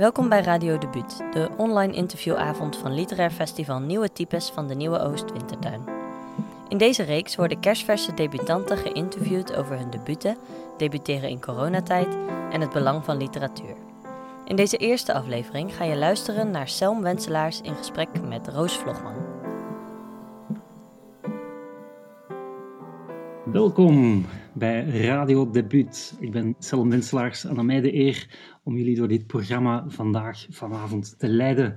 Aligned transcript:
Welkom 0.00 0.28
bij 0.28 0.42
Radio 0.42 0.78
Debuut, 0.78 1.16
de 1.32 1.48
online 1.56 1.92
interviewavond 1.92 2.76
van 2.76 2.94
Literair 2.94 3.30
Festival 3.30 3.80
Nieuwe 3.80 4.12
Types 4.12 4.50
van 4.50 4.68
de 4.68 4.74
Nieuwe 4.74 4.98
Oost 4.98 5.32
Wintertuin. 5.32 5.80
In 6.68 6.78
deze 6.78 7.02
reeks 7.02 7.36
worden 7.36 7.60
kerstverse 7.60 8.14
debutanten 8.14 8.76
geïnterviewd 8.76 9.56
over 9.56 9.78
hun 9.78 9.90
debuten, 9.90 10.36
debuteren 10.76 11.28
in 11.28 11.40
coronatijd 11.40 12.16
en 12.52 12.60
het 12.60 12.72
belang 12.72 13.04
van 13.04 13.16
literatuur. 13.16 13.74
In 14.44 14.56
deze 14.56 14.76
eerste 14.76 15.12
aflevering 15.12 15.74
ga 15.74 15.84
je 15.84 15.96
luisteren 15.96 16.50
naar 16.50 16.68
Selm 16.68 17.02
Wenselaars 17.02 17.60
in 17.60 17.74
gesprek 17.74 18.08
met 18.28 18.48
Roos 18.48 18.76
Vlogman. 18.78 19.30
Welkom 23.44 24.26
bij 24.52 24.84
Radio 24.84 25.50
Debuut. 25.50 26.14
Ik 26.18 26.30
ben 26.30 26.54
Selm 26.58 26.90
Wenselaars 26.90 27.44
en 27.44 27.58
aan 27.58 27.66
mij 27.66 27.80
de 27.80 27.94
eer 27.94 28.26
om 28.62 28.76
jullie 28.76 28.96
door 28.96 29.08
dit 29.08 29.26
programma 29.26 29.84
vandaag, 29.88 30.46
vanavond, 30.50 31.18
te 31.18 31.28
leiden. 31.28 31.74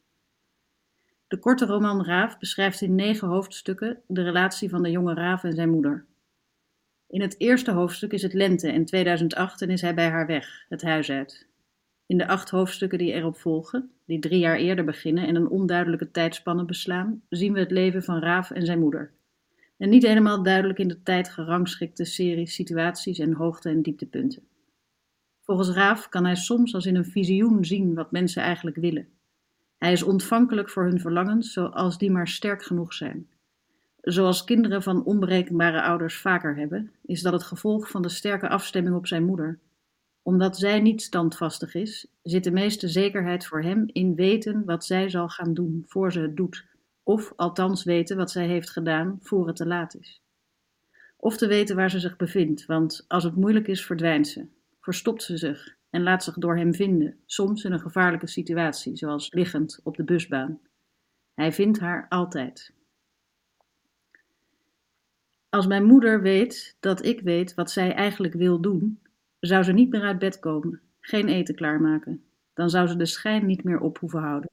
De 1.27 1.39
korte 1.39 1.65
roman 1.65 2.05
Raaf 2.05 2.37
beschrijft 2.37 2.81
in 2.81 2.95
negen 2.95 3.27
hoofdstukken 3.27 4.02
de 4.08 4.23
relatie 4.23 4.69
van 4.69 4.83
de 4.83 4.91
jonge 4.91 5.13
Raaf 5.13 5.43
en 5.43 5.53
zijn 5.53 5.69
moeder. 5.69 6.05
In 7.08 7.21
het 7.21 7.39
eerste 7.39 7.71
hoofdstuk 7.71 8.11
is 8.11 8.21
het 8.21 8.33
lente 8.33 8.73
in 8.73 8.85
2008 8.85 9.61
en 9.61 9.69
is 9.69 9.81
hij 9.81 9.93
bij 9.93 10.09
haar 10.09 10.27
weg, 10.27 10.65
het 10.69 10.81
huis 10.81 11.09
uit. 11.09 11.52
In 12.14 12.19
de 12.19 12.28
acht 12.28 12.50
hoofdstukken 12.50 12.97
die 12.97 13.11
erop 13.11 13.38
volgen, 13.38 13.92
die 14.06 14.19
drie 14.19 14.39
jaar 14.39 14.56
eerder 14.56 14.86
beginnen 14.86 15.28
en 15.28 15.36
een 15.36 15.50
onduidelijke 15.50 16.11
tijdspanne 16.11 16.66
beslaan, 16.66 17.22
zien 17.30 17.54
we 17.54 17.60
het 17.60 17.71
leven 17.71 18.04
van 18.04 18.20
Raaf 18.20 18.52
en 18.52 18.65
zijn 18.65 18.80
moeder. 18.80 19.11
En 19.77 19.89
niet 19.89 20.08
helemaal 20.08 20.43
duidelijk 20.43 20.80
in 20.80 20.87
de 20.87 21.04
tijd 21.04 21.30
gerangschikte 21.30 22.05
series, 22.05 22.54
situaties 22.54 23.20
en 23.20 23.33
hoogte- 23.33 23.70
en 23.70 23.82
dieptepunten. 23.82 24.43
Volgens 25.42 25.70
Raaf 25.70 26.10
kan 26.10 26.26
hij 26.26 26.36
soms 26.36 26.73
als 26.73 26.86
in 26.86 26.95
een 26.95 27.05
visioen 27.05 27.65
zien 27.65 27.93
wat 27.93 28.11
mensen 28.11 28.43
eigenlijk 28.43 28.77
willen. 28.77 29.08
Hij 29.77 29.92
is 29.92 30.04
ontvankelijk 30.04 30.70
voor 30.70 30.83
hun 30.83 30.99
verlangens, 30.99 31.54
zoals 31.54 31.98
die 31.98 32.11
maar 32.11 32.27
sterk 32.27 32.64
genoeg 32.64 32.93
zijn. 32.93 33.27
Zoals 34.02 34.43
kinderen 34.43 34.83
van 34.83 35.05
onberekenbare 35.05 35.82
ouders 35.82 36.17
vaker 36.17 36.55
hebben, 36.55 36.92
is 37.05 37.21
dat 37.21 37.33
het 37.33 37.43
gevolg 37.43 37.89
van 37.89 38.02
de 38.02 38.10
sterke 38.10 38.49
afstemming 38.49 38.95
op 38.95 39.08
zijn 39.08 39.26
moeder. 39.26 39.60
Omdat 40.23 40.58
zij 40.58 40.80
niet 40.80 41.02
standvastig 41.02 41.76
is, 41.76 42.08
zit 42.22 42.44
de 42.44 42.52
meeste 42.52 42.88
zekerheid 42.88 43.45
voor 43.45 43.61
hem 43.61 43.84
in 43.88 44.16
weten 44.16 44.66
wat 44.66 44.86
zij 44.86 45.10
zal 45.10 45.30
gaan 45.30 45.54
doen 45.54 45.84
voor 45.88 46.11
ze 46.11 46.20
het 46.20 46.38
doet, 46.38 46.66
of 47.04 47.34
althans 47.36 47.84
weten 47.84 48.17
wat 48.17 48.32
zij 48.32 48.48
heeft 48.48 48.70
gedaan 48.70 49.20
voor 49.22 49.48
het 49.48 49.56
te 49.56 49.66
laat 49.66 49.95
is. 49.95 50.22
Of 51.17 51.38
te 51.38 51.48
weten 51.48 51.76
waar 51.76 51.89
ze 51.89 52.00
zich 52.00 52.16
bevindt, 52.16 52.66
want 52.66 53.06
als 53.08 53.23
het 53.23 53.36
moeilijk 53.36 53.67
is, 53.67 53.86
verdwijnt 53.86 54.28
ze, 54.28 54.48
verstopt 54.82 55.23
ze 55.23 55.38
zich 55.38 55.76
en 55.89 56.04
laat 56.04 56.23
zich 56.23 56.36
door 56.36 56.58
hem 56.58 56.73
vinden, 56.73 57.17
soms 57.26 57.64
in 57.64 57.72
een 57.72 57.80
gevaarlijke 57.80 58.28
situatie, 58.28 58.98
zoals 58.98 59.34
liggend 59.34 59.80
op 59.84 59.98
de 59.98 60.04
busbaan. 60.04 60.60
Hij 61.34 61.52
vindt 61.52 61.80
haar 61.80 62.05
altijd. 62.10 62.73
Als 65.50 65.67
mijn 65.67 65.86
moeder 65.86 66.22
weet 66.22 66.78
dat 66.80 67.05
ik 67.05 67.22
weet 67.22 67.54
wat 67.54 67.72
zij 67.72 67.94
eigenlijk 67.94 68.34
wil 68.34 68.61
doen, 68.61 69.00
zou 69.48 69.64
ze 69.64 69.71
niet 69.71 69.92
meer 69.92 70.02
uit 70.02 70.20
bed 70.20 70.39
komen, 70.39 70.81
geen 70.99 71.27
eten 71.27 71.55
klaarmaken. 71.55 72.23
Dan 72.54 72.70
zou 72.70 72.87
ze 72.87 72.95
de 72.95 73.05
schijn 73.05 73.45
niet 73.45 73.64
meer 73.64 73.80
op 73.80 73.98
hoeven 73.98 74.20
houden. 74.20 74.49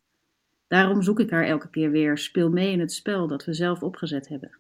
Daarom 0.67 1.03
zoek 1.03 1.21
ik 1.21 1.31
haar 1.31 1.45
elke 1.45 1.71
keer 1.71 1.91
weer, 1.91 2.19
speel 2.19 2.51
mee 2.51 2.73
in 2.73 2.81
het 2.81 2.93
spel 2.93 3.27
dat 3.27 3.45
we 3.45 3.53
zelf 3.53 3.83
opgezet 3.83 4.29
hebben. 4.29 4.59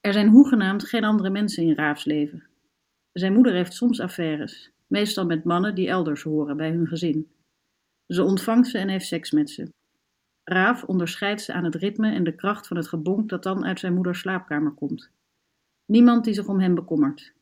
Er 0.00 0.12
zijn 0.12 0.28
hoegenaamd 0.28 0.84
geen 0.84 1.04
andere 1.04 1.30
mensen 1.30 1.62
in 1.62 1.74
Raafs 1.74 2.04
leven. 2.04 2.46
Zijn 3.12 3.32
moeder 3.32 3.52
heeft 3.52 3.72
soms 3.72 4.00
affaires, 4.00 4.70
meestal 4.86 5.26
met 5.26 5.44
mannen 5.44 5.74
die 5.74 5.88
elders 5.88 6.22
horen 6.22 6.56
bij 6.56 6.70
hun 6.70 6.86
gezin. 6.86 7.30
Ze 8.06 8.22
ontvangt 8.22 8.68
ze 8.68 8.78
en 8.78 8.88
heeft 8.88 9.06
seks 9.06 9.30
met 9.30 9.50
ze. 9.50 9.72
Raaf 10.44 10.84
onderscheidt 10.84 11.42
ze 11.42 11.52
aan 11.52 11.64
het 11.64 11.74
ritme 11.74 12.12
en 12.12 12.24
de 12.24 12.34
kracht 12.34 12.66
van 12.66 12.76
het 12.76 12.88
gebonk 12.88 13.28
dat 13.28 13.42
dan 13.42 13.64
uit 13.64 13.80
zijn 13.80 13.94
moeders 13.94 14.18
slaapkamer 14.18 14.72
komt. 14.72 15.10
Niemand 15.86 16.24
die 16.24 16.34
zich 16.34 16.48
om 16.48 16.60
hem 16.60 16.74
bekommert. 16.74 17.32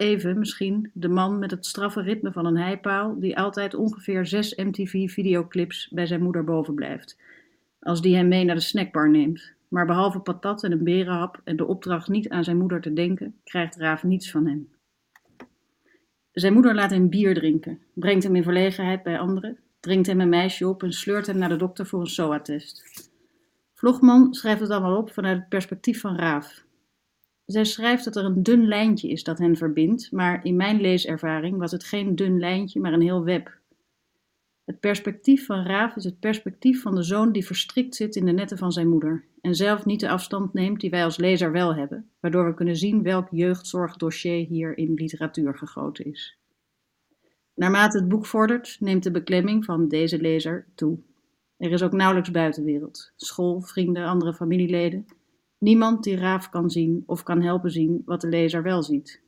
Even 0.00 0.38
misschien 0.38 0.90
de 0.94 1.08
man 1.08 1.38
met 1.38 1.50
het 1.50 1.66
straffe 1.66 2.00
ritme 2.00 2.32
van 2.32 2.46
een 2.46 2.56
heipaal, 2.56 3.18
die 3.18 3.38
altijd 3.38 3.74
ongeveer 3.74 4.26
zes 4.26 4.54
MTV-videoclips 4.54 5.88
bij 5.88 6.06
zijn 6.06 6.22
moeder 6.22 6.44
boven 6.44 6.74
blijft, 6.74 7.16
als 7.80 8.02
die 8.02 8.16
hem 8.16 8.28
mee 8.28 8.44
naar 8.44 8.54
de 8.54 8.60
snackbar 8.60 9.10
neemt. 9.10 9.52
Maar 9.68 9.86
behalve 9.86 10.18
patat 10.18 10.64
en 10.64 10.72
een 10.72 10.84
berenhap 10.84 11.40
en 11.44 11.56
de 11.56 11.66
opdracht 11.66 12.08
niet 12.08 12.28
aan 12.28 12.44
zijn 12.44 12.58
moeder 12.58 12.80
te 12.80 12.92
denken, 12.92 13.36
krijgt 13.44 13.76
Raaf 13.76 14.02
niets 14.02 14.30
van 14.30 14.46
hem. 14.46 14.68
Zijn 16.32 16.52
moeder 16.52 16.74
laat 16.74 16.90
hem 16.90 17.08
bier 17.08 17.34
drinken, 17.34 17.78
brengt 17.94 18.24
hem 18.24 18.36
in 18.36 18.42
verlegenheid 18.42 19.02
bij 19.02 19.18
anderen, 19.18 19.58
dringt 19.80 20.06
hem 20.06 20.20
een 20.20 20.28
meisje 20.28 20.68
op 20.68 20.82
en 20.82 20.92
sleurt 20.92 21.26
hem 21.26 21.38
naar 21.38 21.48
de 21.48 21.56
dokter 21.56 21.86
voor 21.86 22.00
een 22.00 22.06
SOA-test. 22.06 23.10
Vlogman 23.74 24.34
schrijft 24.34 24.60
het 24.60 24.70
allemaal 24.70 24.96
op 24.96 25.12
vanuit 25.12 25.38
het 25.38 25.48
perspectief 25.48 26.00
van 26.00 26.16
Raaf. 26.16 26.68
Zij 27.50 27.64
schrijft 27.64 28.04
dat 28.04 28.16
er 28.16 28.24
een 28.24 28.42
dun 28.42 28.66
lijntje 28.66 29.08
is 29.08 29.24
dat 29.24 29.38
hen 29.38 29.56
verbindt, 29.56 30.12
maar 30.12 30.44
in 30.44 30.56
mijn 30.56 30.80
leeservaring 30.80 31.58
was 31.58 31.70
het 31.70 31.84
geen 31.84 32.14
dun 32.14 32.38
lijntje, 32.38 32.80
maar 32.80 32.92
een 32.92 33.00
heel 33.00 33.24
web. 33.24 33.58
Het 34.64 34.80
perspectief 34.80 35.46
van 35.46 35.66
Raaf 35.66 35.96
is 35.96 36.04
het 36.04 36.20
perspectief 36.20 36.82
van 36.82 36.94
de 36.94 37.02
zoon 37.02 37.32
die 37.32 37.46
verstrikt 37.46 37.94
zit 37.94 38.16
in 38.16 38.24
de 38.24 38.32
netten 38.32 38.58
van 38.58 38.72
zijn 38.72 38.88
moeder 38.88 39.24
en 39.40 39.54
zelf 39.54 39.84
niet 39.84 40.00
de 40.00 40.08
afstand 40.08 40.52
neemt 40.52 40.80
die 40.80 40.90
wij 40.90 41.04
als 41.04 41.16
lezer 41.16 41.52
wel 41.52 41.74
hebben, 41.74 42.10
waardoor 42.20 42.46
we 42.46 42.54
kunnen 42.54 42.76
zien 42.76 43.02
welk 43.02 43.28
jeugdzorgdossier 43.30 44.46
hier 44.46 44.78
in 44.78 44.94
literatuur 44.94 45.58
gegoten 45.58 46.04
is. 46.04 46.38
Naarmate 47.54 47.98
het 47.98 48.08
boek 48.08 48.26
vordert, 48.26 48.76
neemt 48.80 49.02
de 49.02 49.10
beklemming 49.10 49.64
van 49.64 49.88
deze 49.88 50.20
lezer 50.20 50.66
toe. 50.74 50.98
Er 51.56 51.70
is 51.70 51.82
ook 51.82 51.92
nauwelijks 51.92 52.30
buitenwereld, 52.30 53.12
school, 53.16 53.60
vrienden, 53.60 54.04
andere 54.04 54.34
familieleden. 54.34 55.06
Niemand 55.60 56.04
die 56.04 56.16
Raaf 56.16 56.48
kan 56.48 56.70
zien 56.70 57.02
of 57.06 57.22
kan 57.22 57.42
helpen 57.42 57.70
zien 57.70 58.02
wat 58.04 58.20
de 58.20 58.28
lezer 58.28 58.62
wel 58.62 58.82
ziet. 58.82 59.22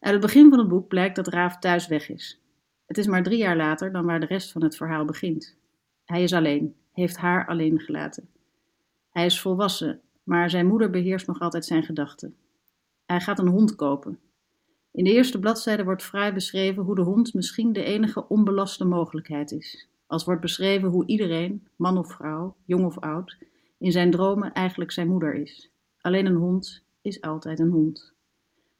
Uit 0.00 0.12
het 0.12 0.20
begin 0.20 0.50
van 0.50 0.58
het 0.58 0.68
boek 0.68 0.88
blijkt 0.88 1.16
dat 1.16 1.28
Raaf 1.28 1.58
thuis 1.58 1.86
weg 1.86 2.08
is. 2.08 2.40
Het 2.86 2.98
is 2.98 3.06
maar 3.06 3.22
drie 3.22 3.38
jaar 3.38 3.56
later 3.56 3.92
dan 3.92 4.04
waar 4.04 4.20
de 4.20 4.26
rest 4.26 4.52
van 4.52 4.62
het 4.62 4.76
verhaal 4.76 5.04
begint. 5.04 5.56
Hij 6.04 6.22
is 6.22 6.32
alleen, 6.32 6.74
heeft 6.92 7.16
haar 7.16 7.46
alleen 7.46 7.80
gelaten. 7.80 8.28
Hij 9.10 9.24
is 9.24 9.40
volwassen, 9.40 10.00
maar 10.22 10.50
zijn 10.50 10.66
moeder 10.66 10.90
beheerst 10.90 11.26
nog 11.26 11.40
altijd 11.40 11.64
zijn 11.64 11.82
gedachten. 11.82 12.36
Hij 13.06 13.20
gaat 13.20 13.38
een 13.38 13.48
hond 13.48 13.74
kopen, 13.74 14.18
in 14.98 15.04
de 15.04 15.12
eerste 15.12 15.38
bladzijde 15.38 15.84
wordt 15.84 16.02
vrij 16.02 16.34
beschreven 16.34 16.82
hoe 16.82 16.94
de 16.94 17.02
hond 17.02 17.34
misschien 17.34 17.72
de 17.72 17.82
enige 17.82 18.28
onbelaste 18.28 18.84
mogelijkheid 18.84 19.50
is. 19.52 19.88
Als 20.06 20.24
wordt 20.24 20.40
beschreven 20.40 20.88
hoe 20.88 21.06
iedereen, 21.06 21.68
man 21.76 21.98
of 21.98 22.12
vrouw, 22.12 22.56
jong 22.64 22.84
of 22.84 22.98
oud, 22.98 23.38
in 23.78 23.92
zijn 23.92 24.10
dromen 24.10 24.52
eigenlijk 24.52 24.92
zijn 24.92 25.08
moeder 25.08 25.34
is. 25.34 25.70
Alleen 26.00 26.26
een 26.26 26.36
hond 26.36 26.84
is 27.02 27.20
altijd 27.20 27.58
een 27.58 27.70
hond. 27.70 28.12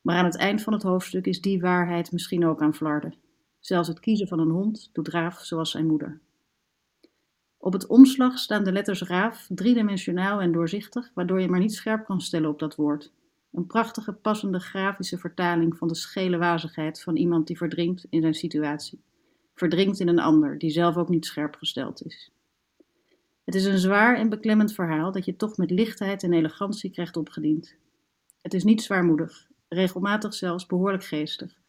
Maar 0.00 0.16
aan 0.16 0.24
het 0.24 0.36
eind 0.36 0.62
van 0.62 0.72
het 0.72 0.82
hoofdstuk 0.82 1.26
is 1.26 1.40
die 1.40 1.60
waarheid 1.60 2.12
misschien 2.12 2.46
ook 2.46 2.62
aan 2.62 2.74
flarden. 2.74 3.14
Zelfs 3.60 3.88
het 3.88 4.00
kiezen 4.00 4.28
van 4.28 4.38
een 4.38 4.50
hond 4.50 4.90
doet 4.92 5.08
Raaf 5.08 5.40
zoals 5.40 5.70
zijn 5.70 5.86
moeder. 5.86 6.20
Op 7.58 7.72
het 7.72 7.86
omslag 7.86 8.38
staan 8.38 8.64
de 8.64 8.72
letters 8.72 9.02
raaf, 9.02 9.46
driedimensionaal 9.54 10.40
en 10.40 10.52
doorzichtig, 10.52 11.10
waardoor 11.14 11.40
je 11.40 11.48
maar 11.48 11.60
niet 11.60 11.74
scherp 11.74 12.04
kan 12.04 12.20
stellen 12.20 12.50
op 12.50 12.58
dat 12.58 12.74
woord. 12.76 13.12
Een 13.52 13.66
prachtige, 13.66 14.12
passende 14.12 14.60
grafische 14.60 15.18
vertaling 15.18 15.76
van 15.76 15.88
de 15.88 15.94
schele 15.94 16.38
wazigheid 16.38 17.02
van 17.02 17.16
iemand 17.16 17.46
die 17.46 17.56
verdrinkt 17.56 18.06
in 18.10 18.20
zijn 18.20 18.34
situatie. 18.34 19.02
Verdrinkt 19.54 20.00
in 20.00 20.08
een 20.08 20.18
ander, 20.18 20.58
die 20.58 20.70
zelf 20.70 20.96
ook 20.96 21.08
niet 21.08 21.26
scherp 21.26 21.54
gesteld 21.54 22.04
is. 22.04 22.30
Het 23.48 23.56
is 23.56 23.64
een 23.64 23.78
zwaar 23.78 24.16
en 24.16 24.28
beklemmend 24.28 24.72
verhaal 24.72 25.12
dat 25.12 25.24
je 25.24 25.36
toch 25.36 25.56
met 25.56 25.70
lichtheid 25.70 26.22
en 26.22 26.32
elegantie 26.32 26.90
krijgt 26.90 27.16
opgediend. 27.16 27.74
Het 28.42 28.54
is 28.54 28.64
niet 28.64 28.82
zwaarmoedig, 28.82 29.46
regelmatig 29.68 30.34
zelfs 30.34 30.66
behoorlijk 30.66 31.04
geestig. 31.04 31.60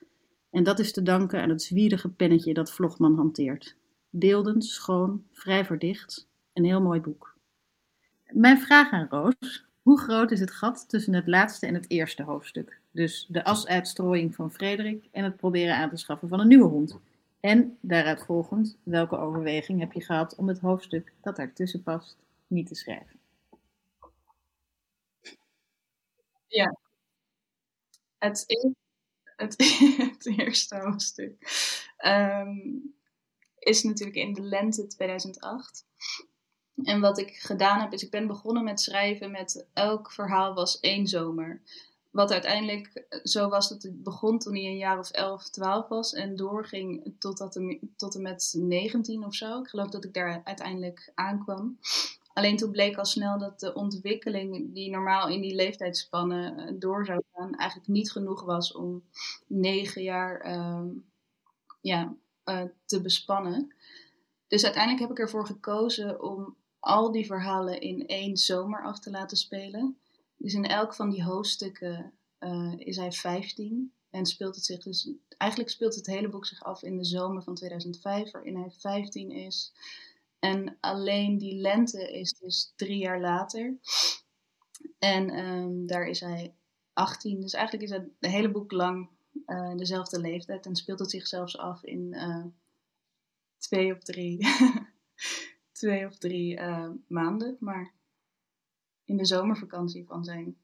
En 0.50 0.64
dat 0.64 0.80
is 0.80 0.94
te 0.94 1.04
danken 1.04 1.42
aan 1.42 1.50
het 1.50 1.62
zwierige 1.62 2.10
pennetje 2.10 2.54
dat 2.54 2.72
Vlogman 2.72 3.16
hanteert. 3.16 3.76
Beeldend, 4.10 4.66
schoon, 4.66 5.24
vrij 5.32 5.66
verdicht. 5.66 6.28
Een 6.54 6.66
heel 6.66 6.82
mooi 6.82 7.00
boek. 7.00 7.36
Mijn 8.28 8.60
vraag 8.60 8.92
aan 8.92 9.08
Roos. 9.10 9.66
Hoe 9.82 10.00
groot 10.00 10.32
is 10.32 10.40
het 10.40 10.52
gat 10.52 10.90
tussen 10.90 11.14
het 11.14 11.28
laatste 11.28 11.68
en 11.68 11.74
het 11.74 11.90
eerste 11.90 12.24
hoofdstuk? 12.24 12.80
Dus 12.92 13.26
de 13.30 13.44
asuitstrooiing 13.44 14.36
van 14.36 14.52
Frederik 14.52 15.08
en 15.12 15.24
het 15.24 15.38
proberen 15.38 15.76
aan 15.76 15.90
te 15.90 15.98
schaffen 15.98 16.28
van 16.28 16.40
een 16.40 16.48
nieuwe 16.48 16.70
hond. 16.70 17.00
En 17.40 17.78
daaruit 17.82 18.26
volgend, 18.26 18.78
welke 18.84 19.18
overweging 19.18 19.80
heb 19.80 19.92
je 19.92 20.04
gehad 20.04 20.36
om 20.36 20.48
het 20.48 20.60
hoofdstuk 20.60 21.14
dat 21.22 21.36
daartussen 21.36 21.84
past 21.84 22.18
niet 22.48 22.68
te 22.68 22.76
schrijven? 22.76 23.20
Ja, 26.48 26.78
het, 28.18 28.44
e-, 28.48 28.74
het, 29.36 30.26
eerste 30.38 30.80
hoofdstuk 30.80 31.36
ehm, 31.98 32.58
is 33.60 33.84
natuurlijk 33.84 34.18
in 34.18 34.34
de 34.34 34.42
lente 34.42 34.88
2008. 34.88 35.86
En 36.84 37.00
wat 37.00 37.18
ik 37.18 37.36
gedaan 37.36 37.80
heb, 37.80 37.94
is 37.94 38.04
ik 38.04 38.12
ben 38.12 38.28
begonnen 38.28 38.64
met 38.64 38.82
schrijven 38.82 39.32
met 39.32 39.68
elk 39.74 40.12
verhaal 40.12 40.54
was 40.54 40.80
één 40.80 41.08
zomer. 41.08 41.62
Wat 42.12 42.32
uiteindelijk 42.32 43.06
zo 43.24 43.50
was 43.50 43.70
dat 43.70 43.84
het 43.84 44.04
begon 44.04 44.40
toen 44.40 44.54
hij 44.56 44.66
een 44.66 44.78
jaar 44.78 45.00
of 45.00 45.12
11, 45.12 45.50
12 45.50 45.88
was 45.88 46.14
en 46.14 46.36
doorging 46.36 47.16
tot, 47.20 47.38
tot 47.96 48.16
en 48.16 48.22
met 48.22 48.54
19 48.58 49.26
of 49.26 49.36
zo. 49.36 49.60
Ik 49.60 49.68
geloof 49.68 49.90
dat 49.90 50.06
ik 50.06 50.14
daar 50.14 50.42
uiteindelijk 50.44 51.12
aankwam. 51.16 51.80
Alleen 52.34 52.58
toen 52.58 52.72
bleek 52.72 52.98
al 52.98 53.06
snel 53.06 53.40
dat 53.40 53.60
de 53.60 53.74
ontwikkeling 53.74 54.74
die 54.74 54.90
normaal 54.90 55.30
in 55.30 55.42
die 55.42 55.56
leeftijdspannen 55.56 56.58
eh, 56.58 56.74
door 56.80 57.06
zou 57.06 57.22
gaan, 57.34 57.56
eigenlijk 57.56 57.90
niet 57.90 58.12
genoeg 58.12 58.44
was 58.44 58.74
om 58.74 59.04
negen 59.48 60.04
jaar 60.04 60.40
ehm, 60.40 60.88
ja, 61.82 62.16
uh, 62.46 62.62
te 62.86 63.02
bespannen. 63.02 63.76
Dus 64.48 64.64
uiteindelijk 64.64 65.02
heb 65.02 65.12
ik 65.12 65.20
ervoor 65.20 65.46
gekozen 65.46 66.22
om 66.22 66.56
al 66.80 67.12
die 67.12 67.26
verhalen 67.26 67.82
in 67.82 68.08
één 68.08 68.38
zomer 68.38 68.84
af 68.84 69.00
te 69.00 69.10
laten 69.10 69.38
spelen. 69.38 69.98
Dus 70.40 70.54
in 70.54 70.66
elk 70.66 70.94
van 70.94 71.10
die 71.10 71.24
hoofdstukken 71.24 72.14
uh, 72.40 72.74
is 72.78 72.98
hij 72.98 73.12
15 73.12 73.94
en 74.10 74.26
speelt 74.26 74.56
het 74.56 74.66
zich 74.66 74.84
dus. 74.84 75.12
Eigenlijk 75.38 75.72
speelt 75.72 75.96
het 75.96 76.06
hele 76.06 76.30
boek 76.30 76.46
zich 76.46 76.64
af 76.64 76.84
in 76.84 76.98
de 76.98 77.04
zomer 77.04 77.44
van 77.44 77.56
2005, 77.56 78.32
waarin 78.32 78.58
hij 78.58 78.72
15 78.72 79.32
is. 79.32 79.74
En 80.40 80.78
alleen 80.80 81.38
die 81.38 81.56
lente 81.56 82.12
is 82.12 82.34
dus 82.34 82.74
drie 82.76 82.98
jaar 82.98 83.20
later. 83.20 83.78
En 85.00 85.40
um, 85.40 85.88
daar 85.88 86.08
is 86.08 86.20
hij 86.20 86.54
18. 86.94 87.42
Dus 87.42 87.54
eigenlijk 87.54 87.84
is 87.84 87.98
het 87.98 88.10
de 88.20 88.30
hele 88.30 88.52
boek 88.52 88.72
lang 88.72 89.10
uh, 89.46 89.76
dezelfde 89.76 90.20
leeftijd. 90.20 90.66
En 90.66 90.76
speelt 90.76 91.00
het 91.00 91.12
zich 91.12 91.28
zelfs 91.28 91.58
af 91.58 91.84
in 91.84 92.14
uh, 92.14 92.46
twee 93.68 93.94
of 93.94 94.04
drie, 94.04 94.48
twee 95.72 96.06
of 96.06 96.18
drie 96.18 96.60
maanden. 97.08 97.58
Maar 97.60 97.94
in 99.10 99.18
de 99.18 99.26
zomervakantie 99.26 100.06
van 100.06 100.24
zijn, 100.24 100.58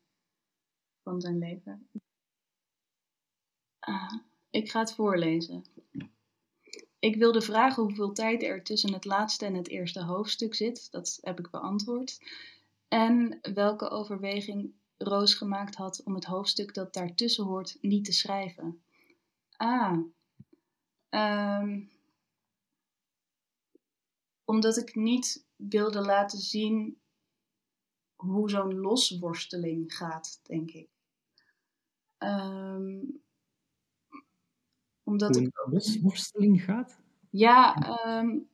van 1.04 1.22
zijn 1.22 1.38
leven. 1.38 1.90
ik 4.50 4.72
ga 4.72 4.80
het 4.80 4.94
voorlezen. 4.94 5.64
Ik 7.00 7.16
wilde 7.16 7.42
vragen 7.42 7.84
hoeveel 7.84 8.14
tijd 8.14 8.44
er 8.44 8.64
tussen 8.64 8.94
het 8.94 9.06
laatste 9.06 9.46
en 9.46 9.54
het 9.54 9.68
eerste 9.68 10.04
hoofdstuk 10.04 10.56
zit. 10.56 10.92
Dat 10.92 11.18
heb 11.22 11.40
ik 11.40 11.50
beantwoord. 11.50 12.20
En 12.88 13.40
welke 13.54 13.90
overweging 13.90 14.74
Roos 14.98 15.34
gemaakt 15.34 15.76
had 15.76 16.04
om 16.04 16.16
het 16.16 16.26
hoofdstuk 16.26 16.74
dat 16.74 16.94
daartussen 16.94 17.44
hoort 17.44 17.78
niet 17.82 18.06
te 18.06 18.14
schrijven. 18.14 18.84
Ah, 19.58 19.98
um, 21.10 21.92
omdat 24.44 24.78
ik 24.78 24.96
niet 24.96 25.46
wilde 25.56 26.02
laten 26.02 26.40
zien 26.40 27.00
hoe 28.16 28.50
zo'n 28.50 28.76
losworsteling 28.76 29.96
gaat, 29.96 30.40
denk 30.44 30.72
ik. 30.72 30.88
Um, 32.20 33.22
omdat 35.04 35.36
hoe 35.36 35.44
een 35.44 35.74
losworsteling 35.74 36.64
gaat? 36.64 37.00
Ja, 37.30 37.76
um, 38.20 38.48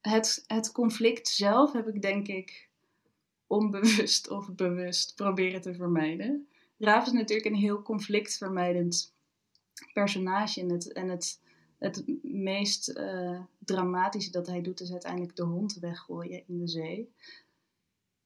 het, 0.00 0.44
het 0.46 0.72
conflict 0.72 1.28
zelf 1.28 1.72
heb 1.72 1.88
ik 1.88 2.02
denk 2.02 2.28
ik 2.28 2.70
onbewust 3.46 4.30
of 4.30 4.54
bewust 4.54 5.14
proberen 5.14 5.60
te 5.60 5.74
vermijden. 5.74 6.48
Raaf 6.78 7.06
is 7.06 7.12
natuurlijk 7.12 7.48
een 7.48 7.60
heel 7.60 7.82
conflictvermijdend 7.82 9.14
personage. 9.92 10.60
En 10.60 10.70
het, 10.70 10.92
en 10.92 11.08
het, 11.08 11.40
het 11.78 12.04
meest 12.22 12.88
uh, 12.98 13.40
dramatische 13.58 14.30
dat 14.30 14.46
hij 14.46 14.60
doet 14.60 14.80
is 14.80 14.92
uiteindelijk 14.92 15.36
de 15.36 15.44
hond 15.44 15.78
weggooien 15.78 16.42
in 16.46 16.58
de 16.58 16.68
zee. 16.68 17.12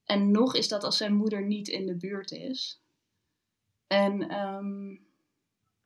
En 0.06 0.30
nog 0.30 0.54
is 0.54 0.68
dat 0.68 0.84
als 0.84 0.96
zijn 0.96 1.14
moeder 1.14 1.46
niet 1.46 1.68
in 1.68 1.86
de 1.86 1.96
buurt 1.96 2.30
is. 2.30 2.80
En 3.86 4.38
um, 4.38 5.06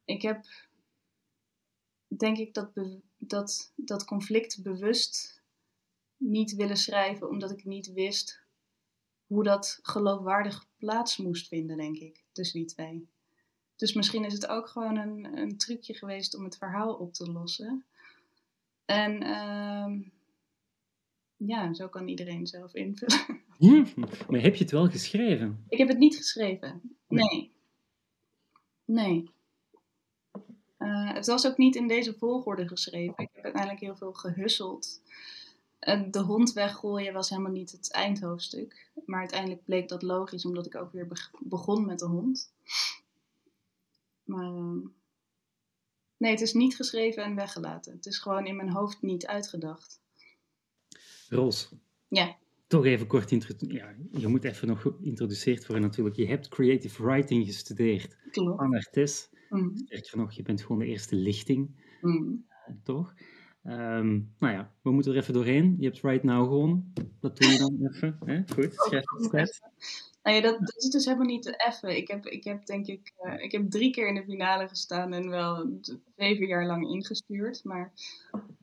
ik 0.05 0.23
heb 0.23 0.45
denk 2.07 2.39
ik 2.39 2.55
dat, 2.55 2.71
dat, 3.19 3.73
dat 3.77 4.05
conflict 4.05 4.63
bewust 4.63 5.43
niet 6.17 6.55
willen 6.55 6.77
schrijven, 6.77 7.29
omdat 7.29 7.51
ik 7.51 7.65
niet 7.65 7.93
wist 7.93 8.41
hoe 9.27 9.45
dat 9.45 9.79
geloofwaardig 9.83 10.67
plaats 10.77 11.17
moest 11.17 11.49
vinden, 11.49 11.77
denk 11.77 11.97
ik, 11.97 12.25
tussen 12.33 12.61
die 12.61 12.69
twee. 12.69 13.09
Dus 13.77 13.93
misschien 13.93 14.25
is 14.25 14.33
het 14.33 14.47
ook 14.47 14.69
gewoon 14.69 14.97
een, 14.97 15.39
een 15.39 15.59
trucje 15.59 15.95
geweest 15.95 16.37
om 16.37 16.45
het 16.45 16.57
verhaal 16.57 16.95
op 16.95 17.13
te 17.13 17.31
lossen. 17.31 17.85
En 18.85 19.23
uh, 19.23 20.09
ja, 21.47 21.75
zo 21.75 21.89
kan 21.89 22.09
iedereen 22.09 22.47
zelf 22.47 22.75
invullen. 22.75 23.43
maar 24.29 24.41
heb 24.41 24.55
je 24.55 24.63
het 24.63 24.73
wel 24.73 24.89
geschreven? 24.89 25.65
Ik 25.69 25.79
heb 25.79 25.89
het 25.89 25.99
niet 25.99 26.17
geschreven. 26.17 26.97
Nee. 27.09 27.53
Nee. 28.85 29.31
Uh, 30.79 31.13
het 31.13 31.27
was 31.27 31.47
ook 31.47 31.57
niet 31.57 31.77
in 31.77 31.89
deze 31.89 32.15
volgorde 32.15 32.69
geschreven. 32.69 33.15
Ik 33.17 33.29
heb 33.33 33.45
uiteindelijk 33.45 33.83
heel 33.83 33.97
veel 33.97 34.13
gehusseld. 34.13 35.01
Uh, 35.81 36.03
de 36.11 36.21
hond 36.21 36.53
weggooien 36.53 37.13
was 37.13 37.31
helemaal 37.31 37.53
niet 37.53 37.73
het 37.73 37.93
eindhoofdstuk. 37.93 38.91
Maar 39.07 39.21
uiteindelijk 39.21 39.65
bleek 39.65 39.89
dat 39.89 40.03
logisch, 40.03 40.45
omdat 40.45 40.67
ik 40.67 40.75
ook 40.75 40.93
weer 40.93 41.31
begon 41.39 41.87
met 41.87 41.99
de 41.99 42.07
hond. 42.07 42.53
Maar 44.25 44.53
uh, 44.53 44.87
nee, 46.17 46.31
het 46.31 46.41
is 46.41 46.53
niet 46.53 46.77
geschreven 46.77 47.25
en 47.25 47.35
weggelaten. 47.35 47.93
Het 47.93 48.07
is 48.07 48.19
gewoon 48.19 48.47
in 48.47 48.57
mijn 48.57 48.71
hoofd 48.73 49.03
niet 49.03 49.27
uitgedacht. 49.27 50.01
Roos. 51.31 51.73
Ja. 52.09 52.37
Toch 52.67 52.85
even 52.85 53.07
kort 53.07 53.31
ja, 53.59 53.95
Je 54.13 54.29
moet 54.29 54.45
even 54.45 54.69
nog 54.69 54.81
geïntroduceerd 54.83 55.67
worden 55.67 55.85
natuurlijk. 55.85 56.17
Je 56.17 56.27
hebt 56.27 56.49
creative 56.49 57.03
writing 57.03 57.47
gestudeerd 57.47 58.17
Klopt. 58.31 58.61
aan 58.61 58.75
Artes. 58.75 59.31
Mm. 59.49 59.77
Sterker 59.77 60.17
nog, 60.17 60.33
je 60.33 60.43
bent 60.43 60.63
gewoon 60.63 60.79
de 60.79 60.87
eerste 60.87 61.17
lichting, 61.17 61.71
mm. 62.01 62.45
uh, 62.69 62.75
toch? 62.83 63.15
Um, 63.65 64.35
nou 64.39 64.55
ja, 64.55 64.73
we 64.83 64.91
moeten 64.91 65.13
er 65.13 65.19
even 65.19 65.35
doorheen. 65.35 65.77
Je 65.79 65.87
hebt 65.87 66.01
Right 66.01 66.23
Now 66.23 66.49
gewonnen. 66.49 66.93
Dat 67.21 67.39
doe 67.39 67.51
je 67.51 67.59
dan 67.59 67.89
even. 67.93 68.19
Hè? 68.25 68.43
Goed, 68.55 68.75
schrijf 68.75 69.05
het. 69.31 69.61
Nou 70.23 70.37
ja, 70.37 70.43
dat, 70.43 70.59
dat, 70.59 70.77
is 70.77 70.91
dus 70.91 71.05
helemaal 71.05 71.27
niet 71.27 71.65
even. 71.67 71.97
Ik 71.97 72.09
heb, 72.09 72.27
ik 72.27 72.45
heb 72.45 72.67
denk 72.67 72.87
ik, 72.87 73.13
uh, 73.23 73.43
ik 73.43 73.53
heb 73.53 73.71
drie 73.71 73.91
keer 73.91 74.09
in 74.09 74.15
de 74.15 74.25
finale 74.25 74.69
gestaan 74.69 75.13
en 75.13 75.29
wel 75.29 75.81
zeven 76.17 76.47
jaar 76.47 76.67
lang 76.67 76.89
ingestuurd. 76.91 77.65
Maar 77.65 77.93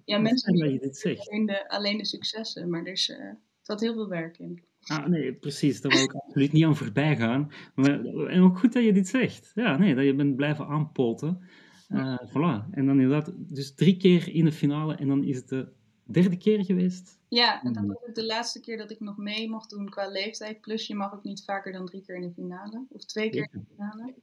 ja, 0.05 0.17
mensen 0.17 0.71
je 0.71 0.79
dit 0.79 0.97
zegt. 0.97 1.29
Alleen, 1.29 1.45
de, 1.45 1.69
alleen 1.69 1.97
de 1.97 2.05
successen, 2.05 2.69
maar 2.69 2.81
er, 2.81 2.91
is, 2.91 3.09
uh, 3.09 3.17
er 3.17 3.37
zat 3.61 3.81
heel 3.81 3.93
veel 3.93 4.07
werk 4.07 4.37
in. 4.37 4.63
Ah, 4.87 5.05
nee, 5.05 5.33
precies. 5.33 5.81
Daar 5.81 5.91
wil 5.91 6.03
ik 6.03 6.13
absoluut 6.13 6.51
niet 6.51 6.65
aan 6.65 6.75
voorbij 6.75 7.15
gaan. 7.15 7.51
Maar, 7.75 8.05
en 8.05 8.41
ook 8.41 8.59
goed 8.59 8.73
dat 8.73 8.83
je 8.83 8.93
dit 8.93 9.07
zegt. 9.07 9.51
Ja, 9.55 9.77
nee, 9.77 9.95
dat 9.95 10.05
je 10.05 10.15
bent 10.15 10.35
blijven 10.35 10.67
aanpoten. 10.67 11.41
Uh, 11.87 12.17
voilà. 12.27 12.69
En 12.71 12.85
dan 12.85 12.99
inderdaad, 12.99 13.31
dus 13.35 13.73
drie 13.73 13.97
keer 13.97 14.33
in 14.33 14.45
de 14.45 14.51
finale 14.51 14.95
en 14.95 15.07
dan 15.07 15.23
is 15.23 15.35
het 15.35 15.49
de 15.49 15.71
derde 16.03 16.37
keer 16.37 16.65
geweest. 16.65 17.19
Ja, 17.27 17.63
en 17.63 17.73
dat 17.73 17.85
was 17.85 18.07
ook 18.07 18.15
de 18.15 18.25
laatste 18.25 18.59
keer 18.59 18.77
dat 18.77 18.91
ik 18.91 18.99
nog 18.99 19.17
mee 19.17 19.49
mocht 19.49 19.69
doen 19.69 19.89
qua 19.89 20.07
leeftijd. 20.07 20.61
Plus 20.61 20.87
je 20.87 20.95
mag 20.95 21.13
ook 21.13 21.23
niet 21.23 21.43
vaker 21.43 21.71
dan 21.71 21.85
drie 21.85 22.01
keer 22.01 22.15
in 22.15 22.21
de 22.21 22.31
finale. 22.31 22.85
Of 22.89 23.05
twee 23.05 23.29
keer 23.29 23.49
in 23.51 23.59
de 23.59 23.75
finale. 23.75 24.13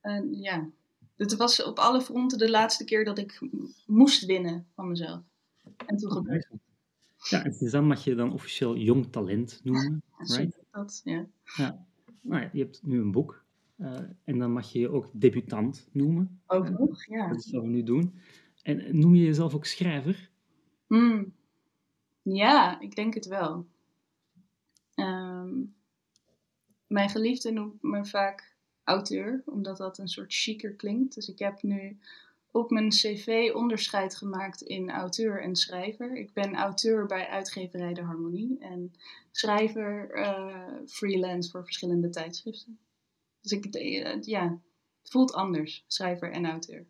En 0.00 0.34
ja, 0.34 0.70
het 1.16 1.36
was 1.36 1.62
op 1.62 1.78
alle 1.78 2.00
fronten 2.00 2.38
de 2.38 2.50
laatste 2.50 2.84
keer 2.84 3.04
dat 3.04 3.18
ik 3.18 3.40
moest 3.86 4.24
winnen 4.24 4.66
van 4.74 4.88
mezelf. 4.88 5.22
En 5.86 5.96
toen 5.96 6.10
gebeurde 6.10 6.46
het. 6.50 6.60
Ja, 7.30 7.44
en 7.44 7.70
dan 7.70 7.86
mag 7.86 8.04
je 8.04 8.14
dan 8.14 8.32
officieel 8.32 8.76
jong 8.76 9.12
talent 9.12 9.60
noemen, 9.64 10.02
right? 10.16 10.58
Dat, 10.70 11.00
ja. 11.04 11.26
Ja. 11.56 11.86
Nou 12.20 12.42
ja, 12.42 12.50
je 12.52 12.62
hebt 12.62 12.82
nu 12.82 13.00
een 13.00 13.10
boek. 13.10 13.44
Eh, 13.82 14.00
en 14.24 14.38
dan 14.38 14.52
mag 14.52 14.72
je 14.72 14.78
je 14.78 14.90
ook 14.90 15.10
debutant 15.12 15.88
noemen. 15.92 16.40
Ook 16.46 16.68
nog, 16.68 17.06
ja. 17.06 17.28
Dat 17.28 17.44
is 17.44 17.50
wat 17.50 17.62
we 17.62 17.68
nu 17.68 17.82
doen. 17.82 18.14
En 18.62 18.98
noem 18.98 19.14
je 19.14 19.24
jezelf 19.24 19.54
ook 19.54 19.64
schrijver? 19.64 20.30
Hmm. 20.86 21.32
Ja, 22.22 22.80
ik 22.80 22.94
denk 22.94 23.14
het 23.14 23.26
wel. 23.26 23.66
Ehm, 24.94 25.50
mijn 26.86 27.10
geliefde 27.10 27.52
noemt 27.52 27.82
me 27.82 28.04
vaak 28.04 28.56
auteur, 28.84 29.42
omdat 29.46 29.76
dat 29.76 29.98
een 29.98 30.08
soort 30.08 30.34
chiquer 30.34 30.74
klinkt. 30.74 31.14
Dus 31.14 31.28
ik 31.28 31.38
heb 31.38 31.62
nu 31.62 31.98
op 32.50 32.70
mijn 32.70 32.88
cv 32.88 33.50
onderscheid 33.54 34.16
gemaakt 34.16 34.60
in 34.60 34.90
auteur 34.90 35.42
en 35.42 35.56
schrijver. 35.56 36.16
Ik 36.16 36.32
ben 36.32 36.54
auteur 36.54 37.06
bij 37.06 37.26
uitgeverij 37.26 37.94
De 37.94 38.02
Harmonie 38.02 38.58
en 38.60 38.92
schrijver 39.30 40.10
eh, 40.10 40.74
freelance 40.86 41.50
voor 41.50 41.64
verschillende 41.64 42.08
tijdschriften. 42.08 42.78
Dus 43.42 43.52
ik, 43.52 43.74
eh, 43.74 44.22
ja, 44.22 44.60
het 45.02 45.10
voelt 45.10 45.32
anders, 45.32 45.84
schrijver 45.86 46.32
en 46.32 46.46
auteur. 46.46 46.86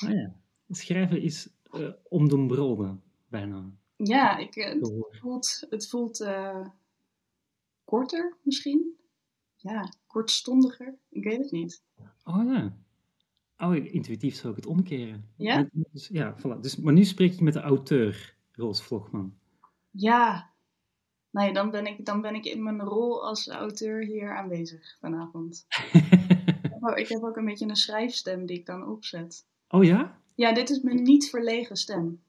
Ah 0.00 0.10
ja. 0.10 0.34
Schrijven 0.68 1.22
is 1.22 1.48
eh 1.62 1.90
om 2.02 2.28
de 2.28 2.46
broden, 2.46 3.02
bijna. 3.28 3.70
Ja, 3.96 4.36
ik, 4.36 4.56
eh, 4.56 4.72
het 4.72 5.18
voelt, 5.20 5.66
het 5.70 5.88
voelt 5.88 6.26
korter 7.84 8.36
misschien. 8.42 8.96
Ja, 9.56 9.92
kortstondiger. 10.06 10.98
Ik 11.08 11.24
weet 11.24 11.38
het 11.38 11.50
niet. 11.50 11.82
Oh 12.24 12.44
ja. 12.44 12.76
Oh, 13.58 13.74
intuïtief 13.74 14.34
zou 14.34 14.50
ik 14.50 14.56
het 14.56 14.66
omkeren. 14.66 15.30
Ja? 15.36 15.68
Dus, 15.72 16.08
ja, 16.08 16.36
voilà. 16.38 16.60
Dus, 16.60 16.76
maar 16.76 16.92
nu 16.92 17.04
spreek 17.04 17.32
ik 17.32 17.40
met 17.40 17.52
de 17.52 17.60
auteur, 17.60 18.36
Roos 18.52 18.82
Vlogman. 18.82 19.38
Ja. 19.90 20.52
Nee, 21.38 21.52
dan 21.52 21.70
ben, 21.70 21.86
ik, 21.86 22.04
dan 22.04 22.20
ben 22.20 22.34
ik 22.34 22.44
in 22.44 22.62
mijn 22.62 22.80
rol 22.80 23.24
als 23.24 23.48
auteur 23.48 24.04
hier 24.04 24.36
aanwezig 24.36 24.96
vanavond. 25.00 25.66
Oh, 26.80 26.98
ik 26.98 27.08
heb 27.08 27.22
ook 27.22 27.36
een 27.36 27.44
beetje 27.44 27.68
een 27.68 27.76
schrijfstem 27.76 28.46
die 28.46 28.58
ik 28.58 28.66
dan 28.66 28.88
opzet. 28.88 29.46
oh 29.68 29.84
ja? 29.84 30.20
Ja, 30.34 30.52
dit 30.52 30.70
is 30.70 30.80
mijn 30.80 31.02
niet 31.02 31.30
verlegen 31.30 31.76
stem. 31.76 32.20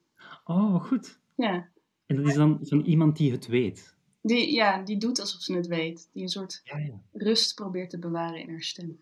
Oh, 0.44 0.84
goed. 0.84 1.18
Ja. 1.34 1.68
En 2.06 2.16
dat 2.16 2.26
is 2.26 2.34
dan 2.34 2.58
van 2.62 2.80
iemand 2.80 3.16
die 3.16 3.32
het 3.32 3.46
weet. 3.46 3.96
Die, 4.22 4.52
ja, 4.52 4.82
die 4.82 4.96
doet 4.96 5.20
alsof 5.20 5.40
ze 5.40 5.54
het 5.54 5.66
weet. 5.66 6.08
Die 6.12 6.22
een 6.22 6.28
soort 6.28 6.60
Ja, 6.64 6.78
ja. 6.78 7.00
rust 7.12 7.54
probeert 7.54 7.90
te 7.90 7.98
bewaren 7.98 8.40
in 8.40 8.50
haar 8.50 8.62
stem. 8.62 8.98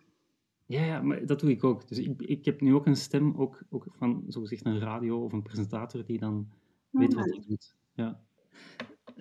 Ja, 0.67 0.85
ja, 0.85 1.03
maar 1.03 1.27
dat 1.27 1.41
doe 1.41 1.51
ik 1.51 1.65
ook. 1.65 1.89
Dus 1.89 1.99
ik, 1.99 2.21
ik 2.21 2.45
heb 2.45 2.61
nu 2.61 2.75
ook 2.75 2.87
een 2.87 2.97
stem, 2.97 3.35
ook, 3.37 3.63
ook 3.71 3.87
van 3.91 4.25
zogezegd 4.29 4.67
een 4.67 4.81
radio 4.81 5.25
of 5.25 5.33
een 5.33 5.43
presentator 5.43 6.05
die 6.05 6.19
dan 6.19 6.49
weet 6.91 7.15
wat 7.15 7.25
hij 7.25 7.45
doet. 7.47 7.75
Ja. 7.95 8.21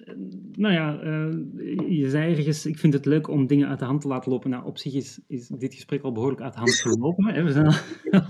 Eh, 0.05 0.13
Nou 0.55 0.73
ja, 0.73 0.99
eh, 0.99 1.89
je 1.99 2.09
zei 2.09 2.35
ergens, 2.35 2.65
ik 2.65 2.77
vind 2.79 2.93
het 2.93 3.05
leuk 3.05 3.27
om 3.27 3.47
dingen 3.47 3.67
uit 3.67 3.79
de 3.79 3.85
hand 3.85 4.01
te 4.01 4.07
laten 4.07 4.31
lopen. 4.31 4.49
Nou, 4.49 4.65
op 4.65 4.77
zich 4.77 4.93
is, 4.93 5.19
is 5.27 5.47
dit 5.47 5.73
gesprek 5.73 6.01
al 6.03 6.11
behoorlijk 6.11 6.41
uit 6.41 6.53
de 6.53 6.59
hand 6.59 6.73
gelopen. 6.75 7.25
Hè? 7.33 7.43
We 7.43 7.51
zijn 7.51 7.73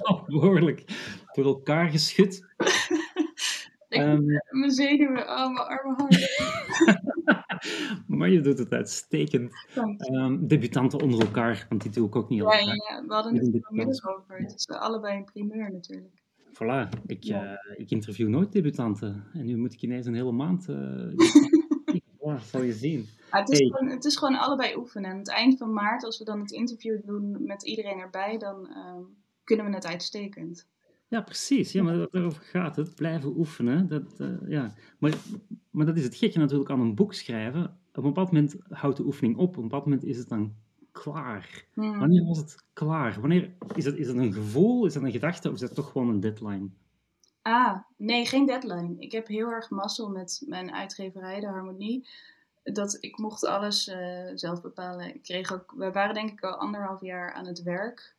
al 0.02 0.24
behoorlijk 0.28 0.84
door 1.34 1.46
elkaar 1.46 1.90
geschud. 1.90 2.34
Ik- 3.90 4.02
Ehm, 4.02 4.26
Mijn 4.50 4.72
zenuwen, 4.72 5.22
oh, 5.28 5.54
mijn 5.54 5.68
arme 5.68 5.94
hart. 5.96 6.44
maar 8.18 8.30
je 8.30 8.42
doet 8.42 8.58
het 8.60 8.72
uitstekend. 8.72 9.52
Ehm, 9.98 10.48
debutanten 10.48 11.02
onder 11.02 11.20
elkaar, 11.22 11.66
want 11.70 11.82
die 11.82 11.92
doe 11.92 12.08
ik 12.08 12.16
ook 12.16 12.30
niet 12.30 12.40
Ja, 12.40 12.46
altijd. 12.46 12.66
ja, 12.68 13.04
we 13.08 13.14
hadden 13.14 13.36
het 13.36 13.54
er 13.54 13.60
vanmiddag 13.62 14.06
over. 14.18 14.38
Het 14.38 14.54
is 14.56 14.68
allebei 14.68 15.18
een 15.18 15.24
primeur 15.26 15.72
natuurlijk. 15.72 16.26
Voilà, 16.54 16.90
ik, 17.06 17.24
Ja. 17.24 17.44
eh, 17.56 17.80
ik 17.80 17.92
interview 17.92 18.28
nooit 18.30 18.52
debutanten. 18.52 19.24
En 19.34 19.46
nu 19.46 19.58
moet 19.58 19.74
ik 19.74 19.82
ineens 19.82 20.06
een 20.06 20.14
hele 20.16 20.32
maand. 20.32 20.70
eh 20.70 20.76
zal 22.40 22.62
je 22.62 22.74
zien. 22.74 23.08
Het, 23.30 23.50
is 23.50 23.60
Hey. 23.60 23.68
gewoon, 23.68 23.90
het 23.90 24.06
is 24.06 24.16
gewoon 24.16 24.40
allebei 24.40 24.76
oefenen. 24.76 25.06
En 25.06 25.12
aan 25.12 25.20
het 25.20 25.30
eind 25.30 25.58
van 25.58 25.74
maart, 25.74 26.04
als 26.04 26.20
we 26.20 26.26
dan 26.26 26.40
het 26.40 26.52
interview 26.52 27.06
doen 27.06 27.38
met 27.46 27.64
iedereen 27.64 28.00
erbij, 28.00 28.38
dan 28.38 28.70
ehm, 28.70 29.02
kunnen 29.44 29.66
we 29.66 29.74
het 29.74 29.86
uitstekend. 29.86 30.68
Ja, 31.08 31.22
precies. 31.22 31.72
Ja, 31.72 31.84
maar 31.84 32.08
daarover 32.12 32.42
gaat 32.44 32.76
het. 32.76 32.96
Blijven 32.96 33.38
oefenen. 33.38 33.88
Dat, 33.88 34.20
eh, 34.20 34.28
ja. 34.48 34.74
maar, 35.00 35.14
maar 35.72 35.86
dat 35.86 35.98
is 35.98 36.04
het 36.04 36.16
gekke 36.16 36.40
natuurlijk 36.40 36.70
aan 36.70 36.80
een 36.80 36.96
boek 36.96 37.14
schrijven. 37.14 37.64
Op 37.64 38.04
een 38.04 38.10
bepaald 38.10 38.32
moment 38.32 38.56
houdt 38.70 38.98
de 38.98 39.06
oefening 39.06 39.38
op. 39.38 39.50
Op 39.50 39.56
een 39.56 39.62
bepaald 39.62 39.84
moment 39.84 40.04
is 40.04 40.18
het 40.18 40.30
dan 40.30 40.56
klaar. 40.92 41.66
Hmm. 41.74 42.00
Wanneer 42.00 42.26
was 42.26 42.38
het 42.38 42.56
klaar? 42.74 43.20
Wanneer, 43.20 43.52
is, 43.76 43.84
dat, 43.84 43.96
is 43.96 44.08
dat 44.08 44.16
een 44.16 44.34
gevoel? 44.34 44.86
Is 44.86 44.94
dat 44.94 45.04
een 45.04 45.12
gedachte? 45.12 45.48
Of 45.48 45.54
is 45.54 45.60
dat 45.60 45.76
toch 45.76 45.92
gewoon 45.92 46.10
een 46.10 46.20
deadline? 46.20 46.70
Ah, 47.48 47.78
nee, 47.98 48.26
geen 48.26 48.46
deadline. 48.46 48.96
Ik 49.00 49.12
heb 49.12 49.28
heel 49.28 49.50
erg 49.50 49.70
mazzel 49.70 50.10
met 50.10 50.42
mijn 50.46 50.74
uitgeverij, 50.74 51.40
de 51.40 51.48
Harmonie. 51.48 52.08
Dat 52.64 52.98
ik 53.00 53.18
mocht 53.18 53.46
alles 53.46 53.88
eh, 53.88 54.32
zelf 54.36 54.62
bepalen. 54.62 55.16
Ik 55.16 55.24
kreeg 55.24 55.54
ook, 55.54 55.74
we 55.78 55.92
waren 55.92 56.14
denk 56.14 56.32
ik 56.32 56.44
al 56.44 56.56
anderhalf 56.56 57.02
jaar 57.02 57.34
aan 57.34 57.46
het 57.46 57.64
werk. 57.64 58.16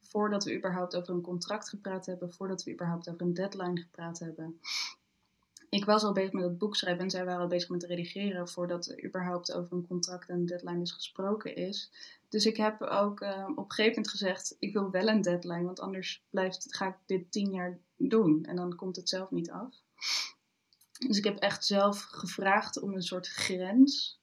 Voordat 0.00 0.44
we 0.44 0.56
überhaupt 0.56 0.96
over 0.96 1.14
een 1.14 1.20
contract 1.20 1.68
gepraat 1.68 2.06
hebben. 2.06 2.32
Voordat 2.32 2.62
we 2.62 2.72
überhaupt 2.72 3.08
over 3.08 3.22
een 3.22 3.34
deadline 3.34 3.80
gepraat 3.80 4.18
hebben. 4.18 4.60
Ik 5.70 5.84
was 5.84 6.02
al 6.02 6.12
bezig 6.12 6.32
met 6.32 6.44
het 6.44 6.58
boek 6.58 6.76
schrijven 6.76 7.02
en 7.02 7.10
zij 7.10 7.24
waren 7.24 7.40
al 7.40 7.46
bezig 7.46 7.68
met 7.68 7.82
redigeren. 7.82 8.48
Voordat 8.48 8.86
er 8.86 9.04
überhaupt 9.04 9.52
over 9.52 9.76
een 9.76 9.86
contract 9.86 10.28
en 10.28 10.46
deadline 10.46 10.78
dus 10.78 10.92
gesproken 10.92 11.56
is. 11.56 11.90
Dus 12.28 12.46
ik 12.46 12.56
heb 12.56 12.82
ook 12.82 13.20
eh, 13.20 13.48
op 13.50 13.56
een 13.56 13.72
gegeven 13.72 13.94
moment 13.94 14.08
gezegd: 14.08 14.56
ik 14.58 14.72
wil 14.72 14.90
wel 14.90 15.08
een 15.08 15.20
deadline. 15.20 15.64
Want 15.64 15.80
anders 15.80 16.24
blijft, 16.30 16.66
ga 16.68 16.86
ik 16.86 16.96
dit 17.06 17.32
tien 17.32 17.50
jaar 17.50 17.78
doen. 17.96 18.44
En 18.44 18.56
dan 18.56 18.74
komt 18.74 18.96
het 18.96 19.08
zelf 19.08 19.30
niet 19.30 19.50
af. 19.50 19.74
Dus 21.06 21.18
ik 21.18 21.24
heb 21.24 21.38
echt 21.38 21.64
zelf 21.66 22.00
gevraagd 22.00 22.80
om 22.80 22.94
een 22.94 23.02
soort 23.02 23.28
grens. 23.28 24.20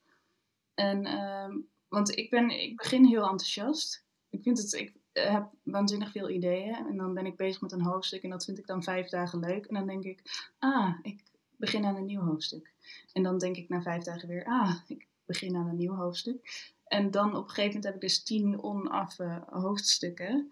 En, 0.73 1.05
ehm, 1.05 1.57
want 1.87 2.17
ik, 2.17 2.29
ben, 2.29 2.49
ik 2.49 2.75
begin 2.75 3.05
heel 3.05 3.21
enthousiast. 3.21 4.03
Ik, 4.29 4.43
vind 4.43 4.57
het, 4.57 4.73
ik 4.73 4.93
eh, 5.11 5.33
heb 5.33 5.49
waanzinnig 5.63 6.11
veel 6.11 6.29
ideeën. 6.29 6.75
En 6.75 6.97
dan 6.97 7.13
ben 7.13 7.25
ik 7.25 7.37
bezig 7.37 7.61
met 7.61 7.71
een 7.71 7.85
hoofdstuk. 7.85 8.23
En 8.23 8.29
dat 8.29 8.45
vind 8.45 8.57
ik 8.57 8.67
dan 8.67 8.83
vijf 8.83 9.09
dagen 9.09 9.39
leuk. 9.39 9.65
En 9.65 9.73
dan 9.73 9.87
denk 9.87 10.03
ik, 10.03 10.49
ah, 10.59 10.93
ik 11.01 11.25
begin 11.57 11.85
aan 11.85 11.95
een 11.95 12.05
nieuw 12.05 12.21
hoofdstuk. 12.21 12.73
En 13.13 13.23
dan 13.23 13.37
denk 13.37 13.55
ik 13.55 13.69
na 13.69 13.81
vijf 13.81 14.03
dagen 14.03 14.27
weer, 14.27 14.45
ah, 14.45 14.75
ik 14.87 15.07
begin 15.25 15.55
aan 15.55 15.67
een 15.67 15.75
nieuw 15.75 15.95
hoofdstuk. 15.95 16.73
En 16.83 17.11
dan 17.11 17.35
op 17.35 17.43
een 17.43 17.49
gegeven 17.49 17.65
moment 17.65 17.83
heb 17.83 17.95
ik 17.95 18.01
dus 18.01 18.23
tien 18.23 18.63
onaffe 18.63 19.43
hoofdstukken. 19.45 20.51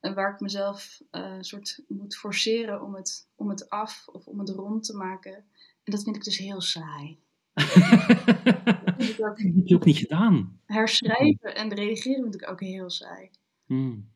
En 0.00 0.14
waar 0.14 0.32
ik 0.32 0.40
mezelf 0.40 1.02
eh, 1.10 1.36
soort 1.40 1.82
moet 1.88 2.16
forceren 2.16 2.82
om 2.82 2.94
het, 2.94 3.28
om 3.34 3.48
het 3.48 3.68
af 3.68 4.08
of 4.08 4.26
om 4.26 4.38
het 4.38 4.48
rond 4.48 4.84
te 4.84 4.96
maken. 4.96 5.34
En 5.84 5.92
dat 5.92 6.02
vind 6.02 6.16
ik 6.16 6.24
dus 6.24 6.38
heel 6.38 6.60
saai. 6.60 7.18
Ik 7.54 9.16
Dat 9.18 9.38
heb 9.38 9.52
je 9.64 9.74
ook 9.74 9.84
niet 9.84 9.96
gedaan. 9.96 10.60
herschrijven 10.66 11.54
en 11.54 11.74
redigeren 11.74 12.22
vind 12.22 12.34
ik 12.34 12.50
ook 12.50 12.60
heel 12.60 12.90
saai. 12.90 13.30
Hmm. 13.66 14.11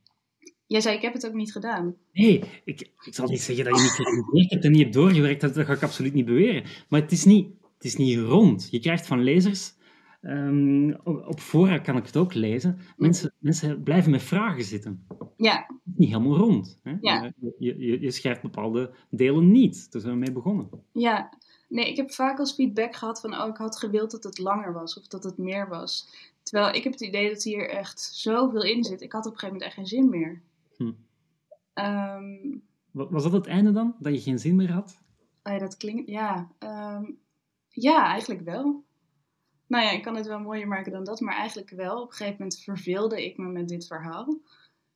Jij 0.67 0.81
zei, 0.81 0.97
ik 0.97 1.03
heb 1.03 1.13
het 1.13 1.27
ook 1.27 1.35
niet 1.35 1.53
gedaan. 1.53 1.95
Nee, 2.13 2.43
ik, 2.65 2.81
ik 2.81 3.15
zal 3.15 3.29
niet 3.29 3.41
zeggen 3.41 3.65
dat 3.65 3.77
je 3.77 3.83
niet 3.83 3.91
gereageerd 3.91 4.51
hebt 4.51 4.65
en 4.65 4.71
niet 4.71 4.81
hebt 4.81 4.95
doorgewerkt. 4.95 5.41
Dat, 5.41 5.55
dat 5.55 5.67
ga 5.67 5.73
ik 5.73 5.83
absoluut 5.83 6.13
niet 6.15 6.25
beweren. 6.25 6.65
Maar 6.89 7.01
het 7.01 7.13
is 7.13 7.25
niet, 7.25 7.49
het 7.75 7.85
is 7.85 7.97
niet 7.97 8.19
rond. 8.19 8.69
Je 8.71 8.81
krijgt 8.81 9.07
van 9.07 9.23
lezers... 9.23 9.75
ehm, 10.23 10.91
op, 11.05 11.27
op 11.27 11.41
fora 11.41 11.79
kan 11.79 11.97
ik 11.97 12.07
het 12.07 12.17
ook 12.17 12.35
lezen. 12.35 12.79
Mensen, 12.97 13.33
mensen 13.39 13.83
blijven 13.83 14.11
met 14.11 14.23
vragen 14.23 14.65
zitten. 14.65 15.07
Ja, 15.37 15.57
Het 15.69 15.93
is 15.93 15.93
niet 15.97 16.09
helemaal 16.09 16.37
rond. 16.37 16.79
Hè? 16.83 16.95
Ja. 17.01 17.33
Je, 17.59 17.75
je, 17.79 18.01
je 18.01 18.11
schrijft 18.11 18.43
bepaalde 18.43 18.95
delen 19.11 19.51
niet. 19.51 19.93
Daar 19.93 20.01
zijn 20.01 20.13
we 20.13 20.19
mee 20.19 20.33
begonnen. 20.33 20.69
ja. 20.93 21.39
Nee, 21.69 21.89
ik 21.91 21.97
heb 21.97 22.11
vaak 22.13 22.39
als 22.39 22.55
feedback 22.55 22.97
gehad 22.97 23.21
van, 23.21 23.35
oh, 23.35 23.49
ik 23.49 23.57
had 23.57 23.79
gewild 23.79 24.11
dat 24.11 24.25
het 24.25 24.39
langer 24.39 24.73
was 24.73 24.99
of 24.99 25.07
dat 25.07 25.25
het 25.25 25.39
meer 25.39 25.69
was. 25.69 26.09
Terwijl 26.43 26.75
ik 26.75 26.83
heb 26.85 26.93
het 26.93 27.01
idee 27.03 27.29
dat 27.29 27.43
hier 27.43 27.69
echt 27.71 28.01
zoveel 28.01 28.63
in 28.63 28.85
zit. 28.85 29.01
Ik 29.01 29.13
had 29.13 29.27
op 29.27 29.33
een 29.33 29.39
gegeven 29.39 29.55
moment 29.59 29.63
echt 29.65 29.75
geen 29.75 29.99
zin 30.01 30.09
meer. 30.09 30.43
Hm. 30.77 30.93
Ehm, 31.73 32.59
Wa- 32.91 33.09
Was 33.09 33.23
dat 33.23 33.33
het 33.33 33.47
einde 33.47 33.73
dan? 33.73 33.97
Dat 33.99 34.15
je 34.15 34.21
geen 34.21 34.39
zin 34.39 34.57
meer 34.57 34.73
had? 34.73 34.99
Oh 35.43 35.53
ja, 35.53 35.59
dat 35.59 35.77
klinkt. 35.77 36.09
Ja, 36.09 36.51
ehm, 36.59 37.05
ja, 37.69 38.07
eigenlijk 38.07 38.41
wel. 38.41 38.85
Nou 39.67 39.85
ja, 39.85 39.91
ik 39.91 40.03
kan 40.03 40.17
het 40.17 40.27
wel 40.27 40.41
mooier 40.41 40.69
maken 40.69 40.93
dan 40.93 41.05
dat, 41.05 41.21
maar 41.21 41.37
eigenlijk 41.37 41.71
wel. 41.71 42.03
Op 42.03 42.09
een 42.09 42.15
gegeven 42.17 42.37
moment 42.39 42.59
verveelde 42.61 43.25
ik 43.25 43.37
me 43.37 43.49
met 43.49 43.69
dit 43.69 43.87
verhaal. 43.87 44.39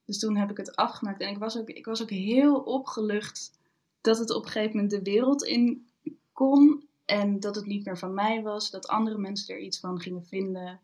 Dus 0.05 0.19
toen 0.19 0.37
heb 0.37 0.51
ik 0.51 0.57
het 0.57 0.77
afgemaakt. 0.77 1.21
En 1.21 1.29
ik 1.31 1.39
was 1.39 1.59
ook, 1.59 1.69
ik 1.69 1.85
was 1.85 2.03
ook 2.03 2.11
heel 2.11 2.57
opgelucht 2.61 3.59
dat 4.01 4.19
het 4.19 4.31
op 4.31 4.45
een 4.45 4.51
gegeven 4.51 4.75
moment 4.75 4.91
de 4.91 5.03
wereld 5.03 5.43
in 5.45 5.87
kon. 6.33 6.89
En 7.05 7.41
dat 7.41 7.55
het 7.55 7.67
niet 7.67 7.85
meer 7.85 7.99
van 7.99 8.15
mij 8.15 8.43
was. 8.43 8.71
Dat 8.71 8.89
andere 8.89 9.19
mensen 9.19 9.55
er 9.55 9.61
iets 9.61 9.81
van 9.81 10.01
gingen 10.01 10.25
vinden. 10.25 10.81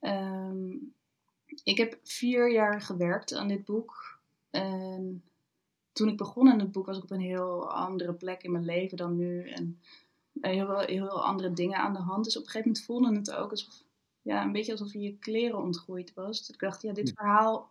Ehm, 0.00 0.70
ik 1.64 1.76
heb 1.76 1.98
vier 2.02 2.52
jaar 2.52 2.80
gewerkt 2.80 3.34
aan 3.34 3.48
dit 3.48 3.64
boek. 3.64 4.11
En 4.52 5.22
toen 5.92 6.08
ik 6.08 6.16
begon 6.16 6.48
aan 6.50 6.58
het 6.60 6.72
boek 6.72 6.86
was 6.86 6.96
ik 6.96 7.02
op 7.02 7.10
een 7.10 7.20
heel 7.20 7.70
andere 7.70 8.14
plek 8.14 8.42
in 8.42 8.52
mijn 8.52 8.64
leven 8.64 8.96
dan 8.96 9.16
nu. 9.16 9.48
En 9.50 9.80
heel, 10.40 10.66
veel- 10.66 10.78
heel, 10.86 11.24
andere 11.24 11.52
dingen 11.52 11.78
aan 11.78 11.92
de 11.92 11.98
hand. 11.98 12.24
Dus 12.24 12.36
op 12.36 12.42
een 12.42 12.48
gegeven 12.50 12.68
moment 12.68 12.86
voelde 12.86 13.16
het 13.16 13.32
ook 13.32 13.50
alsof, 13.50 13.84
ja, 14.22 14.44
een 14.44 14.52
beetje 14.52 14.72
alsof 14.72 14.92
je 14.92 15.00
je 15.00 15.18
kleren 15.18 15.58
ontgroeid 15.62 16.14
was. 16.14 16.38
Dus 16.38 16.50
ik 16.50 16.58
dacht, 16.60 16.82
ja, 16.82 16.92
dit 16.92 17.12
verhaal 17.14 17.70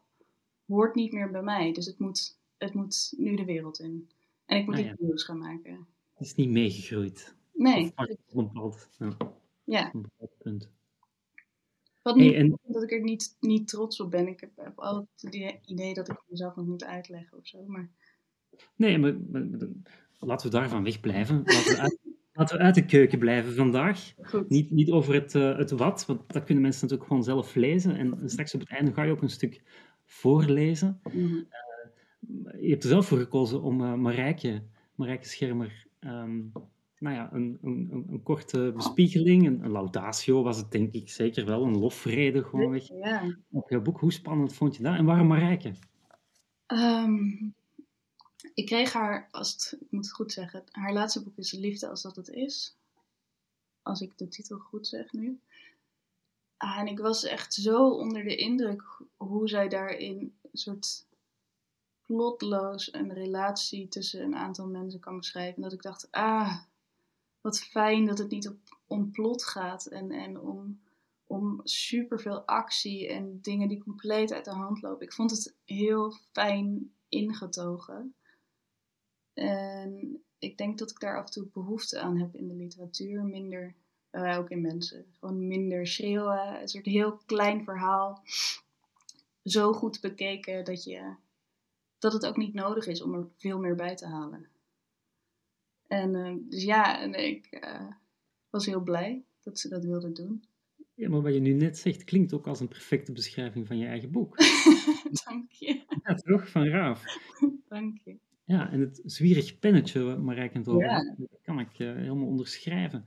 hoort 0.65 0.95
niet 0.95 1.11
meer 1.11 1.31
bij 1.31 1.43
mij. 1.43 1.71
Dus 1.73 1.85
het 1.85 1.99
moet, 1.99 2.39
het 2.57 2.73
moet 2.73 3.13
nu 3.17 3.35
de 3.35 3.45
wereld 3.45 3.79
in. 3.79 4.09
En 4.45 4.57
ik 4.57 4.65
moet 4.65 4.73
Ah, 4.75 4.79
iets 4.81 4.89
ja. 4.89 4.95
nieuws 4.99 5.23
gaan 5.23 5.37
maken. 5.39 5.87
Het 6.13 6.27
is 6.27 6.35
niet 6.35 6.49
meegegroeid. 6.49 7.35
Nee. 7.53 7.91
Of 7.95 8.07
op 8.09 8.37
een 8.37 8.47
bepaald, 8.47 8.87
ja, 8.97 9.17
Ja. 9.63 9.93
een 9.93 10.01
bepaald 10.01 10.37
punt. 10.37 10.69
Wat 12.01 12.15
Hey, 12.15 12.35
en, 12.35 12.59
dat 12.63 12.83
ik 12.83 12.91
er 12.91 13.01
niet, 13.01 13.37
niet 13.39 13.67
trots 13.67 13.99
op 13.99 14.11
ben. 14.11 14.27
Ik 14.27 14.39
heb, 14.39 14.51
heb 14.55 14.79
altijd 14.79 15.07
het 15.15 15.33
idee- 15.65 15.93
dat 15.93 16.09
ik 16.09 16.23
mezelf 16.27 16.55
nog 16.55 16.65
moet 16.65 16.83
uitleggen 16.83 17.37
of 17.37 17.47
zo. 17.47 17.63
Maar 17.65 17.89
nee, 18.75 18.97
maar, 18.97 19.19
maar- 19.29 19.45
maar 19.45 19.59
dan- 19.59 19.83
laten 20.19 20.49
we 20.51 20.57
daarvan 20.57 20.83
wegblijven. 20.83 21.41
Laten 21.45 21.71
we 21.75 21.79
uit, 21.79 21.97
laten 22.33 22.57
we 22.57 22.63
uit 22.63 22.75
de 22.75 22.85
keuken 22.85 23.19
blijven 23.19 23.53
vandaag. 23.53 24.13
goed. 24.21 24.49
Niet, 24.49 24.71
niet 24.71 24.91
over 24.91 25.13
het, 25.13 25.35
eh, 25.35 25.57
het 25.57 25.71
wat, 25.71 26.05
want 26.05 26.33
dat 26.33 26.43
kunnen 26.43 26.63
mensen 26.63 26.81
natuurlijk 26.81 27.09
gewoon 27.09 27.23
zelf 27.23 27.55
lezen. 27.55 27.95
En 27.95 28.29
straks 28.29 28.53
op 28.53 28.59
het 28.59 28.69
einde 28.69 28.93
ga 28.93 29.03
je 29.03 29.11
ook 29.11 29.21
een 29.21 29.29
stuk 29.29 29.61
voorlezen. 30.05 31.01
Mhm. 31.03 31.43
Je 32.59 32.69
hebt 32.69 32.83
er 32.83 32.89
zelf 32.89 33.07
voor 33.07 33.17
gekozen 33.17 33.61
om 33.61 33.81
eh, 33.81 33.93
Marijke, 33.93 34.63
Marijke 34.95 35.27
Schermer 35.27 35.87
ehm, 35.99 36.39
nou 37.01 37.15
ja, 37.15 37.29
een, 37.33 37.57
een, 37.61 38.05
een, 38.09 38.23
korte 38.23 38.71
bespiegeling, 38.75 39.47
een, 39.47 39.63
een 39.63 39.71
laudatio 39.71 40.43
was 40.43 40.57
het 40.57 40.71
denk 40.71 40.93
ik 40.93 41.09
zeker 41.09 41.45
wel, 41.45 41.63
een 41.63 41.77
lofrede 41.77 42.43
gewoonweg 42.43 42.87
Ja. 42.87 43.37
op 43.51 43.69
jouw 43.69 43.81
boek. 43.81 43.99
Hoe 43.99 44.11
spannend 44.13 44.53
vond 44.53 44.75
je 44.75 44.83
dat? 44.83 44.95
En 44.95 45.05
waarom 45.05 45.27
Marijke? 45.27 45.73
Ehm, 46.65 47.27
ik 48.53 48.65
kreeg 48.65 48.93
haar, 48.93 49.27
als 49.31 49.51
het, 49.51 49.77
ik 49.81 49.91
moet 49.91 50.05
het 50.05 50.13
goed 50.13 50.31
zeggen, 50.31 50.63
haar 50.71 50.93
laatste 50.93 51.23
boek 51.23 51.37
is 51.37 51.51
Liefde 51.51 51.89
als 51.89 52.01
dat 52.01 52.15
het 52.15 52.29
is. 52.29 52.77
Als 53.81 54.01
ik 54.01 54.17
de 54.17 54.27
titel 54.27 54.57
goed 54.57 54.87
zeg 54.87 55.11
nu. 55.11 55.39
Ah, 56.57 56.77
en 56.77 56.87
ik 56.87 56.99
was 56.99 57.23
echt 57.23 57.53
zo 57.53 57.89
onder 57.89 58.23
de 58.23 58.35
indruk 58.35 58.83
hoe 59.17 59.49
zij 59.49 59.67
daarin 59.67 60.33
een 60.41 60.49
soort 60.57 61.05
plotloos 62.05 62.93
een 62.93 63.13
relatie 63.13 63.87
tussen 63.87 64.23
een 64.23 64.35
aantal 64.35 64.67
mensen 64.67 64.99
kan 64.99 65.17
beschrijven. 65.17 65.61
Dat 65.61 65.73
ik 65.73 65.81
dacht, 65.81 66.07
ah, 66.11 66.57
wat 67.41 67.59
fijn 67.59 68.05
dat 68.05 68.17
het 68.17 68.29
niet 68.29 68.47
op, 68.47 68.57
om 68.87 69.11
plot 69.11 69.43
gaat 69.43 69.85
en, 69.85 70.11
en 70.11 70.39
om, 70.39 70.81
om 71.25 71.61
superveel 71.63 72.41
actie 72.41 73.07
en 73.07 73.41
dingen 73.41 73.67
die 73.67 73.83
compleet 73.83 74.33
uit 74.33 74.45
de 74.45 74.51
hand 74.51 74.81
lopen. 74.81 75.05
Ik 75.05 75.13
vond 75.13 75.31
het 75.31 75.55
heel 75.65 76.11
fijn 76.31 76.93
ingetogen. 77.09 78.15
En 79.33 80.23
ik 80.39 80.57
denk 80.57 80.77
dat 80.77 80.91
ik 80.91 80.99
daar 80.99 81.17
af 81.17 81.25
en 81.25 81.31
toe 81.31 81.47
behoefte 81.53 81.99
aan 81.99 82.17
heb 82.17 82.35
in 82.35 82.47
de 82.47 82.53
literatuur. 82.53 83.23
Minder, 83.23 83.75
eh, 84.09 84.37
ook 84.37 84.49
in 84.49 84.61
mensen. 84.61 85.05
Gewoon 85.19 85.47
minder 85.47 85.87
schreeuwen. 85.87 86.61
Een 86.61 86.67
soort 86.67 86.85
heel 86.85 87.17
klein 87.25 87.63
verhaal. 87.63 88.23
Zo 89.43 89.73
goed 89.73 90.01
bekeken 90.01 90.65
dat, 90.65 90.83
je, 90.83 91.15
dat 91.99 92.13
het 92.13 92.25
ook 92.25 92.37
niet 92.37 92.53
nodig 92.53 92.87
is 92.87 93.01
om 93.01 93.13
er 93.13 93.27
veel 93.37 93.59
meer 93.59 93.75
bij 93.75 93.95
te 93.95 94.07
halen. 94.07 94.50
En 95.91 96.15
eh, 96.15 96.33
dus 96.49 96.63
ja, 96.63 97.01
en 97.01 97.13
ik 97.13 97.45
eh, 97.45 97.87
was 98.49 98.65
heel 98.65 98.81
blij 98.81 99.23
dat 99.41 99.59
ze 99.59 99.69
dat 99.69 99.85
wilde 99.85 100.11
doen. 100.11 100.43
Ja, 100.93 101.09
maar 101.09 101.21
wat 101.21 101.33
je 101.33 101.39
nu 101.39 101.53
net 101.53 101.77
zegt, 101.77 102.03
klinkt 102.03 102.33
ook 102.33 102.47
als 102.47 102.59
een 102.59 102.67
perfecte 102.67 103.11
beschrijving 103.11 103.67
van 103.67 103.77
je 103.77 103.85
eigen 103.85 104.11
boek. 104.11 104.37
Dank 105.25 105.51
je. 105.51 105.83
Ja, 106.03 106.13
toch? 106.15 106.49
Van 106.49 106.67
Raaf. 106.67 107.03
Dank 107.67 107.97
je. 108.03 108.17
Ja, 108.43 108.71
en 108.71 108.79
het 108.79 109.01
zwierig 109.05 109.59
pennetje 109.59 110.03
waar 110.03 110.21
Marijke 110.21 110.57
het 110.57 110.67
over 110.67 110.83
Ja. 110.83 111.15
dat 111.17 111.39
kan 111.41 111.59
ik 111.59 111.79
eh, 111.79 111.95
helemaal 111.95 112.27
onderschrijven. 112.27 113.05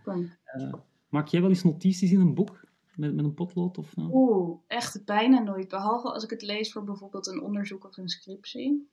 Maak 1.08 1.28
jij 1.28 1.40
wel 1.40 1.50
eens 1.50 1.64
notities 1.64 2.12
in 2.12 2.20
een 2.20 2.34
boek? 2.34 2.64
Met, 2.94 3.14
met 3.14 3.24
een 3.24 3.34
potlood? 3.34 3.78
Of, 3.78 3.96
eh? 3.96 4.14
Oeh, 4.14 4.58
echt 4.66 5.04
bijna 5.04 5.42
nooit. 5.42 5.68
Behalve 5.68 6.12
als 6.12 6.24
ik 6.24 6.30
het 6.30 6.42
lees 6.42 6.72
voor 6.72 6.84
bijvoorbeeld 6.84 7.26
een 7.26 7.42
onderzoek 7.42 7.84
of 7.84 7.96
een 7.96 8.08
scriptie. 8.08 8.88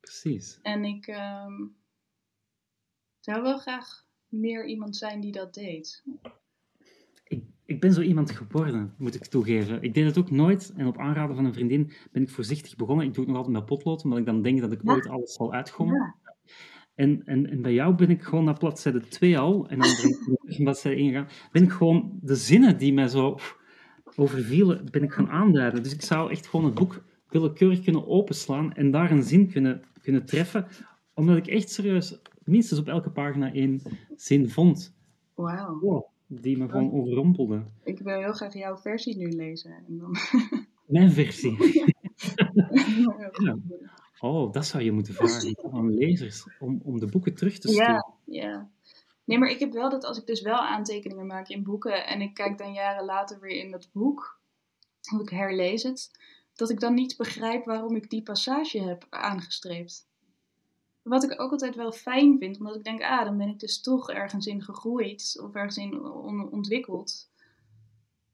Precies. 0.00 0.58
En 0.62 0.84
ik 0.84 1.06
ehm, 1.06 1.64
zou 3.24 3.42
wel 3.42 3.58
graag 3.58 4.04
meer 4.28 4.66
iemand 4.66 4.96
zijn 4.96 5.20
die 5.20 5.32
dat 5.32 5.54
deed. 5.54 6.04
Ik, 7.24 7.44
ik 7.64 7.80
ben 7.80 7.92
zo 7.92 8.00
iemand 8.00 8.30
geworden, 8.30 8.94
moet 8.98 9.14
ik 9.14 9.26
toegeven. 9.26 9.82
Ik 9.82 9.94
deed 9.94 10.04
het 10.04 10.18
ook 10.18 10.30
nooit 10.30 10.72
en 10.76 10.86
op 10.86 10.98
aanraden 10.98 11.36
van 11.36 11.44
een 11.44 11.52
vriendin 11.52 11.92
ben 12.12 12.22
ik 12.22 12.30
voorzichtig 12.30 12.76
begonnen. 12.76 13.06
Ik 13.06 13.14
doe 13.14 13.24
het 13.24 13.32
nog 13.32 13.42
altijd 13.42 13.56
met 13.56 13.66
potlood, 13.66 14.04
omdat 14.04 14.18
ik 14.18 14.26
dan 14.26 14.42
denk 14.42 14.60
dat 14.60 14.72
ik 14.72 14.80
Ja. 14.82 14.92
ooit 14.92 15.08
alles 15.08 15.32
zal 15.32 15.52
uitgommen. 15.52 15.96
Ja. 15.96 16.16
En, 16.94 17.22
en, 17.24 17.50
en 17.50 17.62
bij 17.62 17.72
jou 17.72 17.94
ben 17.94 18.10
ik 18.10 18.22
gewoon 18.22 18.44
naar 18.44 18.58
bladzijde 18.58 19.08
2 19.08 19.38
al, 19.38 19.68
en 19.68 19.78
dan 19.78 19.88
ben 19.88 20.10
ik 20.10 20.26
naar 20.26 20.56
bladzijde 20.62 20.98
1 20.98 21.08
gegaan, 21.08 21.28
ben 21.52 21.62
ik 21.62 21.70
gewoon 21.70 22.18
de 22.22 22.34
zinnen 22.34 22.78
die 22.78 22.92
mij 22.92 23.08
zo 23.08 23.38
overvielen, 24.16 24.88
ben 24.90 25.02
ik 25.02 25.12
gaan 25.12 25.28
aanduiden. 25.30 25.82
Dus 25.82 25.94
ik 25.94 26.02
zou 26.02 26.30
echt 26.30 26.46
gewoon 26.46 26.64
het 26.64 26.74
boek 26.74 27.04
willekeurig 27.28 27.82
kunnen 27.82 28.06
openslaan 28.06 28.74
en 28.74 28.90
daar 28.90 29.10
een 29.10 29.22
zin 29.22 29.50
kunnen, 29.50 29.82
kunnen 30.02 30.24
treffen, 30.24 30.66
omdat 31.14 31.36
ik 31.36 31.46
echt 31.46 31.70
serieus 31.70 32.18
minstens 32.44 32.80
op 32.80 32.88
elke 32.88 33.10
pagina 33.10 33.52
één 33.52 33.82
zin 34.16 34.50
vond, 34.50 34.94
Wauw. 35.34 36.10
die 36.26 36.58
me 36.58 36.68
gewoon 36.68 36.92
overrompelde. 36.92 37.62
Ik 37.84 37.98
wil 37.98 38.18
heel 38.18 38.32
graag 38.32 38.54
jouw 38.54 38.76
versie 38.76 39.16
nu 39.16 39.28
lezen. 39.28 39.84
En 39.88 39.98
dan... 39.98 40.16
Mijn 40.86 41.12
versie. 41.12 41.56
Ja. 43.32 43.56
Oh, 44.18 44.52
dat 44.52 44.66
zou 44.66 44.82
je 44.82 44.92
moeten 44.92 45.14
vragen 45.14 45.56
aan 45.72 45.94
lezers, 45.94 46.46
om, 46.58 46.80
om 46.84 46.98
de 46.98 47.06
boeken 47.06 47.34
terug 47.34 47.58
te 47.58 47.68
sturen. 47.68 47.92
Ja, 47.92 48.14
ja. 48.24 48.70
Nee, 49.24 49.38
maar 49.38 49.50
ik 49.50 49.58
heb 49.58 49.72
wel 49.72 49.90
dat 49.90 50.04
als 50.04 50.18
ik 50.18 50.26
dus 50.26 50.40
wel 50.40 50.58
aantekeningen 50.58 51.26
maak 51.26 51.48
in 51.48 51.62
boeken 51.62 52.06
en 52.06 52.20
ik 52.20 52.34
kijk 52.34 52.58
dan 52.58 52.72
jaren 52.72 53.04
later 53.04 53.40
weer 53.40 53.64
in 53.64 53.70
dat 53.70 53.88
boek, 53.92 54.40
of 55.14 55.20
ik 55.20 55.28
herlees 55.28 55.82
het, 55.82 56.10
dat 56.54 56.70
ik 56.70 56.80
dan 56.80 56.94
niet 56.94 57.16
begrijp 57.16 57.64
waarom 57.64 57.96
ik 57.96 58.10
die 58.10 58.22
passage 58.22 58.82
heb 58.82 59.06
aangestreept. 59.10 60.08
Wat 61.02 61.22
ik 61.24 61.40
ook 61.40 61.50
altijd 61.50 61.74
wel 61.76 61.92
fijn 61.92 62.38
vind, 62.38 62.58
omdat 62.58 62.76
ik 62.76 62.84
denk, 62.84 63.02
ah, 63.02 63.24
dan 63.24 63.36
ben 63.36 63.48
ik 63.48 63.58
dus 63.60 63.80
toch 63.80 64.10
ergens 64.10 64.46
in 64.46 64.62
gegroeid 64.62 65.38
of 65.42 65.54
ergens 65.54 65.76
in 65.76 66.04
on- 66.04 66.50
ontwikkeld. 66.52 67.30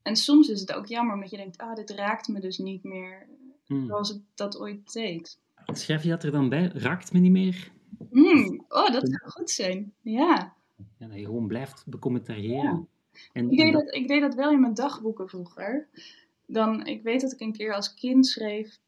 En 0.01 0.15
soms 0.15 0.49
is 0.49 0.59
het 0.59 0.73
ook 0.73 0.85
jammer, 0.85 1.15
omdat 1.15 1.29
je 1.29 1.37
denkt, 1.37 1.57
ah, 1.57 1.75
dit 1.75 1.89
raakt 1.89 2.27
me 2.27 2.39
dus 2.39 2.57
niet 2.57 2.83
meer 2.83 3.27
Hmm. 3.65 3.85
zoals 3.87 4.09
het 4.09 4.21
dat 4.35 4.59
ooit 4.59 4.93
deed. 4.93 5.39
Schrijf 5.65 6.03
je 6.03 6.09
dat 6.09 6.23
er 6.23 6.31
dan 6.31 6.49
bij? 6.49 6.71
Raakt 6.73 7.13
me 7.13 7.19
niet 7.19 7.31
meer? 7.31 7.71
Hmm, 8.11 8.65
oh, 8.69 8.91
dat 8.91 9.07
zou 9.09 9.31
goed 9.31 9.49
zijn. 9.49 9.93
Ja. 10.01 10.53
Ja, 10.97 11.07
dat 11.07 11.15
je 11.17 11.25
gewoon 11.25 11.47
blijft 11.47 11.83
becommentariëren. 11.87 12.87
Ja. 13.11 13.19
En, 13.33 13.49
Ik 13.51 13.57
deed, 13.57 13.73
dat, 13.73 13.93
ik 13.95 14.07
deed 14.07 14.21
dat 14.21 14.35
wel 14.35 14.51
in 14.51 14.59
mijn 14.59 14.73
dagboeken 14.73 15.29
vroeger. 15.29 15.87
Dan, 16.45 16.85
ik 16.85 17.03
weet 17.03 17.21
dat 17.21 17.31
ik 17.31 17.39
een 17.39 17.53
keer 17.53 17.73
als 17.73 17.93
kind 17.93 18.27
schreef 18.27 18.79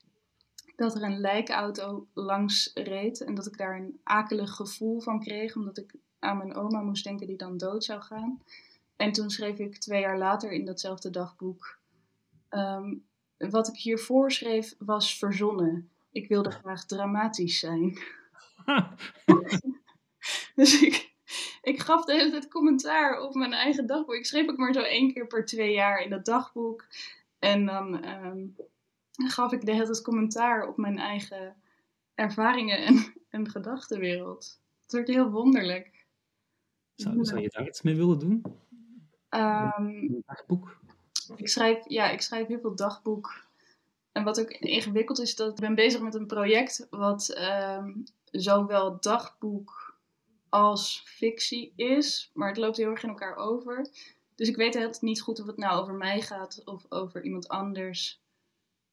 dat 0.81 0.95
er 0.95 1.03
een 1.03 1.19
lijkauto 1.19 2.07
langs 2.13 2.71
reed. 2.73 3.21
En 3.21 3.35
dat 3.35 3.45
ik 3.45 3.57
daar 3.57 3.75
een 3.75 3.99
akelig 4.03 4.51
gevoel 4.51 4.99
van 4.99 5.19
kreeg. 5.19 5.55
Omdat 5.55 5.77
ik 5.77 5.93
aan 6.19 6.37
mijn 6.37 6.55
oma 6.55 6.81
moest 6.81 7.03
denken 7.03 7.27
die 7.27 7.37
dan 7.37 7.57
dood 7.57 7.83
zou 7.83 8.01
gaan. 8.01 8.41
En 8.95 9.11
toen 9.11 9.29
schreef 9.29 9.57
ik 9.57 9.77
twee 9.77 10.01
jaar 10.01 10.17
later 10.17 10.51
in 10.51 10.65
datzelfde 10.65 11.09
dagboek. 11.09 11.79
ehm, 12.49 12.95
wat 13.37 13.67
ik 13.67 13.75
hiervoor 13.75 14.31
schreef 14.31 14.75
was 14.77 15.17
verzonnen. 15.17 15.89
Ik 16.11 16.27
wilde 16.27 16.51
graag 16.51 16.85
dramatisch 16.85 17.59
zijn. 17.59 17.97
Dus 20.55 20.81
ik, 20.81 21.13
ik 21.61 21.79
gaf 21.79 22.05
de 22.05 22.13
hele 22.13 22.31
tijd 22.31 22.47
commentaar 22.47 23.21
op 23.21 23.33
mijn 23.33 23.53
eigen 23.53 23.87
dagboek. 23.87 24.15
Ik 24.15 24.25
schreef 24.25 24.49
ook 24.49 24.57
maar 24.57 24.73
zo 24.73 24.81
één 24.81 25.13
keer 25.13 25.27
per 25.27 25.45
twee 25.45 25.73
jaar 25.73 26.01
in 26.01 26.09
dat 26.09 26.25
dagboek. 26.25 26.85
En 27.39 27.65
dan 27.65 28.03
ehm, 28.03 28.45
gaf 29.11 29.51
ik 29.51 29.65
de 29.65 29.71
hele 29.71 29.85
tijd 29.85 30.01
commentaar 30.01 30.67
op 30.67 30.77
mijn 30.77 30.99
eigen 30.99 31.55
ervaringen 32.15 32.85
en, 32.85 33.13
en 33.29 33.49
gedachtenwereld. 33.49 34.59
Het 34.81 34.91
werd 34.91 35.07
heel 35.07 35.29
wonderlijk. 35.29 36.05
zou, 36.95 37.25
zou 37.25 37.41
je 37.41 37.49
daar 37.49 37.67
iets 37.67 37.81
mee 37.81 37.95
willen 37.95 38.19
doen? 38.19 38.43
Een 39.29 40.23
dagboek? 40.25 40.79
ik, 41.35 41.47
schrijf, 41.47 41.83
ja, 41.87 42.09
ik 42.09 42.21
schrijf 42.21 42.47
heel 42.47 42.59
veel 42.59 42.75
dagboek. 42.75 43.49
En 44.11 44.23
wat 44.23 44.39
ook 44.39 44.49
ingewikkeld 44.49 45.19
is, 45.19 45.35
dat 45.35 45.51
ik 45.51 45.59
ben 45.59 45.75
bezig 45.75 46.01
met 46.01 46.15
een 46.15 46.27
project 46.27 46.87
wat 46.89 47.29
ehm, 47.29 47.91
zowel 48.31 48.99
dagboek 48.99 49.99
als 50.49 51.03
fictie 51.05 51.73
is. 51.75 52.31
Maar 52.33 52.47
het 52.47 52.57
loopt 52.57 52.77
heel 52.77 52.89
erg 52.89 53.03
in 53.03 53.09
elkaar 53.09 53.35
over. 53.35 53.89
Dus 54.35 54.49
ik 54.49 54.55
weet 54.55 54.73
het 54.73 55.01
niet 55.01 55.21
goed 55.21 55.39
of 55.39 55.47
het 55.47 55.57
nou 55.57 55.81
over 55.81 55.93
mij 55.93 56.21
gaat 56.21 56.61
of 56.65 56.85
over 56.89 57.23
iemand 57.23 57.47
anders. 57.47 58.20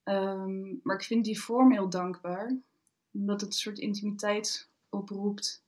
Ehm, 0.09 0.77
maar 0.83 0.97
ik 0.97 1.03
vind 1.03 1.25
die 1.25 1.41
vorm 1.41 1.73
heel 1.73 1.89
dankbaar. 1.89 2.61
Omdat 3.13 3.41
het 3.41 3.51
een 3.51 3.57
soort 3.57 3.79
intimiteit 3.79 4.71
oproept. 4.89 5.65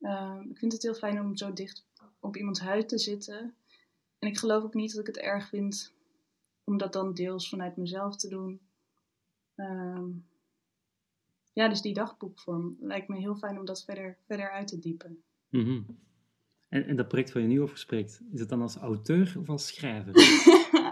Ehm, 0.00 0.50
ik 0.50 0.58
vind 0.58 0.72
het 0.72 0.82
heel 0.82 0.94
fijn 0.94 1.20
om 1.20 1.36
zo 1.36 1.52
dicht 1.52 1.86
op 2.20 2.36
iemands 2.36 2.60
huid 2.60 2.88
te 2.88 2.98
zitten. 2.98 3.54
En 4.18 4.28
ik 4.28 4.38
geloof 4.38 4.62
ook 4.62 4.74
niet 4.74 4.90
dat 4.90 5.00
ik 5.00 5.06
het 5.06 5.24
erg 5.24 5.48
vind 5.48 5.94
om 6.64 6.76
dat 6.76 6.92
dan 6.92 7.14
deels 7.14 7.48
vanuit 7.48 7.76
mezelf 7.76 8.16
te 8.16 8.28
doen. 8.28 8.60
Ehm, 9.54 10.08
ja, 11.52 11.68
dus 11.68 11.80
die 11.82 11.94
dagboekvorm 11.94 12.76
lijkt 12.80 13.08
me 13.08 13.18
heel 13.18 13.36
fijn 13.36 13.58
om 13.58 13.64
dat 13.64 13.84
verder, 13.84 14.18
verder 14.26 14.50
uit 14.50 14.68
te 14.68 14.78
diepen. 14.78 15.22
Mhm. 15.48 15.82
en, 16.68 16.86
en 16.86 16.96
dat 16.96 17.08
project 17.08 17.32
waar 17.32 17.42
je 17.42 17.48
nu 17.48 17.60
over 17.60 17.78
spreekt, 17.78 18.20
is 18.32 18.40
het 18.40 18.48
dan 18.48 18.62
als 18.62 18.76
auteur 18.76 19.34
of 19.38 19.48
als 19.48 19.66
schrijver? 19.66 20.14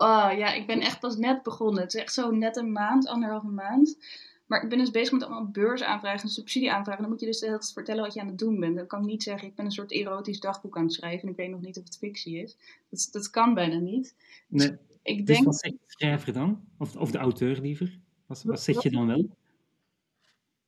oh 0.00 0.30
ja, 0.36 0.52
ik 0.52 0.66
ben 0.66 0.80
echt 0.80 1.00
pas 1.00 1.16
net 1.16 1.42
begonnen. 1.42 1.82
Het 1.82 1.94
is 1.94 2.00
echt 2.00 2.12
zo 2.12 2.30
net 2.30 2.56
een 2.56 2.72
maand, 2.72 3.06
anderhalve 3.06 3.46
maand. 3.46 3.96
Maar 4.46 4.62
ik 4.62 4.68
ben 4.68 4.78
dus 4.78 4.90
bezig 4.90 5.12
met 5.12 5.22
allemaal 5.22 5.50
beursaanvragen 5.50 6.22
en 6.22 6.28
subsidieaanvragen. 6.28 7.02
Dan 7.02 7.10
moet 7.10 7.20
je 7.20 7.26
dus 7.26 7.38
de 7.38 7.46
hele 7.46 7.58
tijd 7.58 7.72
vertellen 7.72 8.02
wat 8.02 8.14
je 8.14 8.20
aan 8.20 8.26
het 8.26 8.38
doen 8.38 8.60
bent. 8.60 8.76
Dan 8.76 8.86
kan 8.86 9.00
ik 9.00 9.06
niet 9.06 9.22
zeggen, 9.22 9.48
ik 9.48 9.54
ben 9.54 9.64
een 9.64 9.70
soort 9.70 9.92
erotisch 9.92 10.40
dagboek 10.40 10.76
aan 10.76 10.82
het 10.82 10.92
schrijven. 10.92 11.22
En 11.22 11.28
ik 11.28 11.36
weet 11.36 11.50
nog 11.50 11.60
niet 11.60 11.78
of 11.78 11.84
het 11.84 11.96
fictie 11.96 12.42
is. 12.42 12.56
Dat, 12.88 13.08
dat 13.12 13.30
kan 13.30 13.54
bijna 13.54 13.78
niet. 13.78 14.14
Nee. 14.48 14.76
Ik 15.02 15.26
Dus 15.26 15.36
denk, 15.36 15.44
wat 15.44 15.58
zegt 15.58 15.74
de 15.74 15.84
schrijver 15.86 16.32
dan? 16.32 16.60
Of, 16.78 16.96
of 16.96 17.10
de 17.10 17.18
auteur 17.18 17.60
liever? 17.60 17.98
Wat, 18.26 18.42
wat 18.42 18.60
zeg 18.60 18.82
je 18.82 18.90
dan 18.90 19.06
wel? 19.06 19.28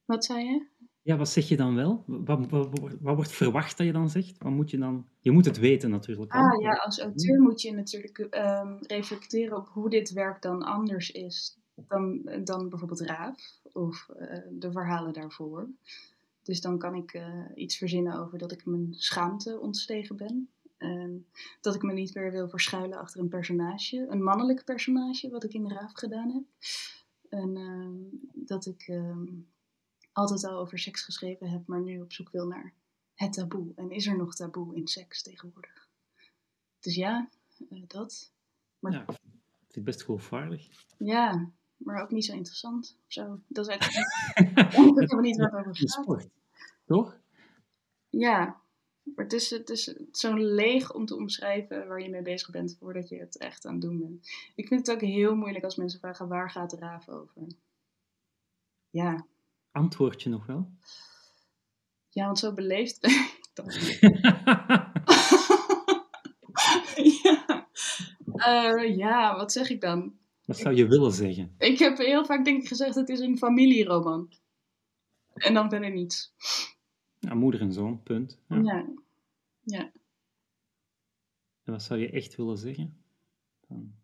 wat 0.05 0.25
zei 0.25 0.45
je? 0.45 0.67
Ja, 1.03 1.17
wat 1.17 1.29
zeg 1.29 1.49
je 1.49 1.57
dan 1.57 1.75
wel? 1.75 2.05
Wat, 2.07 2.51
wat, 2.51 2.69
wat, 2.81 2.93
wat 3.01 3.15
wordt 3.15 3.33
verwacht 3.33 3.77
dat 3.77 3.87
je 3.87 3.93
dan 3.93 4.11
zegt? 4.11 4.39
Wat 4.39 4.53
moet 4.53 4.71
je 4.71 4.79
dan... 4.79 5.07
Je 5.21 5.31
moet 5.31 5.45
het 5.45 5.59
weten 5.59 5.91
natuurlijk. 5.91 6.33
Ah 6.33 6.61
ja, 6.61 6.73
als 6.73 7.01
auteur 7.01 7.41
moet 7.41 7.63
je 7.63 7.73
natuurlijk 7.73 8.19
ehm, 8.19 8.77
reflecteren 8.81 9.57
op 9.57 9.69
hoe 9.69 9.91
dit 9.91 10.13
werk 10.13 10.43
dan 10.43 10.63
anders 10.63 11.11
is 11.11 11.59
dan, 11.75 12.31
dan 12.45 12.69
bijvoorbeeld 12.69 13.01
Raaf 13.01 13.61
of 13.73 14.09
eh, 14.09 14.39
de 14.51 14.73
verhalen 14.73 15.13
daarvoor. 15.13 15.69
Dus 16.43 16.61
dan 16.61 16.79
kan 16.79 16.95
ik 16.95 17.13
eh, 17.13 17.45
iets 17.55 17.77
verzinnen 17.77 18.19
over 18.19 18.39
dat 18.39 18.53
ik 18.53 18.67
mijn 18.67 18.95
schaamte 18.95 19.61
ontstegen 19.61 20.17
ben. 20.17 20.49
En 20.77 21.27
dat 21.61 21.75
ik 21.75 21.83
me 21.83 21.93
niet 21.93 22.15
meer 22.15 22.31
wil 22.31 22.49
verschuilen 22.49 22.99
achter 22.99 23.21
een 23.21 23.29
personage, 23.29 24.07
een 24.09 24.23
mannelijk 24.23 24.65
personage, 24.65 25.31
wat 25.31 25.45
ik 25.45 25.53
in 25.53 25.71
Raaf 25.71 25.93
gedaan 25.93 26.31
heb. 26.31 26.43
En 27.29 27.57
ehm, 27.57 27.93
dat 28.47 28.67
ik 28.67 28.85
ehm, 28.87 29.25
altijd 30.13 30.45
al 30.45 30.59
over 30.59 30.79
seks 30.79 31.03
geschreven 31.03 31.51
heb, 31.51 31.67
maar 31.67 31.81
nu 31.81 32.01
op 32.01 32.13
zoek 32.13 32.31
wil 32.31 32.47
naar 32.47 32.73
het 33.15 33.33
taboe. 33.33 33.73
En 33.77 33.91
is 33.91 34.07
er 34.07 34.17
nog 34.17 34.35
taboe 34.35 34.77
in 34.77 34.87
seks 34.87 35.23
tegenwoordig? 35.23 35.89
Dus 36.81 36.95
ja, 36.95 37.29
eh, 37.71 37.83
dat. 37.87 38.33
Maar 38.79 38.93
Ja, 38.93 39.01
ik 39.01 39.07
vind 39.59 39.75
het 39.75 39.85
best 39.85 40.03
geloofwaardig. 40.05 40.69
ja, 40.99 41.51
maar 41.77 42.03
ook 42.03 42.11
niet 42.11 42.25
zo 42.25 42.33
interessant. 42.35 42.97
Zo. 43.07 43.41
Dat 43.49 43.69
is 43.69 43.77
eigenlijk 43.77 44.09
helemaal 44.75 45.21
niet 45.21 45.37
het 45.41 45.53
over 45.55 45.77
gaat. 45.77 46.29
toch? 46.85 47.21
Ja, 48.11 48.61
maar 49.03 49.25
het 49.25 49.33
is, 49.33 49.51
het 49.51 49.71
is 49.71 49.95
zo 50.13 50.35
leeg 50.35 50.93
om 50.95 51.07
te 51.07 51.17
omschrijven 51.17 51.89
waar 51.89 52.01
je 52.03 52.09
mee 52.11 52.23
bezig 52.23 52.51
bent 52.51 52.77
voordat 52.79 53.09
je 53.09 53.19
het 53.19 53.37
echt 53.39 53.67
aan 53.67 53.73
het 53.73 53.83
doen 53.83 53.99
bent. 53.99 54.31
Ik 54.55 54.67
vind 54.67 54.87
het 54.87 54.97
ook 54.97 55.03
heel 55.03 55.35
moeilijk 55.35 55.65
als 55.65 55.77
mensen 55.77 56.01
vragen 56.01 56.29
waar 56.29 56.51
gaat 56.51 56.71
de 56.71 56.77
raaf 56.77 57.09
over? 57.09 57.47
Ja, 58.91 59.27
Antwoord 59.73 60.23
je 60.23 60.29
nog 60.29 60.47
wel? 60.47 60.71
ja 62.09 62.25
want 62.27 62.39
zo 62.39 62.53
beleefd 62.53 63.01
ben 63.01 63.11
ik 63.11 63.51
dan. 63.53 63.67
ja. 67.23 67.69
Eh, 68.35 68.97
ja, 68.97 69.37
wat 69.37 69.53
zeg 69.53 69.71
ik 69.71 69.81
dan? 69.81 70.15
Wat 70.45 70.57
zou 70.59 70.75
je 70.75 70.87
willen 70.87 71.13
zeggen? 71.13 71.55
Ik 71.59 71.79
heb 71.79 71.99
heel 71.99 72.25
vaak 72.25 72.45
denk 72.45 72.63
ik 72.63 72.69
gezegd 72.69 72.95
het 72.95 73.09
is 73.09 73.21
een 73.21 73.39
familieroman. 73.39 74.33
En 75.35 75.55
dan 75.55 75.69
verder 75.71 75.91
niets. 75.91 76.33
Ja, 77.19 77.35
moeder 77.35 77.61
en 77.61 77.73
zoon, 77.73 78.03
punt. 78.03 78.39
Ja. 78.49 78.57
Ja. 78.63 78.87
ja. 79.63 79.93
En 81.65 81.73
wat 81.73 81.83
zou 81.83 82.01
je 82.01 82.11
echt 82.11 82.37
willen 82.37 82.59
zeggen? 82.59 82.97
Dan, 83.69 83.95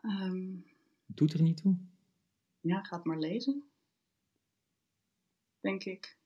Ehm, 0.00 0.46
doet 1.06 1.32
er 1.32 1.42
niet 1.42 1.56
toe. 1.56 1.76
ja, 2.60 2.82
ga 2.82 2.96
het 2.96 3.04
maar 3.04 3.18
lezen. 3.18 3.62
Denk 5.62 5.84
ik. 5.84 6.16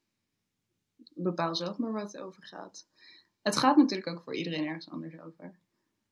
Bepaal 1.14 1.54
zelf 1.54 1.78
maar 1.78 1.92
waar 1.92 2.02
het 2.02 2.18
over 2.18 2.42
gaat. 2.42 2.86
Het 3.42 3.56
gaat 3.56 3.76
natuurlijk 3.76 4.08
ook 4.08 4.22
voor 4.22 4.34
iedereen 4.34 4.66
ergens 4.66 4.90
anders 4.90 5.20
over. 5.20 5.58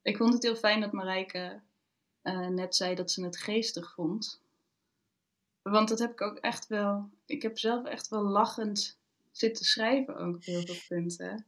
Ik 0.02 0.16
vond 0.16 0.32
het 0.32 0.42
heel 0.42 0.56
fijn 0.56 0.80
dat 0.80 0.92
Marijke 0.92 1.60
eh, 2.22 2.48
net 2.48 2.76
zei 2.76 2.94
dat 2.94 3.10
ze 3.10 3.24
het 3.24 3.36
geestig 3.36 3.94
vond. 3.94 4.42
Want 5.62 5.88
dat 5.88 5.98
heb 5.98 6.10
ik 6.10 6.20
ook 6.20 6.36
echt 6.36 6.66
wel. 6.66 7.08
Ik 7.26 7.42
heb 7.42 7.58
zelf 7.58 7.84
echt 7.84 8.08
wel 8.08 8.22
lachend 8.22 8.98
zitten 9.30 9.64
schrijven 9.64 10.16
ook 10.16 10.34
op 10.34 10.44
heel 10.44 10.66
veel 10.66 10.82
punten. 10.88 11.46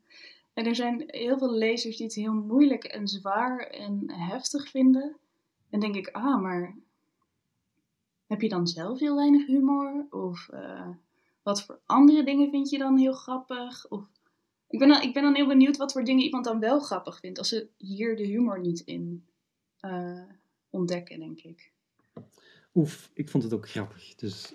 En 0.52 0.66
er 0.66 0.74
zijn 0.74 1.04
heel 1.06 1.38
veel 1.38 1.52
lezers 1.52 1.96
die 1.96 2.06
het 2.06 2.14
heel 2.14 2.32
moeilijk 2.32 2.84
en 2.84 3.08
zwaar 3.08 3.58
en 3.58 4.10
heftig 4.10 4.70
vinden. 4.70 5.16
En 5.70 5.80
denk 5.80 5.94
ik, 5.94 6.08
ah, 6.08 6.40
maar 6.40 6.76
heb 8.26 8.40
je 8.40 8.48
dan 8.48 8.66
zelf 8.66 8.98
heel 8.98 9.16
weinig 9.16 9.46
humor? 9.46 10.06
Of 10.10 10.48
eh, 10.48 10.88
wat 11.46 11.64
voor 11.64 11.80
andere 11.86 12.24
dingen 12.24 12.50
vind 12.50 12.70
je 12.70 12.78
dan 12.78 12.98
heel 12.98 13.12
grappig? 13.12 13.88
Of, 13.88 14.04
ik, 14.68 14.78
ben 14.78 14.88
dan, 14.88 15.02
ik 15.02 15.14
ben 15.14 15.22
dan 15.22 15.34
heel 15.34 15.46
benieuwd 15.46 15.76
wat 15.76 15.92
voor 15.92 16.04
dingen 16.04 16.24
iemand 16.24 16.44
dan 16.44 16.60
wel 16.60 16.80
grappig 16.80 17.18
vindt. 17.18 17.38
Als 17.38 17.48
ze 17.48 17.68
hier 17.76 18.16
de 18.16 18.24
humor 18.24 18.60
niet 18.60 18.80
in 18.80 19.24
eh, 19.80 20.22
ontdekken, 20.70 21.18
denk 21.18 21.40
ik. 21.40 21.72
Oef, 22.74 23.10
ik 23.14 23.28
vond 23.28 23.44
het 23.44 23.52
ook 23.54 23.68
grappig. 23.68 24.14
Dus, 24.14 24.54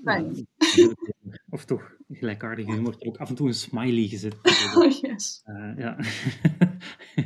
of 1.50 1.66
toch 1.66 1.96
gelijkaardige 2.10 2.72
humor. 2.72 2.94
Ik 2.94 3.00
heb 3.00 3.08
ook 3.08 3.18
af 3.18 3.30
en 3.30 3.36
toe 3.36 3.48
een 3.48 3.54
smiley 3.54 4.08
gezet. 4.08 4.36
Oh 4.76 4.92
yes. 4.92 5.42
Eh, 5.44 5.78
ja. 5.78 5.98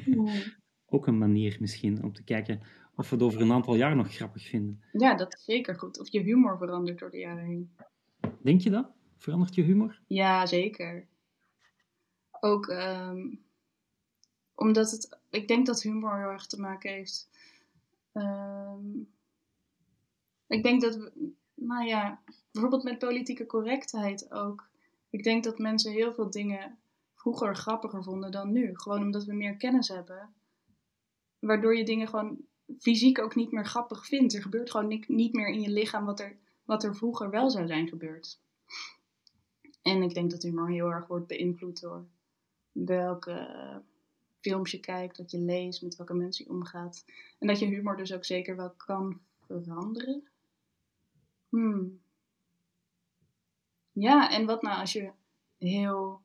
ook 0.95 1.08
een 1.08 1.17
manier 1.17 1.58
misschien 1.60 2.04
om 2.04 2.13
te 2.13 2.23
kijken 2.23 2.62
of 2.95 3.10
we 3.10 3.15
het 3.15 3.23
over 3.23 3.41
een 3.41 3.51
aantal 3.51 3.75
jaar 3.75 3.95
nog 3.95 4.15
grappig 4.15 4.47
vinden. 4.47 4.84
Ja, 4.91 5.15
dat 5.15 5.34
is 5.34 5.43
zeker 5.43 5.75
goed. 5.75 5.99
Of 5.99 6.12
je 6.12 6.19
humor 6.19 6.58
verandert 6.58 6.99
door 6.99 7.12
de 7.12 7.17
jaren 7.17 7.45
heen. 7.45 7.75
Denk 8.41 8.62
je 8.62 8.69
dat? 8.69 8.95
Verandert 9.17 9.56
je 9.56 9.62
humor? 9.62 9.99
Ja, 10.08 10.45
zeker. 10.45 11.08
Ook 12.39 12.67
ehm, 12.67 13.28
omdat 14.56 14.91
het, 14.91 15.19
ik 15.30 15.47
denk 15.47 15.65
dat 15.65 15.82
humor 15.82 16.17
heel 16.17 16.30
erg 16.30 16.45
te 16.47 16.60
maken 16.60 16.91
heeft. 16.91 17.30
ehm, 18.12 18.99
ik 20.47 20.63
denk 20.63 20.82
dat, 20.82 20.95
we, 20.95 21.32
nou 21.54 21.86
ja, 21.88 22.21
bijvoorbeeld 22.51 22.84
met 22.84 22.99
politieke 22.99 23.45
correctheid 23.45 24.32
ook. 24.32 24.67
Ik 25.10 25.23
denk 25.23 25.43
dat 25.43 25.58
mensen 25.58 25.91
heel 25.91 26.13
veel 26.13 26.30
dingen 26.30 26.78
vroeger 27.15 27.56
grappiger 27.56 28.04
vonden 28.04 28.32
dan 28.32 28.51
nu. 28.51 28.69
Gewoon 28.73 29.01
omdat 29.01 29.23
we 29.25 29.34
meer 29.34 29.56
kennis 29.58 29.88
hebben. 29.88 30.34
Waardoor 31.39 31.75
je 31.78 31.86
dingen 31.86 32.08
gewoon 32.08 32.38
fysiek 32.80 33.19
ook 33.19 33.36
niet 33.36 33.51
meer 33.51 33.65
grappig 33.65 34.06
vindt. 34.06 34.34
Er 34.34 34.41
gebeurt 34.41 34.71
gewoon 34.71 34.88
ni- 34.88 35.04
niet 35.08 35.34
meer 35.34 35.47
in 35.47 35.62
je 35.62 35.69
lichaam 35.69 36.06
wat 36.06 36.19
er, 36.19 36.38
wat 36.65 36.84
er 36.84 36.95
vroeger 36.95 37.30
wel 37.30 37.49
zou 37.49 37.67
zijn 37.67 37.88
gebeurd. 37.88 38.39
En 39.86 40.02
ik 40.02 40.13
denk 40.13 40.32
dat 40.32 40.41
humor 40.41 40.69
heel 40.69 40.91
erg 40.91 41.08
wordt 41.08 41.28
beïnvloed 41.28 41.82
door 41.82 42.06
welke 42.71 43.82
films 44.39 44.71
je 44.71 44.80
kijkt, 44.80 45.17
wat 45.17 45.32
je 45.32 45.38
leest, 45.38 45.82
met 45.82 45.95
welke 45.95 46.13
mensen 46.13 46.45
je 46.45 46.52
omgaat. 46.52 47.06
En 47.39 47.48
dat 47.48 47.60
je 47.60 47.65
humor 47.65 47.98
dus 47.98 48.13
ook 48.13 48.26
zeker 48.26 48.56
wel 48.56 48.69
kan 48.69 49.19
veranderen. 49.48 50.24
Hmm. 51.50 52.00
Ja, 53.91 54.32
en 54.32 54.45
wat 54.45 54.62
nou 54.62 54.80
als 54.80 54.93
je 54.93 55.12
heel 55.58 56.21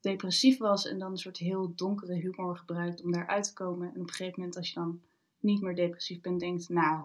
depressief 0.00 0.58
was 0.58 0.86
en 0.86 0.98
dan 0.98 1.10
een 1.10 1.18
soort 1.18 1.38
heel 1.38 1.74
donkere 1.74 2.14
humor 2.14 2.56
gebruikt 2.56 3.02
om 3.02 3.12
daaruit 3.12 3.44
te 3.44 3.52
komen. 3.52 3.88
En 3.88 4.00
op 4.00 4.08
een 4.08 4.14
gegeven 4.14 4.40
moment 4.40 4.56
als 4.56 4.68
je 4.68 4.74
dan 4.74 5.02
niet 5.40 5.60
meer 5.60 5.74
depressief 5.74 6.20
bent, 6.20 6.40
denkt, 6.40 6.68
nou, 6.68 7.04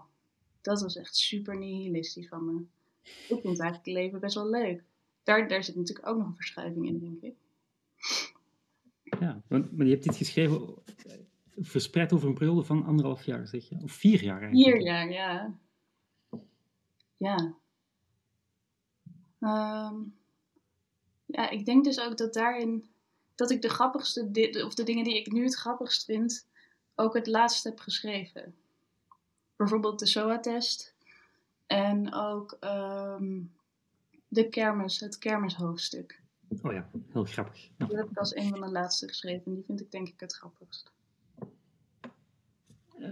dat 0.62 0.82
was 0.82 0.96
echt 0.96 1.16
super 1.16 1.58
nihilistisch 1.58 2.28
van 2.28 2.46
me. 2.46 2.66
Ik 3.04 3.42
vind 3.42 3.46
eigenlijk 3.46 3.76
het 3.76 3.94
leven 3.96 4.20
best 4.20 4.36
wel 4.36 4.50
leuk. 4.50 4.84
Daar, 5.24 5.48
daar 5.48 5.64
zit 5.64 5.76
natuurlijk 5.76 6.08
ook 6.08 6.18
nog 6.18 6.28
een 6.28 6.36
verschuiving 6.36 6.88
in, 6.88 7.00
denk 7.00 7.22
ik. 7.22 7.36
Ja, 9.20 9.42
want, 9.48 9.78
maar 9.78 9.86
je 9.86 9.92
hebt 9.92 10.04
dit 10.04 10.16
geschreven 10.16 10.74
verspreid 11.58 12.14
over 12.14 12.28
een 12.28 12.34
periode 12.34 12.64
van 12.64 12.86
anderhalf 12.86 13.24
jaar, 13.24 13.48
zeg 13.48 13.70
je? 13.70 13.78
Of 13.84 13.92
vier 13.92 14.24
jaar 14.24 14.42
eigenlijk? 14.42 14.76
Vier 14.76 14.82
jaar, 14.86 15.12
ja. 15.12 15.54
Ja. 17.18 17.54
Ehm, 19.40 19.96
ja, 21.26 21.50
ik 21.50 21.66
denk 21.66 21.84
dus 21.84 22.00
ook 22.00 22.18
dat 22.18 22.34
daarin, 22.34 22.90
dat 23.36 23.52
ik 23.52 23.62
de 23.62 23.70
grappigste, 23.70 24.22
of 24.66 24.74
de 24.74 24.84
dingen 24.84 25.04
die 25.04 25.18
ik 25.18 25.32
nu 25.32 25.44
het 25.44 25.56
grappigst 25.56 26.06
vind, 26.06 26.48
ook 26.96 27.14
het 27.14 27.28
laatst 27.28 27.64
heb 27.64 27.80
geschreven. 27.80 28.56
Bijvoorbeeld 29.56 30.00
de 30.00 30.06
SOA-test 30.06 30.96
en 31.68 32.14
ook 32.14 32.58
ehm, 32.60 33.42
de 34.30 34.50
kermis, 34.50 35.00
het 35.00 35.18
kermishoofdstuk. 35.18 36.22
Oh 36.62 36.74
ja, 36.74 36.90
heel 37.12 37.24
grappig. 37.24 37.70
Ja. 37.78 37.86
Die 37.86 37.98
heb 37.98 38.10
ik 38.10 38.18
als 38.18 38.36
een 38.36 38.50
van 38.50 38.62
de 38.62 38.70
laatste 38.70 39.08
geschreven 39.08 39.46
en 39.46 39.54
die 39.54 39.64
vind 39.66 39.82
ik 39.82 39.92
denk 39.92 40.08
ik 40.08 40.20
het 40.20 40.34
grappigst. 40.34 40.92
Eh, 43.00 43.10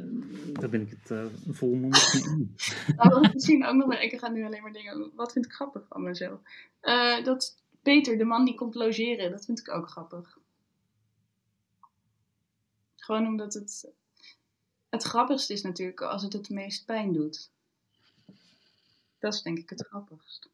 daar 0.53 0.69
ben 0.69 0.82
ik 0.82 0.89
het 0.89 1.12
eh, 1.12 1.25
volmondig 1.49 2.25
mee. 2.25 2.56
Nou, 2.95 3.25
ik 3.25 3.34
misschien 3.34 3.65
ook 3.65 3.75
nog 3.75 3.88
wel. 3.88 3.99
Ik 3.99 4.19
ga 4.19 4.30
nu 4.30 4.45
alleen 4.45 4.62
maar 4.62 4.73
dingen. 4.73 5.12
Wat 5.15 5.32
vind 5.32 5.45
ik 5.45 5.51
grappig 5.51 5.86
van 5.88 6.03
mezelf? 6.03 6.39
Eh, 6.80 7.23
dat 7.23 7.58
Peter, 7.82 8.17
de 8.17 8.23
man 8.23 8.45
die 8.45 8.56
komt 8.56 8.75
logeren, 8.75 9.32
dat 9.32 9.45
vind 9.45 9.60
ik 9.60 9.69
ook 9.69 9.89
grappig. 9.89 10.38
Gewoon 12.95 13.27
omdat 13.27 13.53
het. 13.53 13.91
Het 14.89 15.03
grappigste 15.03 15.53
is 15.53 15.62
natuurlijk 15.62 16.01
als 16.01 16.23
het 16.23 16.34
het 16.34 16.49
meest 16.49 16.86
pijn 16.86 17.13
doet. 17.13 17.51
Dat 19.19 19.34
is 19.34 19.41
denk 19.41 19.58
ik 19.58 19.69
het 19.69 19.86
grappigst. 19.88 20.49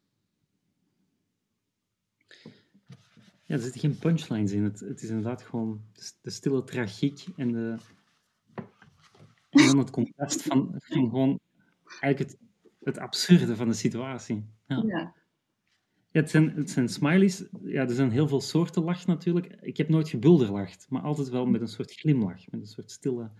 Ja, 3.46 3.54
er 3.54 3.60
zitten 3.60 3.80
geen 3.80 3.98
punchlines 3.98 4.52
in. 4.52 4.62
Het, 4.62 4.80
het 4.80 5.02
is 5.02 5.08
inderdaad 5.08 5.42
gewoon 5.42 5.84
de, 6.22 6.30
stille 6.30 6.64
tragiek 6.64 7.26
en, 7.36 7.52
de, 7.52 7.76
en 9.50 9.66
dan 9.66 9.78
het 9.78 9.90
contrast 9.90 10.42
van, 10.42 10.74
van 10.78 11.08
gewoon 11.08 11.40
eigenlijk 12.00 12.18
het, 12.18 12.38
het 12.82 12.98
absurde 12.98 13.56
van 13.56 13.68
de 13.68 13.74
situatie. 13.74 14.44
Ja. 14.66 14.82
Ja. 14.86 15.14
Ja, 16.14 16.20
het, 16.20 16.30
zijn, 16.30 16.50
het 16.50 16.70
zijn 16.70 16.88
smileys. 16.88 17.44
Ja, 17.62 17.82
er 17.82 17.94
zijn 17.94 18.10
heel 18.10 18.28
veel 18.28 18.40
soorten 18.40 18.82
lach 18.82 19.06
natuurlijk. 19.06 19.46
Ik 19.60 19.76
heb 19.76 19.88
nooit 19.88 20.08
gebulderlacht, 20.08 20.86
maar 20.88 21.02
altijd 21.02 21.28
wel 21.28 21.46
met 21.46 21.60
een 21.60 21.68
soort 21.68 21.92
glimlach. 21.92 22.50
Met 22.50 22.60
een 22.60 22.66
soort 22.66 22.90
stille 22.90 23.30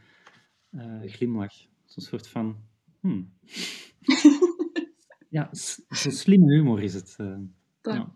uh, 0.71 1.03
glimlach. 1.03 1.55
Zo'n 1.85 2.03
soort 2.03 2.29
van... 2.29 2.57
Hmm. 3.01 3.33
ja, 5.37 5.49
zo'n 5.53 6.13
slimme 6.13 6.55
humor 6.55 6.83
is 6.83 6.95
het. 6.95 7.17
Uh, 7.21 7.37
ja. 7.83 8.15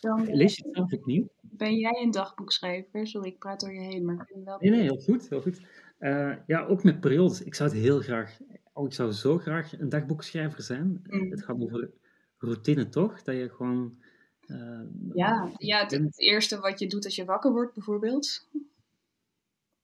Fijn. 0.00 0.36
Lees 0.36 0.56
je 0.56 0.62
het 0.64 0.74
zelf 0.74 0.92
opnieuw? 0.92 1.28
Ben 1.40 1.74
jij 1.74 2.02
een 2.02 2.10
dagboekschrijver? 2.10 3.06
Sorry, 3.06 3.28
ik 3.28 3.38
praat 3.38 3.60
door 3.60 3.72
je 3.72 3.80
heen, 3.80 4.04
maar 4.04 4.30
wel... 4.44 4.58
Nee, 4.60 4.70
nee, 4.70 4.80
heel 4.80 5.00
goed. 5.00 5.28
Heel 5.28 5.42
goed. 5.42 5.60
Uh, 5.98 6.34
ja, 6.46 6.64
ook 6.64 6.82
met 6.82 7.00
periodes. 7.00 7.42
Ik 7.42 7.54
zou 7.54 7.70
het 7.70 7.78
heel 7.78 8.00
graag... 8.00 8.38
Oh, 8.72 8.86
ik 8.86 8.92
zou 8.92 9.12
zo 9.12 9.38
graag 9.38 9.78
een 9.78 9.88
dagboekschrijver 9.88 10.62
zijn. 10.62 11.02
Mm. 11.04 11.30
Het 11.30 11.44
gaat 11.44 11.60
over 11.60 11.90
routine, 12.38 12.88
toch? 12.88 13.22
Dat 13.22 13.34
je 13.34 13.48
gewoon... 13.48 13.98
Uh, 14.46 14.80
ja, 15.14 15.52
ja 15.56 15.80
het, 15.80 15.90
het, 15.90 16.18
eerste 16.20 16.60
wat 16.60 16.78
je 16.78 16.86
doet 16.86 17.04
als 17.04 17.16
je 17.16 17.24
wakker 17.24 17.52
wordt, 17.52 17.74
bijvoorbeeld. 17.74 18.48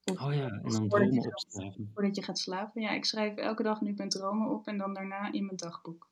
oh 0.04 0.34
ja, 0.34 0.48
en 0.48 0.70
dan 0.70 0.88
dromen 0.88 1.26
opschrijven. 1.26 1.90
Voordat 1.94 2.16
je 2.16 2.22
gaat 2.22 2.38
slapen. 2.38 2.82
Ja, 2.82 2.90
ik 2.90 3.04
schrijf 3.04 3.36
elke 3.36 3.62
dag 3.62 3.80
nu 3.80 3.92
mijn 3.96 4.08
dromen 4.08 4.50
op 4.50 4.66
en 4.66 4.78
dan 4.78 4.94
daarna 4.94 5.32
in 5.32 5.44
mijn 5.44 5.56
dagboek. 5.56 6.08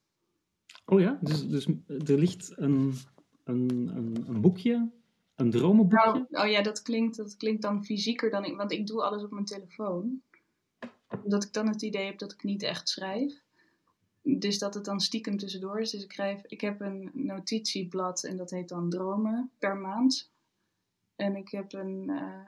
Oh 0.85 1.01
ja, 1.01 1.19
dus, 1.21 1.49
dus 1.49 1.67
er 1.87 2.19
ligt 2.19 2.53
een, 2.57 2.95
een, 3.44 3.90
een, 3.96 4.24
een 4.28 4.40
boekje, 4.40 4.90
een 5.35 5.50
dromenboekje? 5.50 6.26
Nou, 6.28 6.46
oh 6.46 6.50
ja, 6.50 6.62
dat 6.62 6.83
klinkt, 6.83 7.16
dat 7.16 7.37
klinkt 7.37 7.62
dan 7.62 7.85
fysieker 7.85 8.31
dan 8.31 8.44
ik, 8.44 8.57
want 8.57 8.72
ik 8.72 8.87
doe 8.87 9.02
alles 9.02 9.22
op 9.22 9.31
mijn 9.31 9.44
telefoon. 9.44 10.22
Omdat 11.24 11.44
ik 11.44 11.52
dan 11.52 11.68
het 11.68 11.83
idee 11.83 12.07
heb 12.07 12.18
dat 12.18 12.33
ik 12.33 12.42
niet 12.42 12.62
echt 12.62 12.88
schrijf. 12.88 13.42
Dus 14.22 14.59
dat 14.59 14.74
het 14.74 14.85
dan 14.85 15.00
stiekem 15.00 15.37
tussendoor 15.37 15.81
is. 15.81 15.90
Dus 15.90 16.05
ik, 16.05 16.12
schrijf, 16.12 16.42
ik 16.46 16.61
heb 16.61 16.81
een 16.81 17.11
notitieblad 17.12 18.24
en 18.24 18.37
dat 18.37 18.50
heet 18.50 18.68
dan 18.68 18.90
Dromen 18.90 19.50
per 19.59 19.76
maand. 19.76 20.31
En 21.16 21.37
ik 21.37 21.48
heb 21.48 21.72
een, 21.72 22.09
uh, 22.09 22.44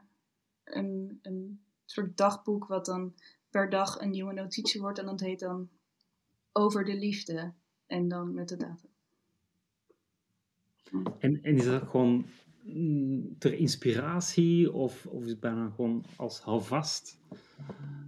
een, 0.64 1.18
een 1.22 1.60
soort 1.84 2.16
dagboek 2.16 2.66
wat 2.66 2.84
dan 2.84 3.14
per 3.50 3.70
dag 3.70 4.00
een 4.00 4.10
nieuwe 4.10 4.32
notitie 4.32 4.80
wordt. 4.80 4.98
En 4.98 5.06
dat 5.06 5.20
heet 5.20 5.40
dan 5.40 5.68
Over 6.52 6.84
de 6.84 6.94
Liefde. 6.94 7.52
En 7.86 8.08
dan 8.08 8.34
met 8.34 8.48
de 8.48 8.56
datum. 8.56 8.93
En, 11.18 11.42
en 11.42 11.56
is 11.56 11.64
dat 11.64 11.82
gewoon 11.82 12.26
mm, 12.62 13.38
ter 13.38 13.54
inspiratie 13.54 14.72
of, 14.72 15.06
of 15.06 15.22
is 15.22 15.30
het 15.30 15.40
bijna 15.40 15.68
gewoon 15.68 16.04
als 16.16 16.40
houvast? 16.40 17.18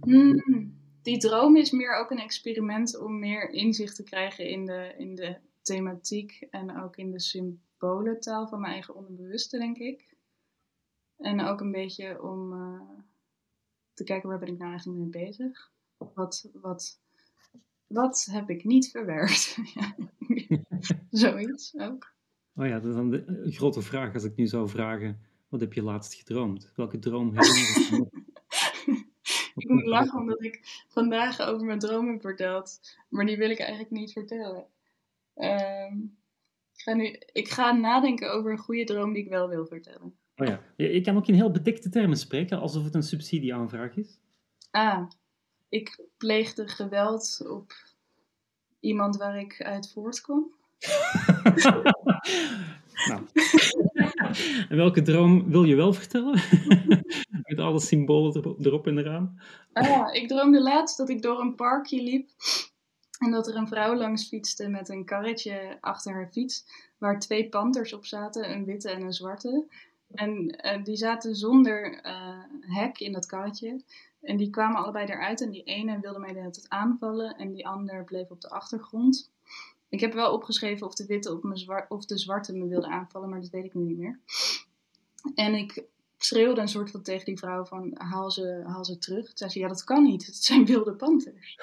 Hmm, 0.01 0.75
die 1.01 1.17
droom 1.17 1.55
is 1.55 1.71
meer 1.71 1.95
ook 1.95 2.11
een 2.11 2.19
experiment 2.19 2.99
om 2.99 3.19
meer 3.19 3.49
inzicht 3.49 3.95
te 3.95 4.03
krijgen 4.03 4.49
in 4.49 4.65
de, 4.65 4.93
in 4.97 5.15
de 5.15 5.37
thematiek 5.61 6.47
en 6.49 6.81
ook 6.81 6.97
in 6.97 7.11
de 7.11 7.19
symbolentaal 7.19 8.47
van 8.47 8.59
mijn 8.59 8.73
eigen 8.73 8.95
onderbewuste, 8.95 9.57
denk 9.57 9.77
ik. 9.77 10.15
En 11.17 11.41
ook 11.41 11.59
een 11.59 11.71
beetje 11.71 12.21
om 12.21 12.53
uh, 12.53 12.81
te 13.93 14.03
kijken 14.03 14.29
waar 14.29 14.39
ben 14.39 14.47
ik 14.47 14.57
nou 14.57 14.69
eigenlijk 14.69 14.99
mee 14.99 15.25
bezig. 15.25 15.71
Wat, 16.13 16.49
wat, 16.53 16.99
wat 17.87 18.27
heb 18.31 18.49
ik 18.49 18.63
niet 18.63 18.91
verwerkt? 18.91 19.57
Zoiets 21.09 21.75
ook. 21.77 22.15
Oh 22.57 22.65
ja, 22.65 22.79
dat 22.79 22.85
is 22.85 22.95
dan 22.95 23.09
de 23.09 23.51
grote 23.51 23.81
vraag 23.81 24.13
als 24.13 24.23
ik 24.23 24.35
nu 24.35 24.47
zou 24.47 24.69
vragen, 24.69 25.21
wat 25.49 25.59
heb 25.59 25.73
je 25.73 25.83
laatst 25.83 26.13
gedroomd? 26.13 26.71
Welke 26.75 26.99
droom 26.99 27.37
herinner 27.37 27.65
je 27.91 28.25
Ik 29.55 29.69
moet 29.69 29.85
lachen 29.85 30.19
omdat 30.19 30.43
ik 30.43 30.85
vandaag 30.87 31.41
over 31.41 31.65
mijn 31.65 31.79
droom 31.79 32.07
heb 32.07 32.21
verteld, 32.21 32.79
maar 33.09 33.25
die 33.25 33.37
wil 33.37 33.49
ik 33.49 33.59
eigenlijk 33.59 33.91
niet 33.91 34.11
vertellen. 34.11 34.65
Um, 35.35 36.17
ik, 36.73 36.81
ga 36.81 36.93
nu, 36.93 37.19
ik 37.31 37.49
ga 37.49 37.71
nadenken 37.71 38.33
over 38.33 38.51
een 38.51 38.57
goede 38.57 38.83
droom 38.83 39.13
die 39.13 39.23
ik 39.23 39.29
wel 39.29 39.49
wil 39.49 39.65
vertellen. 39.65 40.17
Oh 40.35 40.47
ja, 40.47 40.61
je 40.75 41.01
kan 41.01 41.17
ook 41.17 41.27
in 41.27 41.33
heel 41.33 41.51
bedekte 41.51 41.89
termen 41.89 42.17
spreken, 42.17 42.59
alsof 42.59 42.83
het 42.83 42.95
een 42.95 43.03
subsidieaanvraag 43.03 43.95
is. 43.95 44.19
Ah, 44.71 45.09
ik 45.69 46.07
pleegde 46.17 46.67
geweld 46.67 47.41
op 47.49 47.73
iemand 48.79 49.17
waar 49.17 49.39
ik 49.39 49.61
uit 49.61 49.91
voortkom. 49.91 50.56
Nou. 53.07 53.21
en 54.69 54.77
welke 54.77 55.01
droom 55.01 55.49
wil 55.49 55.63
je 55.63 55.75
wel 55.75 55.93
vertellen? 55.93 56.41
Met 57.47 57.59
alle 57.59 57.79
symbolen 57.79 58.57
erop 58.59 58.87
en 58.87 58.97
eraan. 58.97 59.41
Ah, 59.73 60.13
ik 60.15 60.27
droomde 60.27 60.61
laatst 60.61 60.97
dat 60.97 61.09
ik 61.09 61.21
door 61.21 61.39
een 61.39 61.55
parkje 61.55 62.03
liep. 62.03 62.29
En 63.19 63.31
dat 63.31 63.47
er 63.47 63.55
een 63.55 63.67
vrouw 63.67 63.95
langs 63.95 64.27
fietste 64.27 64.67
met 64.67 64.89
een 64.89 65.05
karretje 65.05 65.77
achter 65.81 66.13
haar 66.13 66.29
fiets. 66.31 66.65
Waar 66.97 67.19
twee 67.19 67.49
panters 67.49 67.93
op 67.93 68.05
zaten, 68.05 68.51
een 68.51 68.65
witte 68.65 68.89
en 68.89 69.01
een 69.01 69.13
zwarte. 69.13 69.65
En 70.07 70.59
uh, 70.65 70.83
die 70.83 70.95
zaten 70.95 71.35
zonder 71.35 72.05
uh, 72.05 72.43
hek 72.59 72.99
in 72.99 73.11
dat 73.11 73.25
karretje. 73.25 73.83
En 74.21 74.37
die 74.37 74.49
kwamen 74.49 74.81
allebei 74.81 75.05
eruit. 75.05 75.41
En 75.41 75.51
die 75.51 75.63
ene 75.63 75.99
wilde 75.99 76.19
mij 76.19 76.33
de 76.33 76.39
hele 76.39 76.65
aanvallen. 76.67 77.35
En 77.35 77.51
die 77.51 77.67
ander 77.67 78.03
bleef 78.03 78.29
op 78.29 78.41
de 78.41 78.49
achtergrond. 78.49 79.31
Ik 79.89 79.99
heb 79.99 80.13
wel 80.13 80.33
opgeschreven 80.33 80.87
of 80.87 80.93
de 80.93 81.05
witte 81.05 81.33
of, 81.33 81.41
mijn 81.41 81.57
zwart, 81.57 81.89
of 81.89 82.05
de 82.05 82.17
zwarte 82.17 82.53
me 82.53 82.67
wilde 82.67 82.87
aanvallen, 82.87 83.29
maar 83.29 83.41
dat 83.41 83.49
weet 83.49 83.65
ik 83.65 83.73
nu 83.73 83.83
niet 83.83 83.97
meer. 83.97 84.19
En 85.35 85.53
ik 85.53 85.83
schreeuwde 86.17 86.61
een 86.61 86.67
soort 86.67 86.91
van 86.91 87.01
tegen 87.01 87.25
die 87.25 87.37
vrouw 87.37 87.65
van 87.65 87.91
haal 87.93 88.31
ze, 88.31 88.63
haal 88.65 88.85
ze 88.85 88.97
terug. 88.97 89.25
Toen 89.25 89.37
zei 89.37 89.49
ze, 89.49 89.59
ja 89.59 89.67
dat 89.67 89.83
kan 89.83 90.03
niet, 90.03 90.25
het 90.25 90.35
zijn 90.35 90.65
wilde 90.65 90.93
panters. 90.95 91.59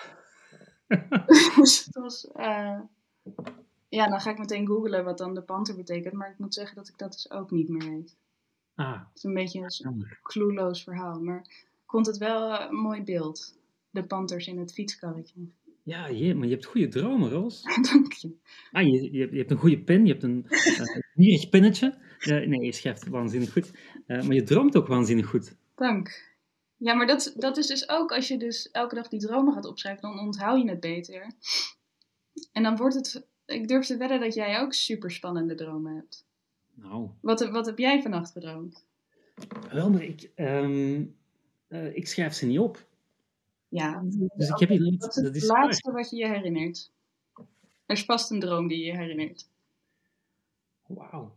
dus 1.56 1.84
het 1.84 1.94
was, 1.94 2.28
uh, 2.36 2.80
ja 3.88 4.08
dan 4.08 4.20
ga 4.20 4.30
ik 4.30 4.38
meteen 4.38 4.66
googlen 4.66 5.04
wat 5.04 5.18
dan 5.18 5.34
de 5.34 5.42
panter 5.42 5.76
betekent. 5.76 6.14
Maar 6.14 6.30
ik 6.30 6.38
moet 6.38 6.54
zeggen 6.54 6.76
dat 6.76 6.88
ik 6.88 6.98
dat 6.98 7.12
dus 7.12 7.30
ook 7.30 7.50
niet 7.50 7.68
meer 7.68 7.90
weet. 7.90 8.16
Ah. 8.74 8.98
Het 9.08 9.16
is 9.16 9.22
een 9.22 9.34
beetje 9.34 9.70
een 9.82 10.06
clueloos 10.22 10.82
verhaal, 10.82 11.20
maar 11.20 11.40
ik 11.48 11.90
vond 11.90 12.06
het 12.06 12.18
wel 12.18 12.60
een 12.60 12.74
mooi 12.74 13.02
beeld. 13.02 13.58
De 13.90 14.04
panters 14.04 14.46
in 14.46 14.58
het 14.58 14.72
fietskarretje. 14.72 15.48
Ja, 15.84 16.06
je, 16.06 16.34
maar 16.34 16.46
je 16.46 16.52
hebt 16.52 16.64
goede 16.64 16.88
dromen, 16.88 17.30
Roos. 17.30 17.62
Dank 17.92 18.12
je. 18.12 18.36
Ah, 18.72 18.82
je, 18.82 19.12
je, 19.12 19.36
hebt 19.36 19.50
een 19.50 19.56
goede 19.56 19.78
pen, 19.78 20.06
je 20.06 20.12
hebt 20.12 20.22
een 20.22 20.46
uh, 21.14 21.50
pennetje. 21.50 21.98
Uh, 22.20 22.46
nee, 22.46 22.64
je 22.64 22.72
schrijft 22.72 23.08
waanzinnig 23.08 23.52
goed. 23.52 23.70
Uh, 24.06 24.22
maar 24.22 24.34
je 24.34 24.42
droomt 24.42 24.76
ook 24.76 24.86
waanzinnig 24.86 25.26
goed. 25.26 25.56
Dank. 25.74 26.32
Ja, 26.76 26.94
maar 26.94 27.06
dat, 27.06 27.34
dat 27.36 27.56
is 27.56 27.66
dus 27.66 27.88
ook, 27.88 28.12
als 28.12 28.28
je 28.28 28.38
dus 28.38 28.70
elke 28.70 28.94
dag 28.94 29.08
die 29.08 29.20
dromen 29.20 29.54
gaat 29.54 29.64
opschrijven, 29.64 30.02
dan 30.02 30.18
onthoud 30.18 30.62
je 30.62 30.68
het 30.68 30.80
beter. 30.80 31.32
En 32.52 32.62
dan 32.62 32.76
wordt 32.76 32.94
het, 32.94 33.26
ik 33.46 33.68
durf 33.68 33.86
te 33.86 33.96
wedden 33.96 34.20
dat 34.20 34.34
jij 34.34 34.60
ook 34.60 34.72
super 34.72 35.10
spannende 35.10 35.54
dromen 35.54 35.94
hebt. 35.94 36.26
Nou. 36.74 37.08
Wat, 37.20 37.48
wat 37.48 37.66
heb 37.66 37.78
jij 37.78 38.02
vannacht 38.02 38.32
gedroomd? 38.32 38.86
Wel, 39.72 39.90
maar 39.90 40.02
ik, 40.02 40.30
um, 40.36 41.16
ik 41.92 42.06
schrijf 42.06 42.34
ze 42.34 42.46
niet 42.46 42.58
op. 42.58 42.86
Ja, 43.74 44.02
dus 44.36 44.48
ik 44.48 44.58
heb 44.58 44.68
hier 44.68 44.80
niet, 44.80 45.00
dat 45.00 45.10
is 45.10 45.16
het 45.16 45.24
dat 45.24 45.34
is 45.34 45.46
laatste 45.46 45.92
wat 45.92 46.10
je 46.10 46.16
je 46.16 46.28
herinnert. 46.28 46.92
Er 47.86 47.96
is 47.96 48.04
vast 48.04 48.30
een 48.30 48.40
droom 48.40 48.68
die 48.68 48.84
je 48.84 48.96
herinnert. 48.96 49.48
Wauw. 50.86 51.36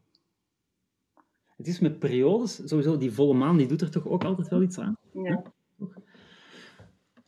Het 1.56 1.67
is 1.67 1.80
met 1.80 2.00
periodes, 2.00 2.56
sowieso 2.65 2.97
die 2.97 3.12
volle 3.12 3.34
maan, 3.34 3.58
die 3.58 3.67
doet 3.67 3.82
er 3.82 3.91
toch 3.91 4.08
ook 4.08 4.23
altijd 4.23 4.47
wel 4.47 4.62
iets 4.62 4.80
aan? 4.80 4.97
Ja. 5.13 5.43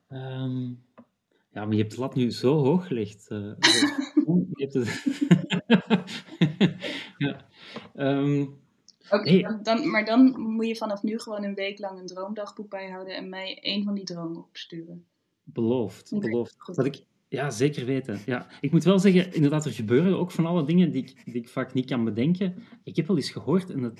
Um, 0.09 0.83
ja, 1.51 1.65
maar 1.65 1.73
je 1.73 1.81
hebt 1.81 1.91
de 1.91 1.99
lat 1.99 2.15
nu 2.15 2.31
zo 2.31 2.63
hoog 2.63 2.87
gelegd. 2.87 3.27
Uh, 4.25 4.45
je 4.53 4.63
hebt 4.63 4.73
het... 4.73 5.03
ja. 7.17 7.47
Um, 7.95 8.59
Oké, 9.11 9.37
okay, 9.37 9.59
dan, 9.61 9.89
maar 9.89 10.05
dan 10.05 10.39
moet 10.39 10.67
je 10.67 10.75
vanaf 10.75 11.03
nu 11.03 11.19
gewoon 11.19 11.43
een 11.43 11.53
week 11.53 11.79
lang 11.79 11.99
een 11.99 12.05
droomdagboek 12.05 12.69
bijhouden 12.69 13.15
en 13.15 13.29
mij 13.29 13.59
één 13.61 13.83
van 13.83 13.93
die 13.93 14.03
dromen 14.03 14.37
opsturen. 14.37 15.05
Beloofd, 15.43 16.11
okay, 16.11 16.29
beloofd. 16.29 16.75
Dat 16.75 16.85
ik, 16.85 17.03
ja, 17.27 17.49
zeker 17.49 17.85
weten. 17.85 18.19
Ja. 18.25 18.47
Ik 18.61 18.71
moet 18.71 18.83
wel 18.83 18.99
zeggen, 18.99 19.33
inderdaad, 19.33 19.65
er 19.65 19.71
gebeuren 19.71 20.17
ook 20.17 20.31
van 20.31 20.45
alle 20.45 20.65
dingen 20.65 20.91
die 20.91 21.03
ik, 21.03 21.21
die 21.25 21.35
ik 21.35 21.49
vaak 21.49 21.73
niet 21.73 21.85
kan 21.85 22.03
bedenken. 22.03 22.55
Ik 22.83 22.95
heb 22.95 23.07
wel 23.07 23.15
eens 23.15 23.31
gehoord, 23.31 23.69
en 23.69 23.81
dat, 23.81 23.99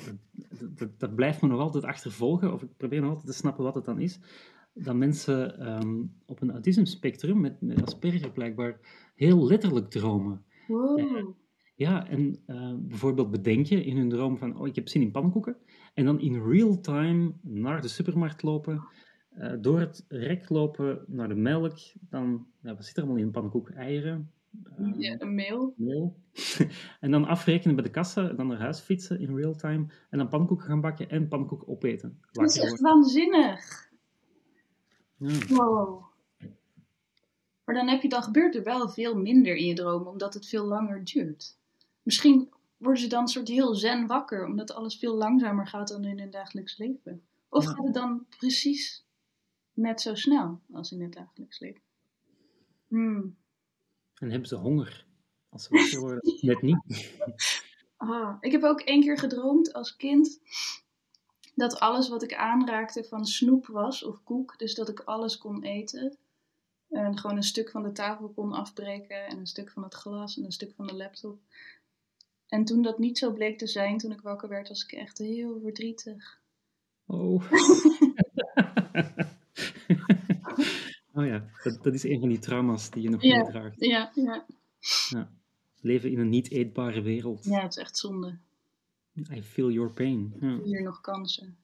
dat, 0.76 1.00
dat, 1.00 1.16
blijft 1.16 1.42
me 1.42 1.48
nog 1.48 1.60
altijd 1.60 1.84
achtervolgen, 1.84 2.54
of 2.54 2.62
ik 2.62 2.78
probeer 2.78 3.02
nog 3.02 3.10
altijd 3.10 3.28
te 3.28 3.34
snappen 3.34 3.64
wat 3.64 3.76
het 3.76 3.86
dan 3.86 4.00
is, 4.00 4.20
dat 4.74 4.96
mensen 4.96 5.68
um, 5.72 6.14
op 6.26 6.42
een 6.42 6.52
autisme-spectrum 6.52 7.40
met, 7.40 7.62
met 7.62 7.86
Asperger 7.86 8.32
blijkbaar 8.32 8.80
heel 9.16 9.46
letterlijk 9.46 9.90
dromen. 9.90 10.44
Wow. 10.68 11.36
Ja, 11.80 12.08
en 12.08 12.40
uh, 12.48 12.74
bijvoorbeeld 12.78 13.32
bedenken 13.32 13.84
in 13.84 13.98
hun 13.98 14.10
droom 14.10 14.38
van, 14.38 14.60
oh, 14.60 14.68
ik 14.68 14.76
heb 14.76 14.88
zin 14.88 15.02
in 15.02 15.12
pannenkoeken. 15.12 15.58
En 15.94 16.06
dan 16.06 16.20
in 16.20 16.44
real 16.44 16.80
time 16.80 17.34
naar 17.42 17.82
de 17.82 17.88
supermarkt 17.88 18.44
lopen, 18.44 18.84
uh, 19.38 19.54
door 19.62 19.80
het 19.80 20.06
rek 20.08 20.50
lopen 20.50 21.04
naar 21.08 21.28
de 21.28 21.36
melk. 21.36 21.78
Dan, 22.00 22.48
ja, 22.62 22.76
wat 22.76 22.86
zit 22.86 22.96
er 22.96 23.02
allemaal 23.02 23.20
in 23.20 23.26
een 23.26 23.32
pannenkoek? 23.32 23.70
Eieren. 23.70 24.32
Uh, 24.80 24.94
ja, 24.98 25.16
een 25.20 25.36
meel. 25.36 25.74
meel. 25.78 26.16
en 27.00 27.12
dan 27.12 27.26
afrekenen 27.26 27.76
bij 27.76 27.84
de 27.84 27.92
kassa, 27.92 28.34
dan 28.34 28.48
naar 28.48 28.60
huis 28.60 28.80
fietsen 28.80 29.20
in 29.20 29.36
real 29.36 29.56
time. 29.56 29.88
En 30.10 30.18
dan 30.18 30.30
pannenkoeken 30.30 30.66
gaan 30.66 30.82
bakken 30.82 31.10
en 31.10 31.28
pannenkoeken 31.28 31.68
opeten. 31.68 32.20
Dat 32.32 32.50
is 32.50 32.62
echt 32.62 32.80
waanzinnig. 32.80 33.90
Ja. 35.18 35.56
Wow. 35.56 36.04
Maar 37.66 37.76
dan, 37.76 37.88
heb 37.88 38.02
je, 38.02 38.10
dan 38.10 38.24
gebeurt 38.24 38.56
er 38.56 38.64
wel 38.64 38.90
veel 38.90 39.16
minder 39.16 39.56
in 39.56 39.66
je 39.66 39.74
droom, 39.74 40.08
omdat 40.08 40.34
het 40.34 40.48
veel 40.48 40.66
langer 40.66 41.04
duurt. 41.04 41.58
Misschien 42.04 42.54
worden 42.78 43.02
ze 43.02 43.08
dan 43.08 43.22
een 43.22 43.28
soort 43.28 43.48
heel 43.48 43.76
zen 43.76 44.08
wakker, 44.08 44.46
omdat 44.46 44.72
alles 44.72 44.98
veel 44.98 45.16
langzamer 45.16 45.68
gaat 45.68 45.88
dan 45.88 46.04
in 46.04 46.20
hun 46.20 46.30
dagelijks 46.30 46.78
leven. 46.78 47.24
Of 47.50 47.66
gaat 47.66 47.84
het 47.84 47.94
dan 47.94 48.26
precies 48.38 49.06
net 49.74 50.02
zo 50.02 50.16
snel 50.16 50.62
als 50.72 50.92
in 50.92 51.02
het 51.02 51.14
dagelijks 51.14 51.60
leven? 51.60 51.82
Hmm. 52.88 53.38
En 54.14 54.30
hebben 54.30 54.48
ze 54.48 54.56
honger 54.56 55.06
als 55.50 55.64
ze 55.64 55.70
wakker 55.70 56.00
worden? 56.00 56.38
Net 56.42 56.62
niet. 56.62 56.82
Ah, 58.02 58.38
ik 58.40 58.52
heb 58.52 58.64
ook 58.64 58.82
één 58.82 59.02
keer 59.02 59.18
gedroomd 59.18 59.74
als 59.74 59.96
kind 59.96 60.40
dat 61.56 61.80
alles 61.80 62.10
wat 62.10 62.24
ik 62.24 62.34
aanraakte 62.34 63.04
van 63.04 63.26
snoep 63.26 63.68
was 63.68 64.04
of 64.04 64.24
koek. 64.24 64.58
Dus 64.58 64.76
dat 64.76 64.90
ik 64.90 65.00
alles 65.00 65.38
kon 65.38 65.64
eten. 65.64 66.18
En 66.90 67.18
gewoon 67.18 67.36
een 67.36 67.44
stuk 67.44 67.70
van 67.70 67.84
de 67.84 67.92
tafel 67.92 68.30
kon 68.30 68.54
afbreken 68.54 69.26
en 69.26 69.38
een 69.38 69.48
stuk 69.48 69.72
van 69.72 69.84
het 69.84 69.94
glas 69.94 70.38
en 70.38 70.44
een 70.44 70.52
stuk 70.52 70.74
van 70.76 70.88
de 70.88 70.96
laptop. 70.96 71.40
En 72.50 72.66
toen 72.66 72.82
dat 72.82 73.00
niet 73.00 73.18
zo 73.18 73.34
bleek 73.34 73.58
te 73.58 73.68
zijn, 73.68 73.98
toen 73.98 74.12
ik 74.12 74.22
wakker 74.22 74.50
werd, 74.50 74.68
was 74.68 74.84
ik 74.84 74.92
echt 74.92 75.18
heel 75.18 75.60
verdrietig. 75.62 76.40
Oh. 77.06 77.44
oh 81.14 81.26
ja, 81.26 81.46
dat, 81.64 81.84
dat 81.84 81.94
is 81.94 82.04
een 82.04 82.20
van 82.20 82.30
die 82.30 82.40
trauma's 82.40 82.90
die 82.90 83.02
je 83.02 83.10
nog 83.10 83.22
Ja. 83.24 83.38
meedraagt. 83.38 83.76
Ja, 83.80 84.12
ja. 84.16 84.46
Leven 85.82 86.12
in 86.12 86.20
een 86.20 86.30
niet 86.30 86.52
eetbare 86.52 87.02
wereld. 87.02 87.46
ja 87.46 87.62
het 87.62 87.72
is 87.76 87.78
echt 87.82 87.98
zonde. 87.98 88.38
I 89.32 89.42
feel 89.44 89.72
your 89.72 89.92
pain. 89.92 90.34
Ja. 90.40 90.60
Hier 90.64 90.84
nog 90.84 91.02
kansen. 91.02 91.58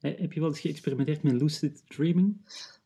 Heb 0.00 0.32
je 0.32 0.40
wel 0.40 0.48
eens 0.48 0.60
geëxperimenteerd 0.60 1.22
met 1.22 1.32
lucid 1.32 1.82
dreaming? 1.88 2.36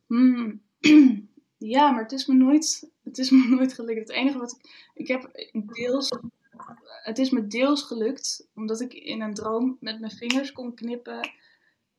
Hmm. 0.06 0.60
Ja, 1.62 1.90
maar 1.90 2.02
het 2.02 2.12
is 2.12 2.26
me 2.26 2.34
nooit, 2.34 2.90
het 3.02 3.18
is 3.18 3.30
me 3.30 3.46
nooit 3.56 3.72
gelukt. 3.72 3.98
Het 3.98 4.08
enige 4.10 4.38
wat 4.38 4.52
ik, 4.52 4.90
ik 4.94 5.08
heb 5.08 5.30
deels, 5.74 6.08
het 7.02 7.18
is 7.18 7.30
me 7.30 7.46
deels 7.46 7.82
gelukt, 7.82 8.46
omdat 8.54 8.80
ik 8.80 8.92
in 8.92 9.20
een 9.20 9.34
droom 9.34 9.76
met 9.80 10.00
mijn 10.00 10.12
vingers 10.12 10.52
kon 10.52 10.74
knippen 10.74 11.30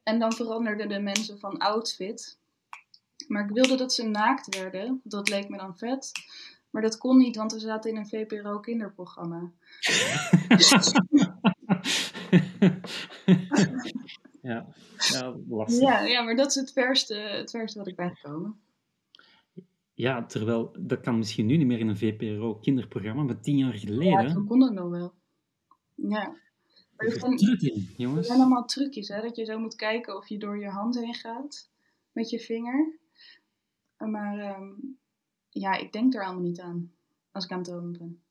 en 0.04 0.19
dan 0.19 0.34
veranderden 0.34 0.89
de 0.89 1.00
mensen 1.00 1.39
van 1.39 1.58
outfit. 1.58 2.39
Maar 3.28 3.43
ik 3.43 3.52
wilde 3.54 3.76
dat 3.76 3.93
ze 3.93 4.08
naakt 4.08 4.56
werden, 4.56 5.02
dat 5.04 5.30
leek 5.30 5.50
me 5.50 5.58
dan 5.58 5.78
vet. 5.78 6.12
Maar 6.69 6.82
dat 6.82 6.97
kon 6.97 7.17
niet, 7.17 7.36
want 7.36 7.52
we 7.52 7.60
zaten 7.60 7.91
in 7.91 7.97
een 7.97 8.08
VPRO 8.08 8.60
kinderprogramma. 8.60 9.52
ja, 14.41 14.65
ja, 14.97 15.36
lastig. 15.50 15.82
Ja, 15.82 16.00
ja, 16.00 16.21
maar 16.21 16.36
dat 16.36 16.47
is 16.47 16.56
het 16.56 16.71
verste, 16.71 17.15
het 17.15 17.50
verste 17.50 17.78
wat 17.78 17.88
ik 17.88 17.95
ben 17.95 18.15
gekomen. 18.15 18.60
Ja, 20.02 20.26
terwijl 20.26 20.76
dat 20.80 21.02
kan 21.02 21.18
misschien 21.18 21.46
nu 21.46 21.58
niet 21.58 21.68
meer 21.68 21.80
in 21.80 21.88
een 21.88 21.98
VPRO-kinderprogramma, 21.98 23.24
maar 23.24 23.40
tien 23.40 23.58
jaar 23.58 23.74
geleden. 23.74 24.24
Ja, 24.28 24.34
toen 24.34 24.48
kon 24.48 24.60
dat 24.60 24.74
nog 24.74 24.90
wel. 24.90 25.14
Ja. 25.96 26.36
Er 26.96 27.12
zijn- 28.24 28.40
allemaal 28.40 28.66
trucjes, 28.66 29.08
hè? 29.08 29.22
Dat 29.22 29.36
je 29.36 29.46
zo 29.46 29.60
moet 29.60 29.76
kijken 29.76 30.18
of 30.18 30.28
je 30.28 30.38
door 30.38 30.60
je 30.60 30.68
hand 30.70 31.00
heen 31.00 31.14
gaat 31.14 31.70
met 32.12 32.30
je 32.30 32.40
vinger. 32.40 32.98
Maar 33.98 34.40
ehm, 34.40 34.70
ja, 35.50 35.78
ik 35.78 35.92
denk 35.92 36.14
er 36.14 36.24
allemaal 36.26 36.44
niet 36.44 36.60
aan 36.60 36.92
als 37.32 37.46
ik 37.46 37.52
aan 37.52 37.58
het 37.58 37.68
dromen 37.68 37.92
ben. 37.92 38.22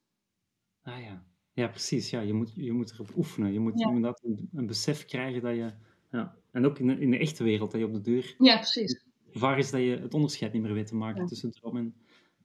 Ah 0.82 1.00
ja. 1.02 1.24
Ja, 1.52 1.68
precies. 1.68 2.10
Ja, 2.10 2.20
je, 2.20 2.32
moet, 2.32 2.52
je 2.54 2.72
moet 2.72 2.90
erop 2.92 3.16
oefenen. 3.16 3.52
Je 3.52 3.60
moet 3.60 3.78
Ja. 3.78 3.86
inderdaad 3.86 4.22
een, 4.24 4.48
een 4.52 4.66
besef 4.66 5.04
krijgen 5.04 5.42
dat 5.42 5.54
je... 5.54 5.72
Ja. 6.10 6.36
En 6.50 6.64
ook 6.66 6.78
in 6.78 6.86
de, 6.86 6.98
in 7.00 7.10
de 7.10 7.18
echte 7.18 7.44
wereld, 7.44 7.70
dat 7.70 7.80
je 7.80 7.86
op 7.86 7.92
de 7.92 8.00
deur... 8.00 8.34
Ja, 8.38 8.56
precies. 8.56 8.99
Gevaar 9.30 9.58
is 9.58 9.70
dat 9.70 9.80
je 9.80 9.96
het 9.98 10.14
onderscheid 10.14 10.52
niet 10.52 10.62
meer 10.62 10.72
weet 10.72 10.86
te 10.86 10.96
maken 10.96 11.20
Ja. 11.20 11.26
tussen 11.26 11.50
droom 11.50 11.76
en 11.76 11.94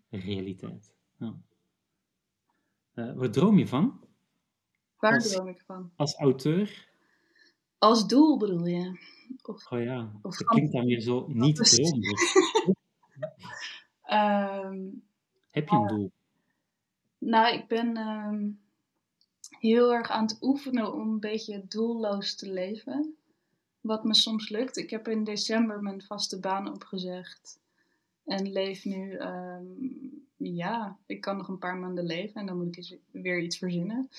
realiteit. 0.10 0.94
Ja. 1.20 1.36
Eh, 2.94 3.14
waar 3.16 3.32
droom 3.32 3.58
je 3.58 3.68
van? 3.68 4.00
Waar 4.98 5.14
Als- 5.14 5.32
droom 5.32 5.48
ik 5.48 5.62
van? 5.66 5.92
Als 5.96 6.16
auteur? 6.16 6.88
Als 7.78 8.08
doel 8.08 8.38
bedoel 8.38 8.66
je? 8.66 9.00
Of, 9.44 9.72
Oh 9.72 9.82
ja, 9.84 10.12
Of 10.22 10.38
dat 10.38 10.48
klinkt 10.48 10.72
dan 10.72 10.86
weer 10.86 11.00
zo 11.02 11.28
niet 11.28 11.56
Precies. 11.56 11.90
dromerig. 11.90 12.20
Ehm, 14.02 14.88
Heb 15.52 15.70
je 15.70 15.76
een 15.76 15.88
doel? 15.88 16.12
nou, 17.18 17.54
ik 17.56 17.68
ben 17.68 17.98
ehm, 17.98 18.50
heel 19.60 19.94
erg 19.94 20.10
aan 20.10 20.24
het 20.26 20.38
oefenen 20.42 20.94
om 20.94 21.10
een 21.10 21.20
beetje 21.20 21.66
doelloos 21.68 22.36
te 22.36 22.52
leven. 22.52 23.15
Wat 23.86 24.04
me 24.04 24.14
soms 24.14 24.50
lukt. 24.50 24.78
Ik 24.78 24.90
heb 24.90 25.08
in 25.08 25.24
december 25.24 25.82
mijn 25.82 26.02
vaste 26.02 26.40
baan 26.40 26.74
opgezegd. 26.74 27.60
En 28.26 28.52
leef 28.52 28.86
nu, 28.86 29.12
ehm, 29.12 29.64
ja, 30.38 30.98
ik 31.06 31.22
kan 31.22 31.38
nog 31.38 31.48
een 31.48 31.58
paar 31.58 31.78
maanden 31.78 32.06
leven 32.06 32.42
en 32.42 32.46
dan 32.46 32.58
moet 32.58 32.78
ik 32.78 33.00
weer 33.12 33.40
iets 33.40 33.58
verzinnen. 33.58 34.10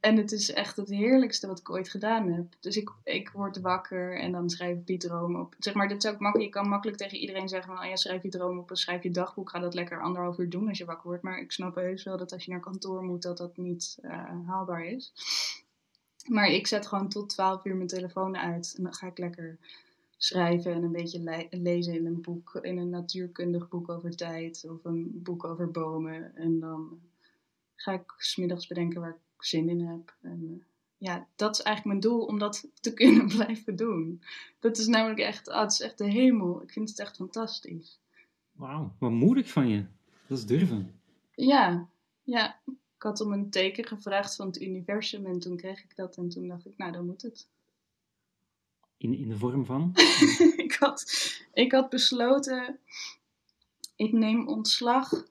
En 0.00 0.16
het 0.16 0.32
is 0.32 0.52
echt 0.52 0.76
het 0.76 0.88
heerlijkste 0.88 1.46
wat 1.46 1.58
ik 1.58 1.70
ooit 1.70 1.88
gedaan 1.88 2.28
heb. 2.28 2.56
Dus 2.60 2.76
ik, 2.76 2.90
ik 3.04 3.30
word 3.30 3.60
wakker 3.60 4.18
en 4.18 4.32
dan 4.32 4.50
schrijf 4.50 4.78
ik 4.78 4.86
die 4.86 4.98
droom 4.98 5.36
op. 5.36 5.54
Zeg 5.58 5.74
maar, 5.74 5.88
dit 5.88 6.04
is 6.04 6.10
ook 6.10 6.18
makkelijk. 6.18 6.54
Je 6.54 6.60
kan 6.60 6.68
makkelijk 6.68 6.98
tegen 6.98 7.18
iedereen 7.18 7.48
zeggen 7.48 7.74
van, 7.74 7.84
oh 7.84 7.88
ja, 7.88 7.96
schrijf 7.96 8.22
je 8.22 8.28
droom 8.28 8.58
op 8.58 8.70
en 8.70 8.76
schrijf 8.76 9.02
je 9.02 9.10
dagboek. 9.10 9.50
Ga 9.50 9.58
dat 9.58 9.74
lekker 9.74 10.02
anderhalf 10.02 10.38
uur 10.38 10.50
doen 10.50 10.68
als 10.68 10.78
je 10.78 10.84
wakker 10.84 11.06
wordt. 11.06 11.22
Maar 11.22 11.38
ik 11.38 11.52
snap 11.52 11.74
heus 11.74 12.04
wel 12.04 12.16
dat 12.16 12.32
als 12.32 12.44
je 12.44 12.50
naar 12.50 12.60
kantoor 12.60 13.02
moet, 13.02 13.22
dat 13.22 13.38
dat 13.38 13.56
niet 13.56 13.98
eh, 14.02 14.46
haalbaar 14.46 14.84
is. 14.84 15.12
Maar 16.30 16.48
ik 16.48 16.66
zet 16.66 16.86
gewoon 16.86 17.08
tot 17.08 17.28
12 17.28 17.64
uur 17.64 17.76
mijn 17.76 17.88
telefoon 17.88 18.36
uit. 18.36 18.74
En 18.76 18.82
dan 18.82 18.94
ga 18.94 19.06
ik 19.06 19.18
lekker 19.18 19.58
schrijven 20.16 20.72
en 20.72 20.82
een 20.82 20.92
beetje 20.92 21.20
le- 21.20 21.46
lezen 21.50 21.94
in 21.94 22.06
een 22.06 22.20
boek, 22.20 22.58
in 22.62 22.78
een 22.78 22.90
natuurkundig 22.90 23.68
boek 23.68 23.88
over 23.88 24.16
tijd 24.16 24.64
of 24.68 24.84
een 24.84 25.22
boek 25.22 25.44
over 25.44 25.70
bomen. 25.70 26.36
En 26.36 26.60
dan 26.60 27.00
ga 27.74 27.92
ik 27.92 28.14
smiddags 28.18 28.66
bedenken 28.66 29.00
waar 29.00 29.10
ik 29.10 29.44
zin 29.44 29.68
in 29.68 29.80
heb. 29.80 30.14
En 30.20 30.40
eh, 30.50 30.64
ja, 31.08 31.26
dat 31.36 31.58
is 31.58 31.62
eigenlijk 31.62 32.00
mijn 32.00 32.12
doel 32.14 32.24
om 32.26 32.38
dat 32.38 32.68
te 32.80 32.94
kunnen 32.94 33.26
blijven 33.36 33.76
doen. 33.76 34.22
Dat 34.60 34.78
is 34.78 34.86
namelijk 34.86 35.20
echt, 35.20 35.48
ah, 35.48 35.60
het 35.60 35.72
is 35.72 35.80
echt 35.80 35.98
de 35.98 36.10
hemel. 36.10 36.62
Ik 36.62 36.70
vind 36.72 36.88
het 36.88 36.98
echt 36.98 37.16
fantastisch. 37.16 37.98
Wauw, 38.52 38.92
wat 38.98 39.10
moedig 39.10 39.50
van 39.50 39.68
je. 39.68 39.84
Dat 40.26 40.38
is 40.38 40.46
durven. 40.46 41.00
Ja, 41.34 41.88
ja. 42.22 42.60
Ik 43.00 43.06
had 43.06 43.20
om 43.20 43.32
een 43.32 43.50
teken 43.50 43.84
gevraagd 43.84 44.36
van 44.36 44.46
het 44.46 44.60
universum 44.60 45.26
en 45.26 45.38
toen 45.38 45.56
kreeg 45.56 45.82
ik 45.82 45.96
dat 45.96 46.16
en 46.16 46.28
toen 46.28 46.48
dacht 46.48 46.66
ik, 46.66 46.76
nou 46.76 46.92
dan 46.92 47.06
moet 47.06 47.22
het. 47.22 47.48
In, 48.96 49.14
in 49.14 49.28
de 49.28 49.36
vorm 49.36 49.64
van? 49.64 49.90
ik, 50.66 50.76
had, 50.78 51.04
ik 51.52 51.72
had 51.72 51.88
besloten, 51.88 52.78
ik 53.96 54.12
neem 54.12 54.48
ontslag 54.48 55.24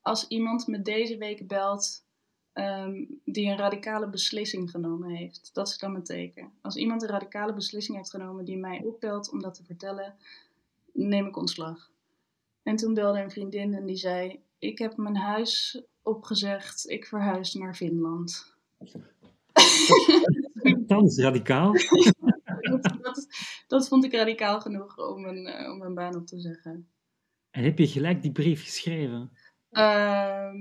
als 0.00 0.28
iemand 0.28 0.66
me 0.66 0.82
deze 0.82 1.16
week 1.16 1.46
belt 1.46 2.04
ehm, 2.52 3.04
die 3.24 3.50
een 3.50 3.56
radicale 3.56 4.08
beslissing 4.08 4.70
genomen 4.70 5.10
heeft. 5.10 5.50
Dat 5.52 5.68
is 5.68 5.78
dan 5.78 5.92
mijn 5.92 6.04
teken. 6.04 6.52
Als 6.60 6.76
iemand 6.76 7.02
een 7.02 7.08
radicale 7.08 7.54
beslissing 7.54 7.96
heeft 7.96 8.10
genomen 8.10 8.44
die 8.44 8.58
mij 8.58 8.82
opbelt 8.84 9.30
om 9.30 9.40
dat 9.40 9.54
te 9.54 9.64
vertellen, 9.64 10.14
neem 10.92 11.26
ik 11.26 11.36
ontslag. 11.36 11.90
En 12.62 12.76
toen 12.76 12.94
belde 12.94 13.20
een 13.20 13.30
vriendin 13.30 13.74
en 13.74 13.86
die 13.86 13.96
zei, 13.96 14.40
ik 14.58 14.78
heb 14.78 14.96
mijn 14.96 15.16
huis 15.16 15.82
opgezegd, 16.06 16.90
ik 16.90 17.06
verhuis 17.06 17.54
naar 17.54 17.74
Finland. 17.74 18.54
Dat 20.86 21.04
is 21.04 21.18
radicaal. 21.18 21.72
dat, 22.60 22.96
dat, 23.02 23.26
dat 23.66 23.88
vond 23.88 24.04
ik 24.04 24.12
radicaal 24.12 24.60
genoeg 24.60 24.98
om 24.98 25.24
een, 25.24 25.46
eh, 25.46 25.72
om 25.72 25.82
een 25.82 25.94
baan 25.94 26.16
op 26.16 26.26
te 26.26 26.40
zeggen. 26.40 26.88
En 27.50 27.64
heb 27.64 27.78
je 27.78 27.86
gelijk 27.86 28.22
die 28.22 28.32
brief 28.32 28.62
geschreven? 28.62 29.30
Ehm, 29.70 30.56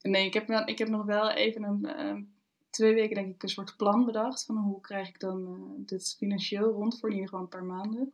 nee, 0.00 0.26
ik 0.26 0.34
heb, 0.34 0.48
ik 0.48 0.78
heb 0.78 0.88
nog 0.88 1.04
wel 1.04 1.30
even 1.30 1.62
een, 1.62 1.84
ehm, 1.84 2.22
twee 2.70 2.94
weken 2.94 3.14
denk 3.14 3.34
ik 3.34 3.42
een 3.42 3.48
soort 3.48 3.76
plan 3.76 4.04
bedacht. 4.04 4.44
Van 4.44 4.56
hoe 4.56 4.80
krijg 4.80 5.08
ik 5.08 5.20
dan 5.20 5.46
eh, 5.46 5.86
dit 5.86 6.14
financieel 6.18 6.72
rond 6.72 7.00
voor 7.00 7.08
in 7.08 7.14
ieder 7.14 7.30
geval 7.30 7.44
een 7.44 7.50
paar 7.50 7.64
maanden. 7.64 8.12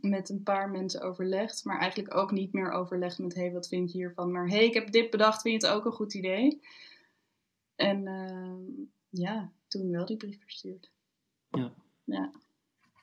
Met 0.00 0.28
een 0.28 0.42
paar 0.42 0.70
mensen 0.70 1.02
overlegd. 1.02 1.64
Maar 1.64 1.78
eigenlijk 1.78 2.14
ook 2.14 2.30
niet 2.30 2.52
meer 2.52 2.70
overlegd 2.70 3.18
met 3.18 3.34
hé, 3.34 3.40
hey, 3.40 3.52
wat 3.52 3.68
vind 3.68 3.92
je 3.92 3.98
hiervan? 3.98 4.32
Maar 4.32 4.48
hé, 4.48 4.56
hey, 4.56 4.64
ik 4.64 4.74
heb 4.74 4.90
dit 4.90 5.10
bedacht, 5.10 5.42
vind 5.42 5.62
je 5.62 5.68
het 5.68 5.76
ook 5.76 5.84
een 5.84 5.92
goed 5.92 6.14
idee? 6.14 6.60
En 7.76 8.06
ehm, 8.06 8.62
ja, 9.08 9.52
toen 9.68 9.90
wel 9.90 10.04
die 10.06 10.16
brief 10.16 10.40
verstuurd. 10.42 10.90
Ja. 11.50 11.72
Ja. 12.04 12.30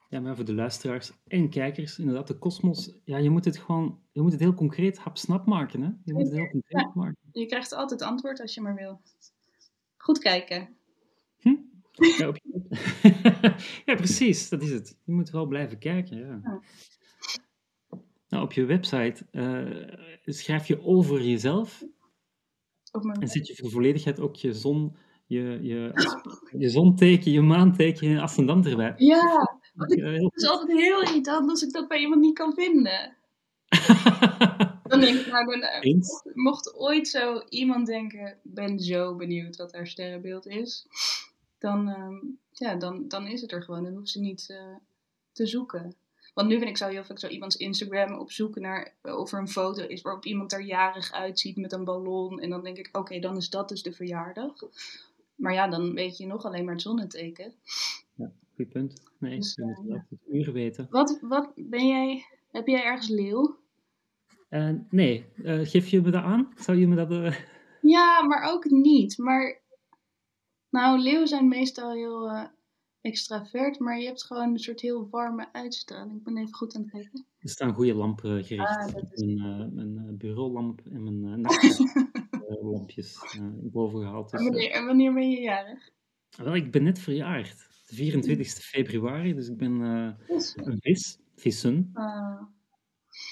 Ja, 0.10 0.20
maar 0.20 0.36
voor 0.36 0.46
de 0.46 0.54
luisteraars 0.54 1.12
en 1.28 1.50
kijkers, 1.50 2.00
inderdaad, 2.00 2.28
de 2.28 2.38
kosmos, 2.38 2.94
ja, 3.04 3.18
je 3.18 3.30
moet 3.30 3.46
het 3.46 3.58
gewoon, 3.58 4.00
je 4.12 4.22
moet 4.22 4.32
het 4.32 4.42
heel 4.42 4.54
concreet 4.54 4.98
hapsnap 4.98 5.46
maken, 5.46 5.82
hè? 5.82 5.90
Je 6.04 6.14
moet 6.14 6.24
het 6.24 6.36
heel 6.36 6.50
concreet 6.50 6.94
maken. 6.94 7.18
Je 7.32 7.46
krijgt 7.46 7.74
altijd 7.74 8.02
antwoord 8.02 8.42
als 8.42 8.54
je 8.54 8.62
maar 8.62 8.76
wil. 8.76 9.02
Goed 9.98 10.20
kijken. 10.20 10.78
Je- 11.38 11.77
ja, 13.86 13.96
precies, 13.96 14.50
dat 14.50 14.62
is 14.62 14.72
het. 14.72 14.98
Je 15.04 15.12
moet 15.12 15.30
wel 15.30 15.46
blijven 15.46 15.80
kijken, 15.80 16.18
ja. 16.18 16.40
Ja. 16.44 16.62
Nou, 18.30 18.44
op 18.44 18.54
je 18.54 18.66
website 18.66 19.26
eh, 19.32 20.34
schrijf 20.34 20.68
je 20.68 20.84
over 20.84 21.22
jezelf 21.22 21.84
en 23.20 23.28
zet 23.28 23.48
je 23.48 23.56
voor 23.56 23.66
de 23.66 23.74
volledigheid 23.74 24.20
ook 24.20 24.36
je 24.36 24.54
zon, 24.54 24.98
je, 25.26 25.60
je, 25.62 25.92
je 26.58 26.70
zonteken, 26.70 27.32
je 27.32 27.42
maanteken 27.42 28.08
en 28.08 28.20
ascendant 28.20 28.66
erbij. 28.66 28.94
Ja, 28.98 29.58
Dat 29.74 29.90
het 29.90 30.36
is 30.36 30.48
altijd 30.48 30.78
heel 30.78 31.02
irritant 31.02 31.50
als 31.50 31.62
ik 31.62 31.72
dat 31.72 31.88
bij 31.88 32.00
iemand 32.00 32.22
niet 32.22 32.38
kan 32.38 32.54
vinden. 32.54 33.16
Dan 34.88 35.00
denk 35.00 35.20
ik, 35.20 35.32
nou, 35.32 35.46
dan, 35.46 35.62
eh, 35.62 35.92
Eens? 35.92 36.24
mocht 36.34 36.76
ooit 36.76 37.08
zo 37.08 37.40
iemand 37.50 37.86
denken, 37.86 38.28
ik 38.28 38.54
ben 38.54 38.80
zo 38.80 39.16
benieuwd 39.16 39.56
wat 39.56 39.74
haar 39.74 39.88
sterrenbeeld 39.88 40.48
is, 40.48 40.88
dan, 41.58 41.90
ehm, 41.90 42.16
ja, 42.52 42.76
dan, 42.76 43.08
dan 43.08 43.28
is 43.28 43.42
het 43.42 43.52
er 43.52 43.64
gewoon. 43.64 43.84
Dan 43.84 43.94
hoeft 43.94 44.10
ze 44.10 44.20
niet 44.20 44.50
eh, 44.50 44.76
te 45.32 45.46
zoeken. 45.46 45.96
Want 46.34 46.48
nu 46.50 46.58
vind 46.58 46.70
ik 46.70 46.78
zo 46.78 46.88
heel 46.88 47.04
vaak 47.04 47.20
zo 47.20 47.28
iemands 47.28 47.56
Instagram 47.56 48.20
opzoeken 48.20 48.62
naar 48.62 48.96
of 49.02 49.32
er 49.32 49.40
een 49.40 49.48
foto 49.48 49.84
is 49.88 50.02
waarop 50.02 50.26
iemand 50.26 50.54
er 50.54 50.62
jarig 50.62 51.12
uitziet 51.12 51.56
met 51.58 51.72
een 51.74 51.84
ballon. 51.84 52.40
En 52.40 52.50
dan 52.50 52.64
denk 52.64 52.78
ik, 52.78 52.90
oké, 52.98 53.20
dan 53.20 53.38
is 53.38 53.50
dat 53.50 53.70
dus 53.70 53.84
de 53.84 53.92
verjaardag. 53.92 54.54
Maar 55.36 55.54
ja, 55.54 55.68
dan 55.68 55.94
weet 55.94 56.18
je 56.18 56.26
nog 56.26 56.46
alleen 56.46 56.64
maar 56.66 56.74
het 56.74 56.82
zonneteken. 56.84 57.54
Goed 58.56 58.70
punt. 58.70 59.02
Nee, 59.20 59.38
Dus, 59.38 59.56
eh, 59.56 59.78
ja. 59.88 60.06
het 60.10 60.20
uur 60.32 60.52
weten. 60.52 60.88
Wat, 60.90 61.18
wat 61.22 61.52
ben 61.56 61.88
jij, 61.88 62.26
heb 62.52 62.68
jij 62.68 62.84
ergens 62.84 63.08
leeuw? 63.10 63.58
Eh, 64.50 64.70
nee, 64.90 65.26
eh, 65.44 65.60
geef 65.64 65.88
je 65.88 66.02
me 66.02 66.10
dat 66.12 66.24
aan? 66.24 66.54
Zou 66.56 66.78
je 66.78 66.88
me 66.88 66.96
dat... 66.96 67.12
eh, 67.12 67.36
Ja, 67.82 68.24
maar 68.24 68.52
ook 68.52 68.66
niet. 68.70 69.18
Maar, 69.18 69.62
nou, 70.78 71.00
leeuwen 71.00 71.28
zijn 71.28 71.48
meestal 71.48 71.92
heel 71.94 72.30
eh, 72.30 72.44
extravert, 73.02 73.80
maar 73.80 74.00
je 74.00 74.06
hebt 74.06 74.24
gewoon 74.24 74.52
een 74.52 74.60
soort 74.60 74.82
heel 74.82 75.08
warme 75.10 75.54
uitstraling. 75.54 76.18
Ik 76.18 76.24
ben 76.24 76.38
even 76.38 76.54
goed 76.54 76.76
aan 76.76 76.82
het 76.82 76.92
kijken. 76.92 77.26
Er 77.40 77.50
staan 77.50 77.74
goede 77.74 77.94
lampen 77.96 78.44
gericht. 78.46 78.78
Ah, 78.78 78.88
is- 79.12 79.22
Mijn, 79.24 79.38
eh, 79.62 79.68
mijn 79.74 79.98
eh, 80.08 80.14
bureaulamp 80.14 80.82
en 80.92 81.04
mijn 81.04 81.40
uh, 81.40 81.46
nachtlampjes 81.46 83.16
eh, 83.34 83.48
boven 83.76 84.00
gehaald. 84.02 84.32
Dus, 84.32 84.40
En 84.40 84.46
eh, 84.46 84.52
wanneer, 84.52 84.72
en 84.72 84.86
wanneer 84.86 85.14
ben 85.14 85.30
je 85.32 85.42
jarig? 85.42 85.90
wel, 86.38 86.56
ik 86.56 86.72
ben 86.72 86.84
net 86.84 87.00
verjaard. 87.00 87.66
De 87.88 87.96
24 87.96 88.48
februari, 88.48 89.34
dus 89.34 89.48
ik 89.48 89.58
ben 89.58 89.82
eh, 89.82 90.14
een 90.56 90.78
vis, 90.82 91.20
vissen. 91.36 91.90
ah, 91.94 92.42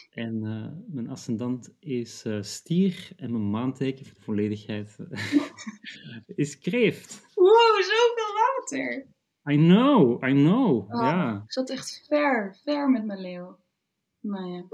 En 0.10 0.44
eh, 0.46 0.72
mijn 0.94 1.10
ascendant 1.10 1.74
is 1.80 2.24
eh, 2.26 2.42
stier 2.42 3.10
en 3.16 3.32
mijn 3.32 3.50
maanteken, 3.50 4.06
voor 4.06 4.16
de 4.16 4.22
volledigheid, 4.22 4.98
is 6.36 6.58
kreeft. 6.60 7.25
Wow, 7.36 7.82
zoveel 7.82 8.34
water! 8.34 9.06
I 9.52 9.56
know, 9.56 10.24
I 10.24 10.32
know, 10.32 10.78
Oh, 10.94 11.02
ja. 11.02 11.42
Ik 11.46 11.52
zat 11.52 11.70
echt 11.70 12.06
ver, 12.08 12.58
ver 12.64 12.90
met 12.90 13.06
mijn 13.06 13.20
leeuw. 13.22 13.60
Nou 14.20 14.48
ja. 14.54 14.66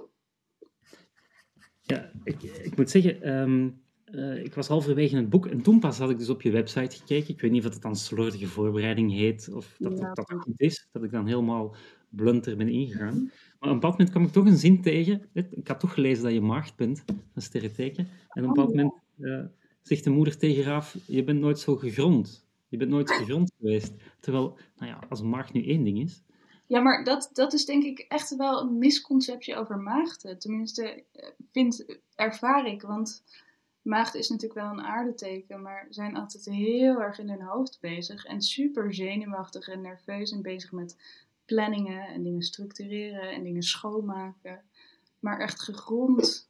Ja, 1.81 2.11
ik, 2.23 2.41
ik 2.43 2.77
moet 2.77 2.89
zeggen, 2.89 3.21
ehm, 3.21 3.69
eh, 4.05 4.43
ik 4.43 4.53
was 4.53 4.67
halverwege 4.67 5.15
het 5.15 5.29
boek 5.29 5.45
en 5.47 5.61
toen 5.61 5.79
pas 5.79 5.97
had 5.97 6.09
ik 6.09 6.17
dus 6.17 6.29
op 6.29 6.41
je 6.41 6.51
website 6.51 6.95
gekeken. 6.97 7.33
Ik 7.33 7.41
weet 7.41 7.51
niet 7.51 7.65
of 7.65 7.73
het 7.73 7.81
dan 7.81 7.95
slordige 7.95 8.47
voorbereiding 8.47 9.11
heet 9.11 9.49
of 9.53 9.75
dat 9.79 9.97
Ja. 9.99 10.13
dat, 10.13 10.31
goed 10.37 10.59
is, 10.59 10.87
dat 10.91 11.03
ik 11.03 11.11
dan 11.11 11.27
helemaal 11.27 11.75
blunt 12.09 12.45
er 12.45 12.57
ben 12.57 12.69
ingegaan. 12.69 13.23
Maar 13.23 13.31
op 13.59 13.67
een 13.67 13.73
bepaald 13.73 13.91
moment 13.97 14.09
kwam 14.09 14.23
ik 14.23 14.31
toch 14.31 14.45
een 14.45 14.57
zin 14.57 14.81
tegen. 14.81 15.29
Ik 15.33 15.67
had 15.67 15.79
toch 15.79 15.93
gelezen 15.93 16.23
dat 16.23 16.33
je 16.33 16.41
maagd 16.41 16.75
bent, 16.75 17.03
een 17.33 17.41
sterrenteken. 17.41 18.07
En 18.29 18.43
op 18.43 18.47
een 18.49 18.53
bepaald 18.53 18.69
Oh. 18.69 18.75
moment 18.75 18.93
eh, 19.19 19.45
zegt 19.81 20.03
de 20.03 20.09
moeder 20.09 20.37
tegen 20.37 20.63
Raaf, 20.63 20.95
je 21.07 21.23
bent 21.23 21.39
nooit 21.39 21.59
zo 21.59 21.75
gegrond. 21.75 22.49
Je 22.71 22.77
bent 22.77 22.89
nooit 22.89 23.11
gegrond 23.11 23.51
geweest. 23.59 23.93
Terwijl, 24.19 24.57
nou 24.75 24.91
ja, 24.91 24.99
als 25.09 25.19
een 25.19 25.29
maagd 25.29 25.53
nu 25.53 25.65
één 25.65 25.83
ding 25.83 25.99
is, 25.99 26.23
Ja, 26.67 26.79
maar 26.79 27.03
dat, 27.03 27.29
dat 27.33 27.53
is 27.53 27.65
denk 27.65 27.83
ik 27.83 27.99
echt 27.99 28.35
wel 28.35 28.61
een 28.61 28.77
misconceptie 28.77 29.55
over 29.55 29.77
maagden. 29.77 30.39
Tenminste, 30.39 31.03
eh, 31.11 31.29
vind, 31.51 31.85
ervaar 32.15 32.65
ik. 32.65 32.81
Want 32.81 33.23
maagd 33.81 34.15
is 34.15 34.29
natuurlijk 34.29 34.59
wel 34.59 34.69
een 34.69 34.85
aardeteken, 34.85 35.61
maar 35.61 35.87
zijn 35.89 36.15
altijd 36.15 36.45
heel 36.45 37.01
erg 37.01 37.19
in 37.19 37.29
hun 37.29 37.41
hoofd 37.41 37.77
bezig. 37.81 38.25
En 38.25 38.41
super 38.41 38.93
zenuwachtig 38.93 39.67
en 39.67 39.81
nerveus 39.81 40.31
en 40.31 40.41
bezig 40.41 40.71
met 40.71 40.97
planningen 41.45 42.07
en 42.07 42.23
dingen 42.23 42.41
structureren 42.41 43.31
en 43.31 43.43
dingen 43.43 43.63
schoonmaken. 43.63 44.61
Maar 45.19 45.39
echt 45.39 45.61
gegrond 45.61 46.49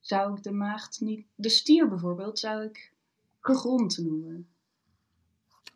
zou 0.00 0.36
ik 0.36 0.42
de 0.42 0.52
maagd 0.52 1.00
niet... 1.00 1.26
De 1.34 1.48
stier 1.48 1.88
bijvoorbeeld 1.88 2.38
zou 2.38 2.64
ik 2.64 2.92
gegrond 3.40 3.98
noemen. 3.98 4.53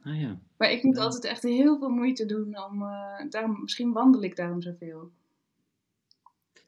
Ah 0.09 0.21
ja, 0.21 0.41
Maar 0.57 0.71
ik 0.71 0.83
moet 0.83 0.97
Ja. 0.97 1.03
altijd 1.03 1.25
echt 1.25 1.43
heel 1.43 1.79
veel 1.79 1.89
moeite 1.89 2.27
doen 2.27 2.65
om. 2.65 2.83
eh, 2.83 3.29
daarom, 3.31 3.61
misschien 3.61 3.93
wandel 3.93 4.23
ik 4.23 4.37
daarom 4.37 4.63
zoveel. 4.63 5.11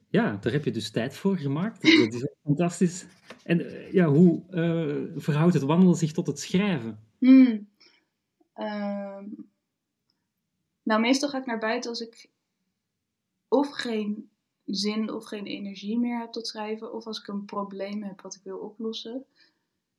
Ja, 0.08 0.36
daar 0.36 0.52
heb 0.52 0.64
je 0.64 0.70
dus 0.70 0.90
tijd 0.90 1.14
voor 1.16 1.36
gemaakt. 1.36 1.82
Dat 1.82 2.12
is 2.14 2.28
fantastisch. 2.42 3.06
En 3.44 3.60
eh, 3.66 3.92
ja, 3.92 4.06
hoe 4.06 4.42
eh, 4.50 5.20
verhoudt 5.22 5.54
het 5.54 5.62
wandelen 5.62 5.94
zich 5.96 6.12
tot 6.12 6.26
het 6.26 6.38
schrijven? 6.40 6.98
Hmm. 7.18 7.68
Ehm, 8.54 9.24
nou, 10.82 11.00
meestal 11.00 11.28
ga 11.28 11.38
ik 11.38 11.46
naar 11.46 11.58
buiten 11.58 11.90
als 11.90 12.00
ik 12.00 12.30
of 13.48 13.70
geen 13.70 14.30
zin 14.64 15.10
of 15.12 15.24
geen 15.24 15.46
energie 15.46 15.98
meer 15.98 16.18
heb 16.18 16.32
tot 16.32 16.46
schrijven, 16.46 16.92
of 16.92 17.06
als 17.06 17.20
ik 17.20 17.26
een 17.28 17.44
probleem 17.44 18.02
heb 18.02 18.20
wat 18.20 18.34
ik 18.34 18.42
wil 18.44 18.58
oplossen. 18.58 19.24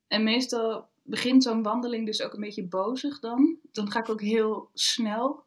En 0.06 0.22
meestal 0.24 0.88
begint 1.02 1.42
zo'n 1.42 1.62
wandeling 1.62 2.06
dus 2.06 2.22
ook 2.22 2.32
een 2.32 2.40
beetje 2.40 2.66
bozig 2.66 3.20
dan. 3.20 3.56
Dan 3.72 3.90
ga 3.90 3.98
ik 3.98 4.08
ook 4.08 4.20
heel 4.20 4.70
snel. 4.74 5.44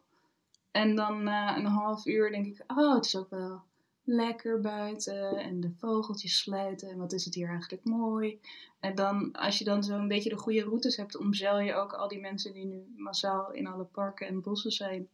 En 0.72 0.95
dan 0.95 1.24
na 1.24 1.58
een 1.58 1.66
half 1.66 2.06
uur 2.06 2.32
denk 2.32 2.45
ik, 2.45 2.64
oh, 2.68 2.95
het 2.95 3.06
is 3.06 3.16
ook 3.16 3.30
wel 3.30 3.64
lekker 4.03 4.60
buiten 4.60 5.38
en 5.38 5.60
de 5.60 5.72
vogeltjes 5.78 6.38
sluiten 6.38 6.89
en 6.89 6.97
wat 6.97 7.14
is 7.14 7.26
het 7.26 7.34
hier 7.34 7.49
eigenlijk 7.49 7.84
mooi. 7.84 8.39
En 8.80 8.95
dan, 8.95 9.32
als 9.32 9.58
je 9.58 9.64
dan 9.64 9.84
zo'n 9.84 10.08
beetje 10.08 10.30
de 10.30 10.38
goede 10.38 10.64
routes 10.64 10.97
hebt, 10.97 11.18
omzeil 11.18 11.60
je 11.60 11.74
ook 11.74 11.93
al 11.93 12.08
die 12.08 12.20
mensen 12.20 12.53
die 12.53 12.66
nu 12.66 12.93
massaal 12.95 13.51
in 13.51 13.68
alle 13.68 13.84
parken 13.84 14.28
en 14.28 14.41
bossen 14.41 14.72
zijn. 14.72 15.10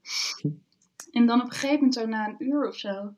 En 1.11 1.25
dan 1.25 1.41
op 1.41 1.45
een 1.45 1.51
gegeven 1.51 1.75
moment, 1.75 1.93
zo 1.93 2.05
na 2.05 2.27
een 2.27 2.43
uur 2.47 2.67
of 2.67 2.75
zo, 2.75 3.13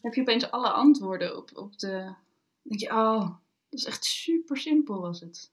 heb 0.00 0.14
je 0.14 0.20
opeens 0.20 0.50
alle 0.50 0.70
antwoorden 0.70 1.36
op, 1.36 1.50
op 1.54 1.78
de... 1.78 2.14
Denk 2.62 2.80
je, 2.80 2.90
oh, 2.90 3.20
dat 3.68 3.78
is 3.78 3.84
echt 3.84 4.04
super 4.04 4.56
simpel 4.56 5.00
was 5.00 5.20
het. 5.20 5.52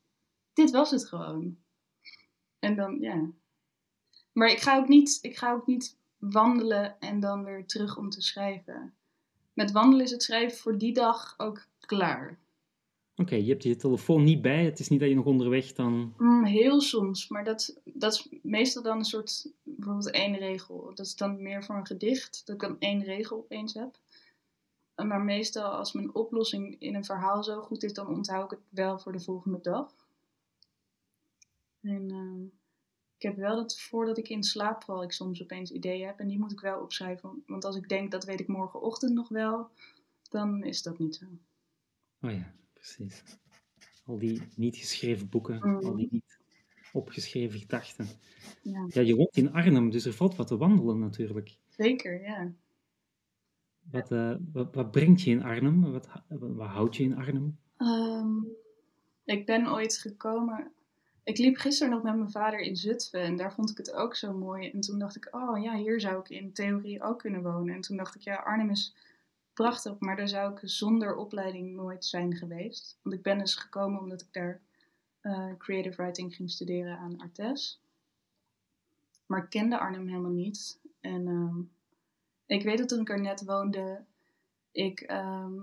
Dit 0.57 0.71
was 0.71 0.91
het 0.91 1.05
gewoon. 1.05 1.57
En 2.59 2.75
dan, 2.75 2.99
ja. 2.99 3.29
Maar 4.31 4.49
ik 4.49 4.59
ga 4.59 4.77
ook 4.77 4.87
niet, 4.87 5.19
ik 5.21 5.37
ga 5.37 5.53
ook 5.53 5.67
niet 5.67 5.97
wandelen 6.17 6.99
en 6.99 7.19
dan 7.19 7.43
weer 7.43 7.65
terug 7.65 7.97
om 7.97 8.09
te 8.09 8.21
schrijven. 8.21 8.93
Met 9.53 9.71
wandelen 9.71 10.05
is 10.05 10.11
het 10.11 10.23
schrijven 10.23 10.57
voor 10.57 10.77
die 10.77 10.93
dag 10.93 11.33
ook 11.37 11.67
klaar. 11.79 12.39
Oké, 13.15 13.35
je 13.35 13.49
hebt 13.49 13.63
je 13.63 13.75
telefoon 13.75 14.23
niet 14.23 14.41
bij. 14.41 14.65
Het 14.65 14.79
is 14.79 14.89
niet 14.89 14.99
dat 14.99 15.09
je 15.09 15.15
nog 15.15 15.25
onderweg 15.25 15.73
dan... 15.73 16.13
Mm, 16.17 16.43
heel 16.43 16.81
soms, 16.81 17.27
maar 17.27 17.43
dat, 17.43 17.81
dat 17.83 18.13
is 18.13 18.27
meestal 18.41 18.83
dan 18.83 18.97
een 18.97 19.05
soort, 19.05 19.51
bijvoorbeeld 19.63 20.11
één 20.11 20.37
regel. 20.37 20.91
Dat 20.95 21.05
is 21.05 21.15
dan 21.15 21.41
meer 21.41 21.63
voor 21.63 21.75
een 21.75 21.85
gedicht, 21.85 22.41
dat 22.45 22.55
ik 22.55 22.61
dan 22.61 22.79
één 22.79 23.03
regel 23.03 23.37
opeens 23.37 23.73
heb. 23.73 23.99
Maar 24.95 25.21
meestal 25.21 25.69
als 25.69 25.93
mijn 25.93 26.15
oplossing 26.15 26.75
in 26.79 26.95
een 26.95 27.05
verhaal 27.05 27.43
zo 27.43 27.61
goed 27.61 27.83
is, 27.83 27.93
dan 27.93 28.07
onthoud 28.07 28.51
ik 28.51 28.57
het 28.57 28.67
wel 28.69 28.99
voor 28.99 29.11
de 29.11 29.19
volgende 29.19 29.59
dag. 29.61 30.06
En 31.81 32.11
ehm, 32.11 32.43
ik 33.15 33.21
heb 33.23 33.35
wel 33.35 33.55
dat 33.55 33.79
voordat 33.79 34.17
ik 34.17 34.29
in 34.29 34.43
slaap 34.43 34.83
val, 34.83 35.03
ik 35.03 35.11
soms 35.11 35.41
opeens 35.41 35.71
ideeën 35.71 36.05
heb. 36.07 36.19
En 36.19 36.27
die 36.27 36.39
moet 36.39 36.51
ik 36.51 36.59
wel 36.59 36.81
opschrijven. 36.81 37.43
Want 37.45 37.65
als 37.65 37.75
ik 37.75 37.89
denk, 37.89 38.11
dat 38.11 38.25
weet 38.25 38.39
ik 38.39 38.47
morgenochtend 38.47 39.13
nog 39.13 39.29
wel, 39.29 39.69
dan 40.29 40.63
is 40.63 40.81
dat 40.81 40.99
niet 40.99 41.15
zo. 41.15 41.25
Oh 42.21 42.31
ja, 42.31 42.53
precies. 42.73 43.23
Al 44.05 44.17
die 44.17 44.41
niet 44.55 44.75
geschreven 44.75 45.29
boeken, 45.29 45.59
Mm. 45.69 45.75
al 45.85 45.95
die 45.95 46.07
niet 46.11 46.39
opgeschreven 46.93 47.59
gedachten. 47.59 48.07
Ja, 48.61 48.85
Ja, 48.89 49.01
je 49.01 49.15
woont 49.15 49.37
in 49.37 49.53
Arnhem, 49.53 49.89
dus 49.89 50.05
er 50.05 50.13
valt 50.13 50.35
wat 50.35 50.47
te 50.47 50.57
wandelen 50.57 50.99
natuurlijk. 50.99 51.57
zeker, 51.69 52.21
ja. 52.21 52.51
Wat, 53.91 54.09
wat, 54.51 54.75
wat 54.75 54.91
brengt 54.91 55.21
je 55.21 55.29
in 55.31 55.43
Arnhem? 55.43 55.91
Wat, 55.91 56.07
wat 56.27 56.67
houdt 56.67 56.95
je 56.95 57.03
in 57.03 57.15
Arnhem? 57.15 57.59
Ehm, 57.77 58.37
ik 59.23 59.45
ben 59.45 59.67
ooit 59.71 59.97
gekomen. 59.97 60.71
Ik 61.27 61.37
liep 61.37 61.57
gisteren 61.57 61.93
nog 61.93 62.03
met 62.03 62.15
mijn 62.15 62.31
vader 62.31 62.59
in 62.59 62.75
Zutphen 62.75 63.21
en 63.21 63.35
daar 63.35 63.53
vond 63.53 63.69
ik 63.69 63.77
het 63.77 63.91
ook 63.93 64.15
zo 64.15 64.33
mooi. 64.33 64.69
En 64.69 64.79
toen 64.79 64.99
dacht 64.99 65.15
ik, 65.15 65.27
oh 65.31 65.61
ja, 65.61 65.75
hier 65.75 66.01
zou 66.01 66.19
ik 66.19 66.29
in 66.29 66.53
theorie 66.53 67.03
ook 67.03 67.19
kunnen 67.19 67.43
wonen. 67.43 67.75
En 67.75 67.81
toen 67.81 67.97
dacht 67.97 68.15
ik, 68.15 68.21
ja, 68.21 68.35
Arnhem 68.35 68.69
is 68.69 68.95
prachtig, 69.53 69.99
maar 69.99 70.15
daar 70.15 70.27
zou 70.27 70.51
ik 70.53 70.59
zonder 70.63 71.15
opleiding 71.15 71.75
nooit 71.75 72.05
zijn 72.05 72.35
geweest. 72.35 72.97
Want 73.01 73.15
ik 73.15 73.21
ben 73.21 73.37
dus 73.37 73.55
gekomen 73.55 73.99
omdat 73.99 74.21
ik 74.21 74.27
daar 74.33 74.61
eh, 75.21 75.49
creative 75.57 76.01
writing 76.01 76.35
ging 76.35 76.51
studeren 76.51 76.97
aan 76.97 77.19
Artes. 77.19 77.81
Maar 79.25 79.43
ik 79.43 79.49
kende 79.49 79.77
Arnhem 79.77 80.07
helemaal 80.07 80.31
niet. 80.31 80.79
En 80.99 81.27
ehm, 81.27 81.61
ik 82.45 82.63
weet 82.63 82.77
dat 82.77 82.89
toen 82.89 83.01
ik 83.01 83.09
er 83.09 83.21
net 83.21 83.45
woonde, 83.45 84.03
ik 84.77 85.01
ehm, 85.01 85.59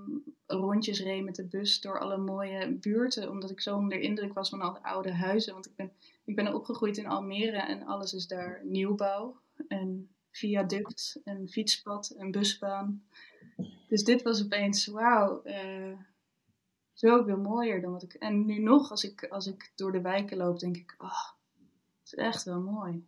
rondjes 0.47 1.01
reed 1.01 1.25
met 1.25 1.35
de 1.35 1.45
bus 1.45 1.81
door 1.81 2.01
alle 2.01 2.17
mooie 2.17 2.73
buurten, 2.73 3.31
omdat 3.31 3.51
ik 3.51 3.61
zo 3.61 3.77
onder 3.77 3.99
de 3.99 4.05
indruk 4.05 4.33
was 4.33 4.49
van 4.49 4.61
alle 4.61 4.83
oude 4.83 5.13
huizen. 5.13 5.53
Want 5.53 5.67
ik 5.67 5.77
ben, 5.77 5.93
ik 6.25 6.37
ben 6.37 6.55
opgegroeid 6.55 6.97
in 6.97 7.07
Almere 7.07 7.57
en 7.57 7.87
alles 7.87 8.13
is 8.15 8.27
daar 8.27 8.61
nieuwbouw 8.65 9.41
en 9.69 10.09
viaduct 10.31 11.21
en 11.25 11.49
fietspad 11.49 12.11
en 12.11 12.31
busbaan. 12.31 13.05
Dus 13.89 14.05
dit 14.05 14.23
was 14.23 14.45
opeens, 14.45 14.87
wauw, 14.87 15.43
eh, 15.43 15.99
zoveel 16.93 17.39
mooier 17.39 17.81
dan 17.81 17.93
wat 17.93 18.03
ik... 18.03 18.15
En 18.15 18.45
nu 18.47 18.59
nog, 18.59 18.91
als 18.91 19.05
ik, 19.05 19.25
als 19.25 19.47
ik 19.47 19.73
door 19.75 19.93
de 19.93 20.01
wijken 20.01 20.37
loop, 20.37 20.59
denk 20.59 20.77
ik, 20.77 20.95
oh, 20.99 21.29
het 22.03 22.13
is 22.13 22.15
echt 22.15 22.45
wel 22.45 22.61
mooi. 22.61 23.07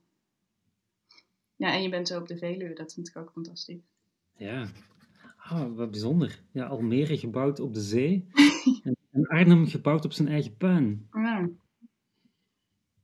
Ja, 1.56 1.72
en 1.72 1.82
je 1.82 1.88
bent 1.88 2.08
zo 2.08 2.20
op 2.20 2.28
de 2.28 2.38
Veluwe, 2.38 2.74
dat 2.74 2.92
vind 2.92 3.08
ik 3.08 3.16
ook 3.16 3.30
fantastisch. 3.30 3.82
Ja. 4.36 4.68
Ah, 5.48 5.76
wat 5.76 5.90
bijzonder. 5.90 6.40
Ja, 6.52 6.64
Almere 6.64 7.18
gebouwd 7.18 7.60
op 7.60 7.74
de 7.74 7.80
zee 7.80 8.26
en, 9.12 9.26
Arnhem 9.26 9.66
gebouwd 9.66 10.04
op 10.04 10.12
zijn 10.12 10.28
eigen 10.28 10.56
puin. 10.56 11.08
Ja. 11.12 11.48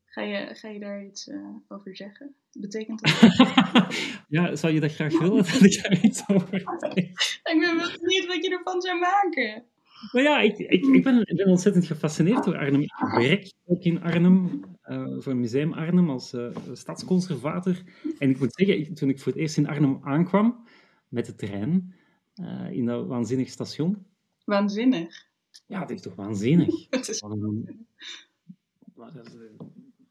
Ga 0.04 0.22
je, 0.22 0.54
ga 0.54 0.68
je 0.68 0.78
daar 0.80 1.04
iets 1.04 1.28
eh, 1.28 1.48
over 1.68 1.96
zeggen? 1.96 2.34
Betekent 2.52 3.00
dat? 3.00 3.36
ja, 4.28 4.56
zou 4.56 4.72
je 4.72 4.80
dat 4.80 4.94
graag 4.94 5.18
willen 5.18 5.36
dat 5.36 5.62
ik 5.62 5.82
daar 5.82 6.04
iets 6.04 6.28
over 6.28 6.60
zeg? 6.60 6.92
ik 7.52 7.58
ben 7.60 7.76
wel 7.76 7.90
benieuwd 8.00 8.26
wat 8.26 8.44
je 8.44 8.50
ervan 8.58 8.80
zou 8.80 8.98
maken. 8.98 9.64
Nou 10.12 10.26
ja, 10.26 10.40
ik, 10.40 10.58
ik, 10.58 10.84
ik, 10.84 11.02
ben, 11.02 11.20
ik 11.20 11.36
ben 11.36 11.46
ontzettend 11.46 11.86
gefascineerd 11.86 12.44
door 12.44 12.56
Arnhem. 12.56 12.80
Ik 12.80 12.92
werk 13.16 13.52
ook 13.64 13.82
in 13.82 14.02
Arnhem, 14.02 14.64
eh, 14.82 15.18
voor 15.18 15.36
Museum 15.36 15.72
Arnhem 15.72 16.10
als 16.10 16.32
uh, 16.32 16.56
stadsconservator. 16.72 17.82
En 18.18 18.30
ik 18.30 18.38
moet 18.38 18.54
zeggen, 18.54 18.94
toen 18.94 19.08
ik 19.08 19.20
voor 19.20 19.32
het 19.32 19.40
eerst 19.40 19.56
in 19.56 19.68
Arnhem 19.68 19.98
aankwam, 20.02 20.66
met 21.08 21.26
de 21.26 21.34
trein, 21.34 21.94
uh, 22.40 22.70
in 22.70 22.86
dat 22.86 23.06
waanzinnig 23.06 23.48
station. 23.48 24.06
Waanzinnig? 24.44 25.30
Ja, 25.66 25.80
het 25.80 25.90
is 25.90 26.00
toch 26.00 26.14
waanzinnig. 26.14 26.86
Het 26.90 27.08
is 27.08 27.22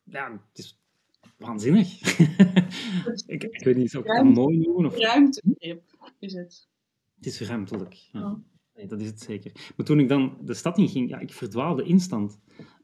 ja, 0.03 0.31
het 0.49 0.57
is 0.57 0.79
waanzinnig. 1.37 2.01
ik, 3.25 3.43
ik, 3.43 3.63
weet 3.63 3.75
niet, 3.75 3.97
of 3.97 4.03
ik 4.03 4.15
dat 4.15 4.25
mooi 4.25 4.57
noemen? 4.57 4.85
Of... 4.85 4.97
Ruimtegrip 4.97 5.83
is 6.19 6.33
het. 6.33 6.69
Het 7.15 7.25
is 7.25 7.41
ruimtelijk, 7.41 7.93
ja. 7.93 8.31
Oh. 8.31 8.39
Nee, 8.75 8.87
dat 8.87 9.01
is 9.01 9.07
het 9.07 9.21
zeker. 9.21 9.51
Maar 9.75 9.85
toen 9.85 9.99
ik 9.99 10.07
dan 10.07 10.37
de 10.41 10.53
stad 10.53 10.77
in 10.77 10.89
ging, 10.89 11.09
ja, 11.09 11.19
ik 11.19 11.33
verdwaalde 11.33 11.83
instant. 11.83 12.39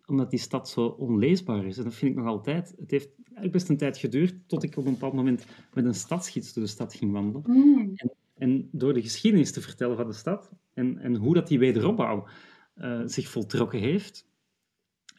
Omdat 0.06 0.30
die 0.30 0.40
stad 0.40 0.70
zo 0.70 0.86
onleesbaar 0.86 1.66
is. 1.66 1.78
En 1.78 1.84
dat 1.84 1.94
vind 1.94 2.12
ik 2.12 2.18
nog 2.18 2.28
altijd. 2.28 2.74
Het 2.78 2.92
heeft 2.92 3.10
best 3.52 3.70
een 3.70 3.78
tijd 3.78 3.98
geduurd 3.98 4.36
tot 4.48 4.64
ik 4.64 4.78
op 4.78 4.86
een 4.86 4.92
bepaald 4.92 5.14
moment 5.14 5.46
met 5.74 5.86
een 5.86 5.96
stadsgids 5.96 6.54
door 6.54 6.64
de 6.64 6.70
stad 6.70 6.94
ging 6.94 7.12
wandelen. 7.12 7.44
Mm. 7.46 7.92
En, 7.96 8.12
en, 8.38 8.70
door 8.72 8.94
de 8.94 9.02
geschiedenis 9.02 9.52
te 9.52 9.62
vertellen 9.62 9.98
van 9.98 10.08
de 10.08 10.14
stad 10.14 10.52
en, 10.74 10.98
en 10.98 11.16
hoe 11.16 11.34
dat 11.34 11.48
die 11.48 11.60
wederopbouw 11.60 12.28
uh, 12.76 13.02
zich 13.06 13.28
voltrokken 13.28 13.80
heeft, 13.80 14.28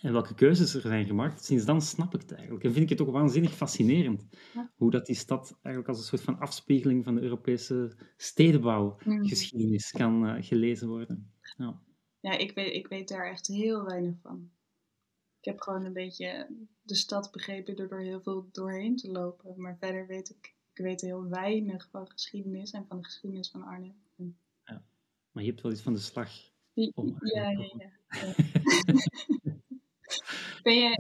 en 0.01 0.13
welke 0.13 0.35
keuzes 0.35 0.75
er 0.75 0.81
zijn 0.81 1.07
gemaakt, 1.07 1.45
sinds 1.45 1.65
dan 1.65 1.83
snap 1.83 2.15
ik 2.15 2.21
het 2.21 2.33
eigenlijk. 2.33 2.65
En 2.65 2.73
vind 2.73 2.91
ik 2.91 2.99
het 2.99 3.09
ook 3.09 3.15
waanzinnig 3.15 3.53
fascinerend. 3.53 4.27
Ja. 4.55 4.73
Hoe 4.77 4.91
dat 4.91 5.07
die 5.07 5.17
stad 5.17 5.59
eigenlijk 5.63 5.89
als 5.89 5.99
een 5.99 6.05
soort 6.05 6.23
van 6.23 6.39
afspiegeling 6.39 7.05
van 7.05 7.15
de 7.15 7.21
Europese 7.21 7.97
stedenbouwgeschiedenis 8.17 9.91
kan 9.91 10.27
uh, 10.27 10.43
gelezen 10.43 10.89
worden. 10.89 11.33
Ja. 11.57 11.83
Ja, 12.21 12.39
ik 12.39 12.55
weet, 12.55 12.75
ik 12.75 12.87
weet 12.87 13.09
daar 13.09 13.31
echt 13.31 13.47
heel 13.47 13.85
weinig 13.85 14.15
van. 14.23 14.51
Ik 15.39 15.45
heb 15.45 15.61
gewoon 15.61 15.85
een 15.85 15.93
beetje 15.93 16.49
de 16.83 16.95
stad 16.95 17.31
begrepen 17.33 17.77
door 17.77 17.89
er 17.89 18.01
heel 18.01 18.21
veel 18.21 18.49
doorheen 18.53 18.97
te 18.97 19.11
lopen. 19.11 19.55
Maar 19.57 19.77
verder 19.81 20.07
weet 20.07 20.31
ik, 20.31 20.55
ik 20.79 20.85
weet 20.85 21.01
heel 21.01 21.29
weinig 21.29 21.89
van 21.91 22.11
geschiedenis 22.11 22.71
en 22.71 22.87
van 22.87 22.97
de 22.97 23.05
geschiedenis 23.05 23.51
van 23.51 23.63
Arnhem. 23.63 23.95
Ja. 24.65 24.85
Maar 25.31 25.43
je 25.43 25.51
hebt 25.51 25.63
wel 25.63 25.73
iets 25.73 25.81
van 25.83 25.93
de 25.93 25.99
slag. 25.99 26.31
Ja, 26.73 26.91
om 26.95 27.17
ja, 27.21 27.51
ja. 27.51 27.69
ja. 27.69 27.91
ja. 28.09 28.35
Ben 30.63 30.75
jij, 30.75 30.99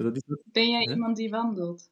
ben 0.53 0.70
jij 0.70 0.87
iemand 0.87 1.16
die 1.16 1.31
wandelt? 1.31 1.91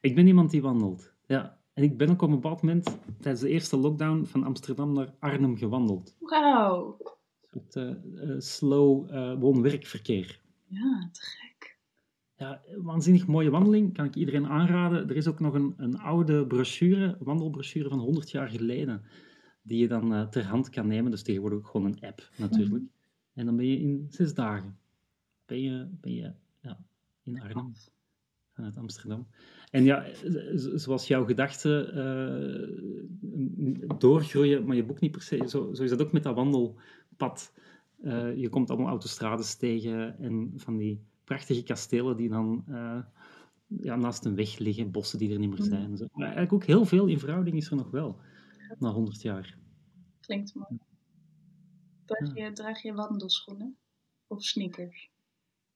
Ik 0.00 0.14
ben 0.14 0.26
iemand 0.26 0.50
die 0.50 0.62
wandelt, 0.62 1.14
ja. 1.26 1.60
En 1.72 1.82
ik 1.82 1.96
ben 1.96 2.10
ook 2.10 2.22
op 2.22 2.28
een 2.28 2.34
bepaald 2.34 2.62
moment 2.62 2.98
tijdens 3.20 3.40
de 3.40 3.48
eerste 3.48 3.76
lockdown 3.76 4.24
van 4.24 4.44
Amsterdam 4.44 4.92
naar 4.92 5.14
Arnhem 5.18 5.56
gewandeld. 5.56 6.16
Wauw. 6.20 6.98
Soort 7.40 7.74
uh, 7.74 8.04
uh, 8.14 8.40
slow 8.40 9.10
uh, 9.10 9.40
woon-werkverkeer. 9.40 10.40
Ja, 10.66 11.08
te 11.12 11.20
gek. 11.20 11.51
Ja, 12.42 12.62
waanzinnig 12.76 13.26
mooie 13.26 13.50
wandeling, 13.50 13.94
kan 13.94 14.04
ik 14.04 14.14
iedereen 14.14 14.46
aanraden. 14.46 15.08
Er 15.08 15.16
is 15.16 15.26
ook 15.26 15.40
nog 15.40 15.54
een, 15.54 15.74
een 15.76 15.98
oude 15.98 16.46
brochure, 16.46 17.16
wandelbrochure 17.18 17.88
van 17.88 17.98
100 17.98 18.30
jaar 18.30 18.48
geleden, 18.48 19.02
die 19.62 19.78
je 19.78 19.88
dan 19.88 20.12
uh, 20.12 20.28
ter 20.28 20.44
hand 20.44 20.68
kan 20.68 20.86
nemen. 20.86 21.10
Dus 21.10 21.22
tegenwoordig 21.22 21.58
ook 21.58 21.66
gewoon 21.66 21.86
een 21.86 22.00
app 22.00 22.28
natuurlijk. 22.36 22.70
Mm 22.70 22.78
-hmm. 22.78 22.90
En 23.34 23.46
dan 23.46 23.56
ben 23.56 23.66
je 23.66 23.80
in 23.80 24.06
zes 24.10 24.34
dagen 24.34 24.76
ben 25.46 25.60
je, 25.60 25.88
ben 26.00 26.14
je 26.14 26.32
ja, 26.60 26.78
in 27.22 27.40
Arnhem 27.40 27.72
vanuit 28.54 28.76
Amsterdam. 28.76 29.26
En 29.70 29.84
ja, 29.84 30.06
zoals 30.54 31.06
jouw 31.06 31.24
gedachten 31.24 31.96
uh, 31.96 32.68
doorgroeien, 33.98 34.66
maar 34.66 34.76
je 34.76 34.84
boek 34.84 35.00
niet 35.00 35.10
per 35.10 35.22
se, 35.22 35.44
zo, 35.48 35.74
zo 35.74 35.82
is 35.82 35.90
dat 35.90 36.02
ook 36.02 36.12
met 36.12 36.22
dat 36.22 36.34
wandelpad. 36.34 37.52
Uh, 38.04 38.36
je 38.36 38.48
komt 38.48 38.70
allemaal 38.70 38.88
autostrades 38.88 39.56
tegen 39.56 40.18
en 40.18 40.52
van 40.56 40.76
die 40.76 41.00
prachtige 41.24 41.62
kastelen 41.62 42.16
die 42.16 42.28
dan 42.28 42.64
uh, 42.68 42.98
ja, 43.66 43.96
naast 43.96 44.24
een 44.24 44.34
weg 44.34 44.58
liggen, 44.58 44.90
bossen 44.90 45.18
die 45.18 45.32
er 45.32 45.38
niet 45.38 45.50
meer 45.50 45.62
zijn. 45.62 45.96
Zo. 45.96 46.06
Maar 46.12 46.22
eigenlijk 46.22 46.52
ook 46.52 46.64
heel 46.64 46.84
veel 46.84 47.06
in 47.06 47.18
verhouding 47.18 47.56
is 47.56 47.70
er 47.70 47.76
nog 47.76 47.90
wel, 47.90 48.18
na 48.78 48.90
100 48.90 49.22
jaar. 49.22 49.58
Klinkt 50.20 50.54
mooi. 50.54 50.78
Draag 52.04 52.34
je, 52.34 52.52
draag 52.52 52.82
je 52.82 52.94
wandelschoenen 52.94 53.76
of 54.26 54.44
sneakers? 54.44 55.10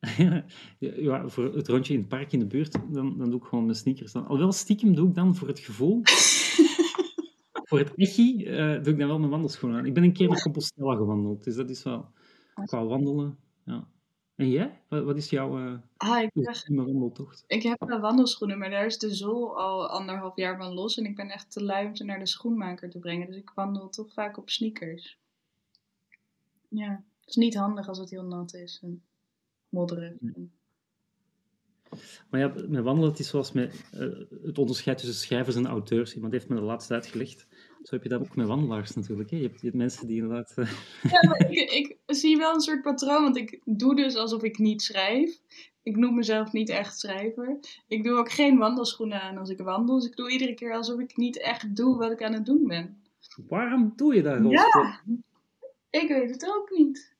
ja, 0.78 1.28
voor 1.28 1.54
het 1.54 1.68
rondje 1.68 1.92
in 1.92 1.98
het 1.98 2.08
park 2.08 2.32
in 2.32 2.38
de 2.38 2.46
buurt, 2.46 2.72
dan, 2.72 3.18
dan 3.18 3.30
doe 3.30 3.40
ik 3.40 3.46
gewoon 3.46 3.64
mijn 3.64 3.76
sneakers. 3.76 4.12
Dan. 4.12 4.22
Alhoewel, 4.22 4.52
stiekem 4.52 4.94
doe 4.94 5.08
ik 5.08 5.14
dan 5.14 5.34
voor 5.34 5.48
het 5.48 5.58
gevoel, 5.58 6.00
voor 7.68 7.78
het 7.78 7.94
echi, 7.94 8.46
uh, 8.46 8.82
doe 8.82 8.92
ik 8.92 8.98
dan 8.98 9.08
wel 9.08 9.18
mijn 9.18 9.30
wandelschoenen 9.30 9.78
aan. 9.78 9.86
Ik 9.86 9.94
ben 9.94 10.02
een 10.02 10.12
keer 10.12 10.28
naar 10.28 10.42
Compostela 10.42 10.96
gewandeld, 10.96 11.44
dus 11.44 11.54
dat 11.54 11.70
is 11.70 11.82
wel 11.82 12.10
qua 12.64 12.84
wandelen. 12.84 13.38
Ja. 13.64 13.88
En 14.36 14.50
jij? 14.50 14.80
Wat, 14.88 15.04
wat 15.04 15.16
is 15.16 15.30
jouw 15.30 15.58
uh, 15.58 15.78
ah, 15.96 16.22
ik 16.22 16.30
wandeltocht? 16.66 17.44
Ik 17.46 17.62
heb 17.62 17.84
wel 17.86 18.00
wandelschoenen, 18.00 18.58
maar 18.58 18.70
daar 18.70 18.86
is 18.86 18.98
de 18.98 19.14
zool 19.14 19.58
al 19.58 19.88
anderhalf 19.88 20.36
jaar 20.36 20.56
van 20.56 20.74
los. 20.74 20.96
En 20.98 21.04
ik 21.04 21.16
ben 21.16 21.30
echt 21.30 21.52
te 21.52 21.64
lui 21.64 21.86
om 21.86 21.96
ze 21.96 22.04
naar 22.04 22.18
de 22.18 22.26
schoenmaker 22.26 22.90
te 22.90 22.98
brengen. 22.98 23.26
Dus 23.26 23.36
ik 23.36 23.50
wandel 23.54 23.88
toch 23.88 24.12
vaak 24.12 24.36
op 24.36 24.50
sneakers. 24.50 25.18
Ja, 26.68 27.04
het 27.20 27.28
is 27.28 27.36
niet 27.36 27.54
handig 27.54 27.88
als 27.88 27.98
het 27.98 28.10
heel 28.10 28.24
nat 28.24 28.54
is. 28.54 28.80
En 28.82 29.02
modderig. 29.68 30.12
Maar 32.30 32.40
ja, 32.40 32.52
met 32.68 32.84
wandelen, 32.84 33.10
het 33.10 33.18
is 33.18 33.28
zoals 33.28 33.52
met 33.52 33.84
uh, 33.94 34.00
het 34.42 34.58
onderscheid 34.58 34.98
tussen 34.98 35.16
schrijvers 35.16 35.56
en 35.56 35.66
auteurs. 35.66 36.14
Iemand 36.14 36.32
heeft 36.32 36.48
me 36.48 36.54
de 36.54 36.60
laatste 36.60 36.94
uitgelegd. 36.94 37.46
Zo 37.86 37.94
heb 37.94 38.02
je 38.02 38.08
dat 38.08 38.20
ook 38.20 38.36
met 38.36 38.46
wandelaars 38.46 38.94
natuurlijk. 38.94 39.30
Hè? 39.30 39.36
Je, 39.36 39.42
hebt, 39.42 39.60
je 39.60 39.66
hebt 39.66 39.78
mensen 39.78 40.06
die 40.06 40.22
inderdaad... 40.22 40.54
Uh... 40.56 40.72
Ja, 41.12 41.28
maar 41.28 41.50
ik, 41.50 41.70
ik, 41.70 41.98
zie 42.06 42.36
wel 42.36 42.54
een 42.54 42.60
soort 42.60 42.82
patroon, 42.82 43.22
want 43.22 43.36
ik 43.36 43.60
doe 43.64 43.96
dus 43.96 44.14
alsof 44.14 44.42
ik 44.42 44.58
niet 44.58 44.82
schrijf. 44.82 45.40
Ik 45.82 45.96
noem 45.96 46.14
mezelf 46.14 46.52
niet 46.52 46.68
echt 46.68 46.98
schrijver. 46.98 47.58
Ik 47.86 48.04
doe 48.04 48.18
ook 48.18 48.30
geen 48.30 48.58
wandelschoenen 48.58 49.20
aan 49.20 49.36
als 49.36 49.50
ik 49.50 49.58
wandel. 49.58 49.94
Dus 49.94 50.06
ik 50.06 50.16
doe 50.16 50.30
iedere 50.30 50.54
keer 50.54 50.72
alsof 50.72 51.00
ik 51.00 51.16
niet 51.16 51.40
echt 51.40 51.76
doe 51.76 51.96
wat 51.96 52.12
ik 52.12 52.22
aan 52.22 52.32
het 52.32 52.46
doen 52.46 52.66
ben. 52.66 53.02
Waarom 53.48 53.92
doe 53.96 54.14
je 54.14 54.22
dat? 54.22 54.50
Ja, 54.50 55.00
ik 55.90 56.08
weet 56.08 56.30
het 56.30 56.46
ook 56.56 56.70
niet. 56.70 57.16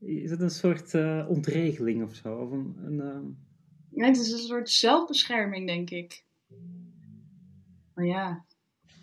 Is 0.00 0.30
het 0.30 0.40
een 0.40 0.50
soort 0.50 0.94
uh, 0.94 1.26
ontregeling 1.28 2.02
of 2.02 2.14
zo? 2.14 2.36
Of 2.36 2.50
een, 2.50 2.76
een, 2.84 2.94
uh... 2.94 4.00
ja, 4.00 4.06
het 4.06 4.16
is 4.16 4.32
een 4.32 4.38
soort 4.38 4.70
zelfbescherming, 4.70 5.66
denk 5.66 5.90
ik. 5.90 6.24
Maar 7.94 8.06
ja, 8.06 8.46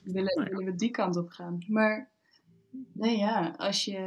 willen, 0.05 0.35
Nou 0.35 0.49
willen 0.49 0.65
we 0.65 0.75
die 0.75 0.91
kant 0.91 1.15
op 1.15 1.29
gaan. 1.29 1.65
Maar 1.67 2.11
nee, 2.93 3.17
ja, 3.17 3.53
als 3.57 3.85
je 3.85 3.99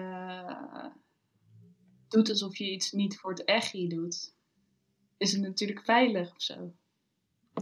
doet 2.08 2.28
alsof 2.28 2.56
je 2.56 2.70
iets 2.70 2.92
niet 2.92 3.18
voor 3.18 3.30
het 3.30 3.44
echi 3.44 3.88
doet, 3.88 4.34
is 5.16 5.32
het 5.32 5.42
natuurlijk 5.42 5.84
veilig 5.84 6.34
of 6.34 6.42
zo. 6.42 6.72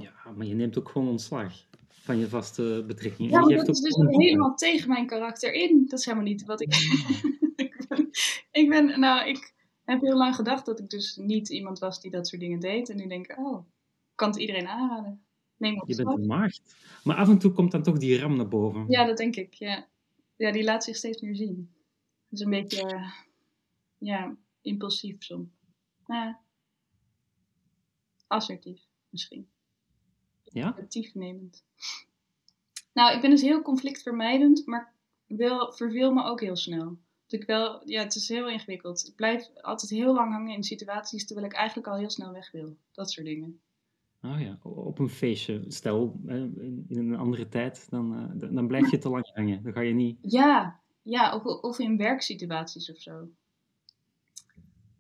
Ja, 0.00 0.30
maar 0.36 0.46
je 0.46 0.54
neemt 0.54 0.78
ook 0.78 0.88
gewoon 0.88 1.08
ontslag 1.08 1.66
van 1.88 2.18
je 2.18 2.28
vaste 2.28 2.84
betrekking. 2.86 3.30
Ja, 3.30 3.48
je 3.48 3.56
dat 3.56 3.68
is 3.68 3.80
dus 3.80 3.96
helemaal 3.96 4.54
tegen 4.54 4.88
mijn 4.88 5.06
karakter 5.06 5.52
in. 5.52 5.84
Dat 5.86 5.98
is 5.98 6.04
helemaal 6.04 6.26
niet 6.26 6.44
wat 6.44 6.60
ik... 6.60 6.74
ik, 7.56 7.84
ben, 7.88 8.08
ik 8.50 8.68
ben, 8.68 9.00
nou, 9.00 9.28
ik 9.28 9.54
heb 9.84 10.00
heel 10.00 10.16
lang 10.16 10.34
gedacht 10.34 10.66
dat 10.66 10.78
ik 10.78 10.88
dus 10.88 11.16
niet 11.16 11.48
iemand 11.48 11.78
was 11.78 12.00
die 12.00 12.10
dat 12.10 12.28
soort 12.28 12.40
dingen 12.40 12.60
deed. 12.60 12.90
En 12.90 12.96
nu 12.96 13.06
denk 13.06 13.26
ik, 13.26 13.38
oh, 13.38 13.66
kan 14.14 14.28
het 14.28 14.38
iedereen 14.38 14.68
aanraden. 14.68 15.25
Neem 15.56 15.82
Je 15.86 15.96
bent 15.96 16.18
een 16.18 16.26
maagd. 16.26 16.76
Maar 17.04 17.16
af 17.16 17.28
en 17.28 17.38
toe 17.38 17.52
komt 17.52 17.72
dan 17.72 17.82
toch 17.82 17.98
die 17.98 18.18
ram 18.18 18.36
naar 18.36 18.48
boven. 18.48 18.84
Ja, 18.88 19.04
dat 19.04 19.16
denk 19.16 19.36
ik, 19.36 19.54
ja. 19.54 19.88
Ja, 20.36 20.52
die 20.52 20.64
laat 20.64 20.84
zich 20.84 20.96
steeds 20.96 21.20
meer 21.20 21.36
zien. 21.36 21.74
Dat 22.28 22.38
is 22.38 22.40
een 22.40 22.50
beetje, 22.50 22.94
uh, 22.94 23.12
ja, 23.98 24.36
impulsief 24.60 25.22
soms. 25.22 25.48
Ja. 26.06 26.40
Assertief, 28.26 28.82
misschien. 29.08 29.48
Ja? 30.44 30.68
Actief 30.68 31.14
nemend. 31.14 31.64
Nou, 32.92 33.14
ik 33.14 33.20
ben 33.20 33.30
dus 33.30 33.42
heel 33.42 33.62
conflictvermijdend, 33.62 34.66
maar 34.66 34.94
wil, 35.26 35.72
verveel 35.72 36.12
me 36.12 36.24
ook 36.24 36.40
heel 36.40 36.56
snel. 36.56 36.98
Dat 37.26 37.40
ik 37.40 37.46
wel, 37.46 37.88
ja, 37.88 38.02
het 38.02 38.14
is 38.14 38.28
heel 38.28 38.48
ingewikkeld. 38.48 39.06
Ik 39.06 39.14
blijf 39.14 39.50
altijd 39.60 39.90
heel 39.90 40.14
lang 40.14 40.32
hangen 40.32 40.54
in 40.54 40.62
situaties 40.62 41.26
terwijl 41.26 41.46
ik 41.46 41.54
eigenlijk 41.54 41.88
al 41.88 41.96
heel 41.96 42.10
snel 42.10 42.32
weg 42.32 42.50
wil. 42.50 42.76
Dat 42.92 43.10
soort 43.10 43.26
dingen. 43.26 43.60
Oh 44.32 44.40
ja, 44.40 44.58
op 44.62 44.98
een 44.98 45.08
feestje. 45.08 45.64
Stel, 45.68 46.20
in 46.26 46.86
een 46.88 47.16
andere 47.16 47.48
tijd, 47.48 47.90
dan, 47.90 48.32
dan 48.34 48.66
blijf 48.66 48.90
je 48.90 48.98
te 48.98 49.08
lang 49.08 49.30
hangen. 49.34 49.62
Dan 49.62 49.72
ga 49.72 49.80
je 49.80 49.94
niet... 49.94 50.18
Ja, 50.20 50.80
ja 51.02 51.34
of, 51.34 51.44
of 51.44 51.78
in 51.78 51.96
werksituaties 51.96 52.90
of 52.90 52.98
zo. 52.98 53.28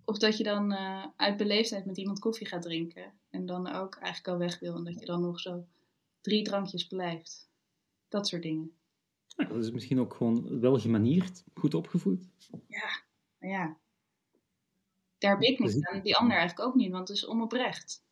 Of 0.04 0.18
dat 0.18 0.36
je 0.36 0.44
dan 0.44 0.72
uh, 0.72 1.04
uit 1.16 1.36
beleefdheid 1.36 1.86
met 1.86 1.96
iemand 1.96 2.18
koffie 2.18 2.46
gaat 2.46 2.62
drinken. 2.62 3.12
En 3.30 3.46
dan 3.46 3.72
ook 3.72 3.94
eigenlijk 3.94 4.28
al 4.28 4.38
weg 4.38 4.58
wil. 4.58 4.76
En 4.76 4.84
dat 4.84 5.00
je 5.00 5.06
dan 5.06 5.20
nog 5.20 5.40
zo 5.40 5.64
drie 6.20 6.42
drankjes 6.42 6.86
blijft. 6.86 7.48
Dat 8.08 8.28
soort 8.28 8.42
dingen. 8.42 8.72
Nou, 9.36 9.52
dat 9.52 9.64
is 9.64 9.70
misschien 9.70 10.00
ook 10.00 10.14
gewoon 10.14 10.60
wel 10.60 10.78
gemanierd, 10.78 11.44
goed 11.54 11.74
opgevoed. 11.74 12.28
Ja, 12.66 13.02
maar 13.38 13.50
ja. 13.50 13.76
Daar 15.18 15.30
heb 15.30 15.40
ik 15.40 15.58
niks 15.58 15.82
aan, 15.82 16.00
die 16.02 16.16
ander 16.16 16.36
eigenlijk 16.36 16.68
ook 16.68 16.74
niet, 16.74 16.90
want 16.90 17.08
het 17.08 17.16
is 17.16 17.26
onoprecht. 17.26 18.04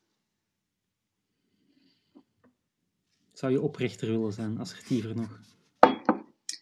Zou 3.34 3.52
je 3.52 3.60
oprechter 3.60 4.08
willen 4.08 4.32
zijn, 4.32 4.58
assertiever 4.58 5.16
nog? 5.16 5.40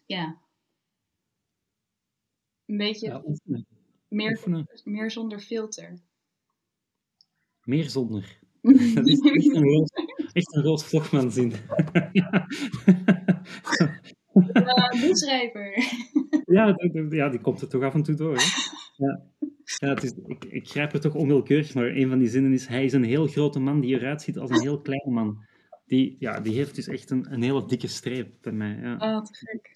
Ja. 0.05 0.41
Een 2.65 2.77
beetje 2.77 3.07
Ja, 3.07 3.23
oefenen. 3.25 3.65
meer, 4.07 4.29
oefenen. 4.31 4.67
meer 4.83 5.11
zonder 5.11 5.39
filter. 5.39 5.99
Meer 7.63 7.89
zonder. 7.89 8.39
Dat 8.95 9.07
is 9.07 9.19
echt 9.19 9.55
een 9.55 9.63
roos, 9.63 9.89
echt 10.33 10.55
een 10.55 10.63
roos 10.63 10.85
Vlogman 10.85 11.31
zin. 11.31 11.53
ja. 12.11 12.47
Ja, 17.09 17.29
die 17.29 17.41
komt 17.41 17.61
er 17.61 17.69
toch 17.69 17.83
af 17.83 17.93
en 17.93 18.03
toe 18.03 18.15
door. 18.15 18.35
Hè? 18.35 18.43
Ja. 18.97 19.21
Ja, 19.79 19.89
het 19.89 20.03
is, 20.03 20.13
ik, 20.25 20.45
ik 20.45 20.67
grijp 20.67 20.93
er 20.93 20.99
toch 20.99 21.15
onwillekeurig, 21.15 21.73
maar 21.73 21.85
een 21.85 22.09
van 22.09 22.19
die 22.19 22.27
zinnen 22.27 22.53
is: 22.53 22.67
Hij 22.67 22.85
is 22.85 22.93
een 22.93 23.03
heel 23.03 23.27
grote 23.27 23.59
man 23.59 23.79
die 23.79 23.95
eruit 23.95 24.21
ziet 24.21 24.37
als 24.37 24.49
een 24.49 24.61
heel 24.61 24.81
kleine 24.81 25.11
man. 25.11 25.45
Die, 25.93 26.15
ja, 26.19 26.39
die 26.39 26.53
heeft 26.53 26.75
dus 26.75 26.87
echt 26.87 27.09
een, 27.09 27.33
een 27.33 27.41
hele 27.41 27.65
dikke 27.65 27.87
streep 27.87 28.35
bij 28.41 28.51
mij. 28.51 28.79
Ja. 28.81 28.93
Oh, 28.93 29.23
te 29.23 29.33
gek. 29.33 29.75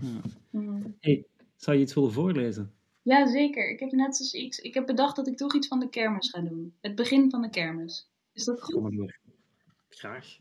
Ja. 0.00 0.20
Hmm. 0.50 0.96
Hey, 1.00 1.26
zou 1.56 1.76
je 1.76 1.82
iets 1.82 1.94
willen 1.94 2.12
voorlezen? 2.12 2.74
Ja, 3.02 3.26
zeker. 3.26 3.70
Ik 3.70 3.80
heb 3.80 3.92
net 3.92 4.06
eens 4.06 4.34
iets. 4.34 4.58
Ik 4.58 4.74
heb 4.74 4.86
bedacht 4.86 5.16
dat 5.16 5.26
ik 5.26 5.36
toch 5.36 5.54
iets 5.54 5.68
van 5.68 5.80
de 5.80 5.88
kermis 5.88 6.30
ga 6.30 6.40
doen. 6.40 6.74
Het 6.80 6.94
begin 6.94 7.30
van 7.30 7.42
de 7.42 7.50
kermis. 7.50 8.10
Is 8.32 8.44
dat 8.44 8.62
goed? 8.62 8.74
Kom 8.74 8.82
maar 8.82 8.92
door. 8.92 9.18
Graag. 9.88 10.38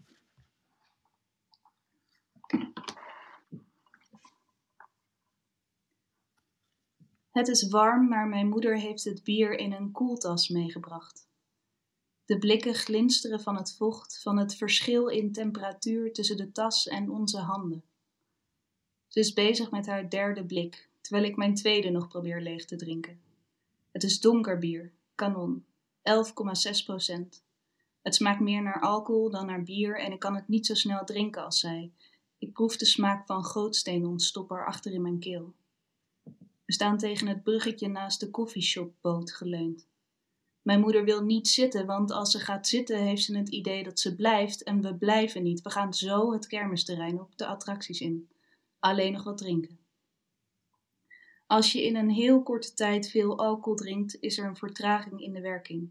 Het 7.32 7.48
is 7.48 7.68
warm, 7.68 8.08
maar 8.08 8.28
mijn 8.28 8.48
moeder 8.48 8.78
heeft 8.78 9.04
het 9.04 9.24
bier 9.24 9.58
in 9.58 9.72
een 9.72 9.92
koeltas 9.92 10.50
meegebracht. 10.50 11.27
De 12.28 12.38
blikken 12.38 12.76
glinsteren 12.76 13.42
van 13.42 13.56
het 13.56 13.76
vocht, 13.76 14.22
van 14.22 14.38
het 14.38 14.56
verschil 14.56 15.08
in 15.08 15.32
temperatuur 15.32 16.14
tussen 16.14 16.38
de 16.38 16.52
tas 16.52 16.88
en 16.88 17.10
onze 17.10 17.38
handen. 17.38 17.84
Ze 19.08 19.20
is 19.20 19.34
bezig 19.34 19.72
met 19.72 19.86
haar 19.86 20.10
derde 20.10 20.46
blik, 20.46 20.90
terwijl 21.02 21.26
ik 21.26 21.36
mijn 21.36 21.56
tweede 21.56 21.90
nog 21.90 22.08
probeer 22.08 22.42
leeg 22.42 22.66
te 22.66 22.76
drinken. 22.76 23.20
Het 23.92 24.04
is 24.04 24.20
donker 24.20 24.60
bier, 24.60 24.92
kanon, 25.16 25.66
11,6 25.66 26.84
procent. 26.86 27.44
Het 28.02 28.16
smaakt 28.16 28.40
meer 28.40 28.62
naar 28.62 28.82
alcohol 28.82 29.30
dan 29.30 29.46
naar 29.46 29.64
bier 29.64 30.00
en 30.00 30.12
ik 30.12 30.20
kan 30.20 30.36
het 30.36 30.48
niet 30.48 30.66
zo 30.66 30.74
snel 30.74 31.06
drinken 31.06 31.44
als 31.46 31.60
zij. 31.60 31.92
Ik 32.38 32.54
proef 32.54 32.78
de 32.78 32.86
smaak 32.86 33.26
van 33.26 33.44
gootsteenontstopper 33.44 34.66
achter 34.66 34.92
in 34.92 35.02
mijn 35.02 35.20
keel. 35.20 35.54
We 36.66 36.74
staan 36.74 36.98
tegen 36.98 37.28
het 37.28 37.44
bruggetje 37.44 37.88
naast 37.88 38.20
de 38.20 38.30
koffieshopboot 38.30 39.32
geleund. 39.32 39.88
Mijn 40.68 40.80
moeder 40.80 41.04
wil 41.04 41.24
niet 41.24 41.48
zitten, 41.48 41.86
want 41.86 42.12
als 42.12 42.32
ze 42.32 42.40
gaat 42.40 42.68
zitten 42.68 43.04
heeft 43.04 43.24
ze 43.24 43.38
het 43.38 43.50
idee 43.50 43.84
dat 43.84 44.00
ze 44.00 44.16
blijft 44.16 44.64
en 44.64 44.82
we 44.82 44.96
blijven 44.96 45.44
niet. 45.44 45.62
We 45.62 45.70
gaan 45.70 45.94
zo 45.94 46.34
het 46.34 46.48
kermisterrein 46.48 47.20
op 47.20 47.38
de 47.38 47.46
attracties 47.46 48.02
in. 48.02 48.30
Alleen 48.80 49.12
nog 49.14 49.24
wat 49.24 49.38
drinken. 49.38 49.80
Als 51.46 51.72
je 51.72 51.86
in 51.86 51.96
een 51.96 52.10
heel 52.10 52.44
korte 52.44 52.74
tijd 52.74 53.10
veel 53.10 53.38
alcohol 53.38 53.76
drinkt, 53.76 54.18
is 54.20 54.38
er 54.38 54.46
een 54.46 54.56
vertraging 54.56 55.22
in 55.22 55.34
de 55.34 55.42
werking. 55.42 55.90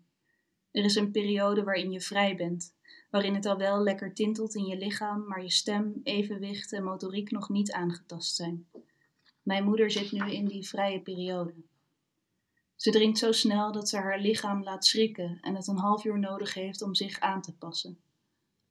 Er 0.70 0.84
is 0.84 0.94
een 0.94 1.10
periode 1.10 1.64
waarin 1.64 1.90
je 1.90 2.00
vrij 2.00 2.36
bent, 2.36 2.74
waarin 3.10 3.34
het 3.34 3.46
al 3.46 3.56
wel 3.56 3.82
lekker 3.82 4.14
tintelt 4.14 4.54
in 4.54 4.64
je 4.64 4.76
lichaam, 4.76 5.26
maar 5.26 5.42
je 5.42 5.50
stem, 5.50 6.00
evenwicht 6.02 6.72
en 6.72 6.84
motoriek 6.84 7.30
nog 7.30 7.48
niet 7.48 7.72
aangetast 7.72 8.34
zijn. 8.34 8.66
Mijn 9.42 9.64
moeder 9.64 9.90
zit 9.90 10.12
nu 10.12 10.30
in 10.32 10.46
die 10.46 10.68
vrije 10.68 11.00
periode. 11.00 11.54
Ze 12.76 12.90
drinkt 12.90 13.18
zo 13.18 13.32
snel 13.32 13.72
dat 13.72 13.88
ze 13.88 13.96
haar 13.96 14.20
lichaam 14.20 14.62
laat 14.62 14.84
schrikken 14.84 15.38
en 15.40 15.54
het 15.54 15.66
een 15.66 15.78
half 15.78 16.04
uur 16.04 16.18
nodig 16.18 16.54
heeft 16.54 16.82
om 16.82 16.94
zich 16.94 17.20
aan 17.20 17.42
te 17.42 17.56
passen. 17.56 17.98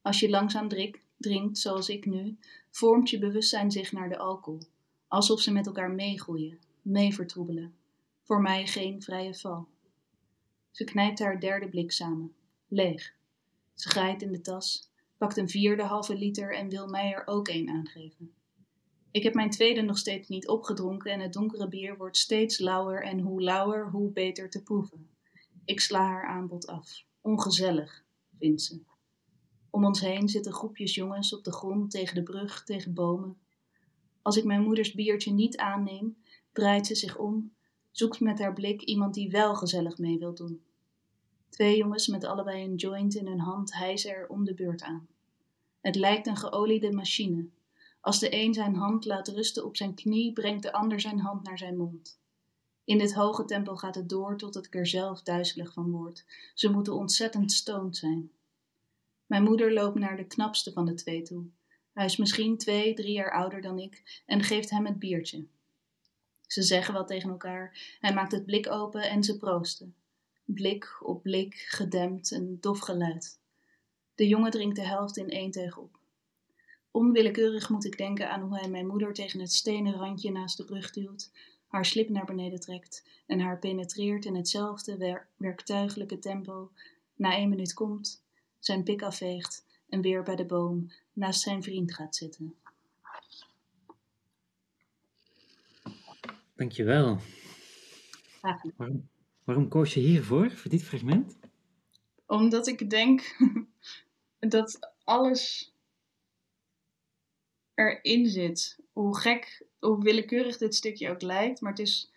Als 0.01 0.19
je 0.19 0.29
langzaam 0.29 0.67
drik- 0.67 1.03
drinkt, 1.17 1.57
zoals 1.57 1.89
ik 1.89 2.05
nu, 2.05 2.37
vormt 2.69 3.09
je 3.09 3.19
bewustzijn 3.19 3.71
zich 3.71 3.91
naar 3.91 4.09
de 4.09 4.17
alcohol, 4.17 4.61
alsof 5.07 5.41
ze 5.41 5.51
met 5.51 5.65
elkaar 5.65 5.91
meegroeien, 5.91 6.59
meevertroebelen. 6.81 7.75
Voor 8.23 8.41
mij 8.41 8.67
geen 8.67 9.01
vrije 9.01 9.33
val. 9.33 9.67
Ze 10.71 10.83
knijpt 10.83 11.19
haar 11.19 11.39
derde 11.39 11.69
blik 11.69 11.91
samen, 11.91 12.35
leeg. 12.67 13.13
Ze 13.73 13.89
graait 13.89 14.21
in 14.21 14.31
de 14.31 14.41
tas, 14.41 14.89
pakt 15.17 15.37
een 15.37 15.49
vierde 15.49 15.83
halve 15.83 16.15
liter 16.15 16.55
en 16.55 16.69
wil 16.69 16.87
mij 16.87 17.13
er 17.13 17.27
ook 17.27 17.47
een 17.47 17.69
aangeven. 17.69 18.33
Ik 19.15 19.23
heb 19.23 19.33
mijn 19.33 19.49
tweede 19.49 19.81
nog 19.81 19.97
steeds 19.97 20.29
niet 20.29 20.47
opgedronken 20.47 21.11
en 21.11 21.19
het 21.19 21.33
donkere 21.33 21.67
bier 21.67 21.97
wordt 21.97 22.17
steeds 22.17 22.59
lauwer 22.59 23.03
en 23.03 23.19
hoe 23.19 23.41
lauwer, 23.41 23.89
hoe 23.89 24.11
beter 24.11 24.49
te 24.49 24.63
proeven. 24.63 25.09
Ik 25.65 25.79
sla 25.79 25.99
haar 25.99 26.25
aanbod 26.27 26.67
af. 26.67 27.03
Ongezellig, 27.21 28.03
vindt 28.39 28.61
ze. 28.61 28.81
Om 29.69 29.85
ons 29.85 29.99
heen 29.99 30.29
zitten 30.29 30.53
groepjes 30.53 30.95
jongens 30.95 31.35
op 31.35 31.43
de 31.43 31.51
grond 31.51 31.91
tegen 31.91 32.15
de 32.15 32.23
brug, 32.23 32.63
tegen 32.63 32.93
bomen. 32.93 33.37
Als 34.21 34.37
ik 34.37 34.43
mijn 34.43 34.61
moeders 34.61 34.93
biertje 34.93 35.31
niet 35.31 35.57
aanneem, 35.57 36.17
draait 36.51 36.87
ze 36.87 36.95
zich 36.95 37.17
om, 37.17 37.53
zoekt 37.91 38.19
met 38.19 38.39
haar 38.39 38.53
blik 38.53 38.81
iemand 38.81 39.13
die 39.13 39.29
wel 39.29 39.55
gezellig 39.55 39.97
mee 39.97 40.17
wil 40.17 40.33
doen. 40.33 40.61
Twee 41.49 41.77
jongens 41.77 42.07
met 42.07 42.23
allebei 42.23 42.63
een 42.63 42.75
joint 42.75 43.15
in 43.15 43.27
hun 43.27 43.39
hand 43.39 43.73
hijsen 43.73 44.11
er 44.11 44.27
om 44.27 44.43
de 44.43 44.53
beurt 44.53 44.81
aan. 44.81 45.07
Het 45.81 45.95
lijkt 45.95 46.27
een 46.27 46.37
geoliede 46.37 46.91
machine. 46.91 47.47
Als 48.05 48.19
de 48.19 48.33
een 48.33 48.53
zijn 48.53 48.75
hand 48.75 49.05
laat 49.05 49.27
rusten 49.27 49.65
op 49.65 49.75
zijn 49.75 49.93
knie, 49.93 50.33
brengt 50.33 50.63
de 50.63 50.73
ander 50.73 50.99
zijn 50.99 51.19
hand 51.19 51.43
naar 51.43 51.57
zijn 51.57 51.77
mond. 51.77 52.19
In 52.83 52.97
dit 52.97 53.13
hoge 53.13 53.45
tempo 53.45 53.75
gaat 53.75 53.95
het 53.95 54.09
door 54.09 54.37
tot 54.37 54.65
ik 54.65 54.75
er 54.75 54.87
zelf 54.87 55.21
duizelig 55.21 55.73
van 55.73 55.91
word. 55.91 56.25
Ze 56.53 56.69
moeten 56.69 56.93
ontzettend 56.93 57.51
stoned 57.51 57.97
zijn. 57.97 58.31
Mijn 59.25 59.43
moeder 59.43 59.73
loopt 59.73 59.99
naar 59.99 60.17
de 60.17 60.25
knapste 60.25 60.71
van 60.71 60.85
de 60.85 60.93
twee 60.93 61.21
toe. 61.21 61.45
Hij 61.93 62.05
is 62.05 62.17
misschien 62.17 62.57
twee, 62.57 62.93
drie 62.93 63.13
jaar 63.13 63.31
ouder 63.31 63.61
dan 63.61 63.79
ik 63.79 64.23
en 64.25 64.43
geeft 64.43 64.69
hem 64.69 64.85
het 64.85 64.99
biertje. 64.99 65.45
Ze 66.47 66.61
zeggen 66.61 66.93
wat 66.93 67.07
tegen 67.07 67.29
elkaar. 67.29 67.97
Hij 67.99 68.13
maakt 68.13 68.31
het 68.31 68.45
blik 68.45 68.67
open 68.69 69.09
en 69.09 69.23
ze 69.23 69.37
proosten. 69.37 69.95
Blik 70.43 70.97
op 71.01 71.23
blik, 71.23 71.55
gedempt, 71.55 72.31
een 72.31 72.57
dof 72.61 72.79
geluid. 72.79 73.39
De 74.15 74.27
jongen 74.27 74.51
drinkt 74.51 74.75
de 74.75 74.85
helft 74.85 75.17
in 75.17 75.29
één 75.29 75.51
teug 75.51 75.77
op. 75.77 76.03
Onwillekeurig 76.95 77.69
moet 77.69 77.85
ik 77.85 77.97
denken 77.97 78.29
aan 78.29 78.41
hoe 78.41 78.57
hij 78.59 78.69
mijn 78.69 78.87
moeder 78.87 79.13
tegen 79.13 79.39
het 79.39 79.53
stenen 79.53 79.93
randje 79.93 80.31
naast 80.31 80.57
de 80.57 80.65
brug 80.65 80.91
duwt, 80.91 81.31
haar 81.67 81.85
slip 81.85 82.09
naar 82.09 82.25
beneden 82.25 82.59
trekt 82.59 83.07
en 83.25 83.39
haar 83.39 83.59
penetreert 83.59 84.25
in 84.25 84.35
hetzelfde 84.35 84.97
wer- 84.97 85.27
werktuiglijke 85.37 86.19
tempo, 86.19 86.71
na 87.15 87.35
één 87.35 87.49
minuut 87.49 87.73
komt, 87.73 88.23
zijn 88.59 88.83
pik 88.83 89.01
afveegt 89.01 89.65
en 89.89 90.01
weer 90.01 90.23
bij 90.23 90.35
de 90.35 90.45
boom 90.45 90.91
naast 91.13 91.41
zijn 91.41 91.63
vriend 91.63 91.93
gaat 91.93 92.15
zitten. 92.15 92.55
Dankjewel. 96.55 97.19
Graag. 98.39 98.61
Waarom, 98.75 99.09
waarom 99.43 99.67
koos 99.67 99.93
je 99.93 99.99
hiervoor, 99.99 100.51
voor 100.51 100.71
dit 100.71 100.83
fragment? 100.83 101.37
Omdat 102.25 102.67
ik 102.67 102.89
denk 102.89 103.37
dat 104.39 104.93
alles 105.03 105.73
erin 107.75 108.27
zit. 108.27 108.79
Hoe 108.91 109.17
gek, 109.17 109.65
hoe 109.79 110.03
willekeurig 110.03 110.57
dit 110.57 110.75
stukje 110.75 111.09
ook 111.09 111.21
lijkt. 111.21 111.61
Maar 111.61 111.71
het 111.71 111.79
is. 111.79 112.11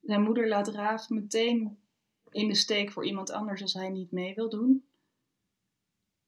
Zijn 0.00 0.22
moeder 0.22 0.48
laat 0.48 0.68
Raaf 0.68 1.08
meteen 1.08 1.78
in 2.30 2.48
de 2.48 2.54
steek 2.54 2.90
voor 2.92 3.06
iemand 3.06 3.30
anders 3.30 3.62
als 3.62 3.74
hij 3.74 3.88
niet 3.88 4.10
mee 4.10 4.34
wil 4.34 4.48
doen. 4.48 4.84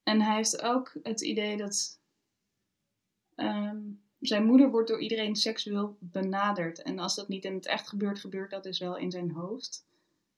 En 0.02 0.20
hij 0.20 0.36
heeft 0.36 0.62
ook 0.62 0.94
het 1.02 1.20
idee 1.20 1.56
dat. 1.56 2.00
ehm, 3.34 3.80
zijn 4.20 4.44
moeder 4.46 4.70
wordt 4.70 4.88
door 4.88 5.00
iedereen 5.00 5.36
seksueel 5.36 5.96
benaderd. 6.00 6.82
En 6.82 6.98
als 6.98 7.14
dat 7.14 7.28
niet 7.28 7.44
in 7.44 7.54
het 7.54 7.66
echt 7.66 7.88
gebeurt, 7.88 8.18
gebeurt 8.18 8.50
dat 8.50 8.62
dus 8.62 8.78
wel 8.78 8.96
in 8.96 9.10
zijn 9.10 9.30
hoofd. 9.30 9.84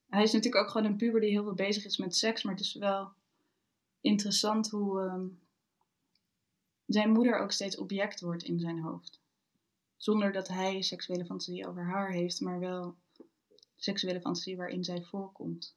Hij 0.08 0.22
is 0.22 0.32
natuurlijk 0.32 0.64
ook 0.64 0.70
gewoon 0.70 0.86
een 0.86 0.96
puber 0.96 1.20
die 1.20 1.30
heel 1.30 1.42
veel 1.42 1.54
bezig 1.54 1.84
is 1.84 1.96
met 1.96 2.16
seks. 2.16 2.42
Maar 2.42 2.54
het 2.54 2.64
is 2.64 2.74
wel 2.74 3.12
interessant 4.00 4.70
hoe 4.70 5.00
ehm, 5.00 5.26
zijn 6.86 7.10
moeder 7.10 7.38
ook 7.38 7.52
steeds 7.52 7.76
object 7.76 8.20
wordt 8.20 8.42
in 8.42 8.60
zijn 8.60 8.80
hoofd. 8.80 9.20
Zonder 9.96 10.32
dat 10.32 10.48
hij 10.48 10.82
seksuele 10.82 11.24
fantasie 11.24 11.66
over 11.66 11.84
haar 11.84 12.10
heeft, 12.10 12.40
maar 12.40 12.58
wel 12.58 12.96
seksuele 13.76 14.20
fantasie 14.20 14.56
waarin 14.56 14.84
zij 14.84 15.02
voorkomt. 15.02 15.76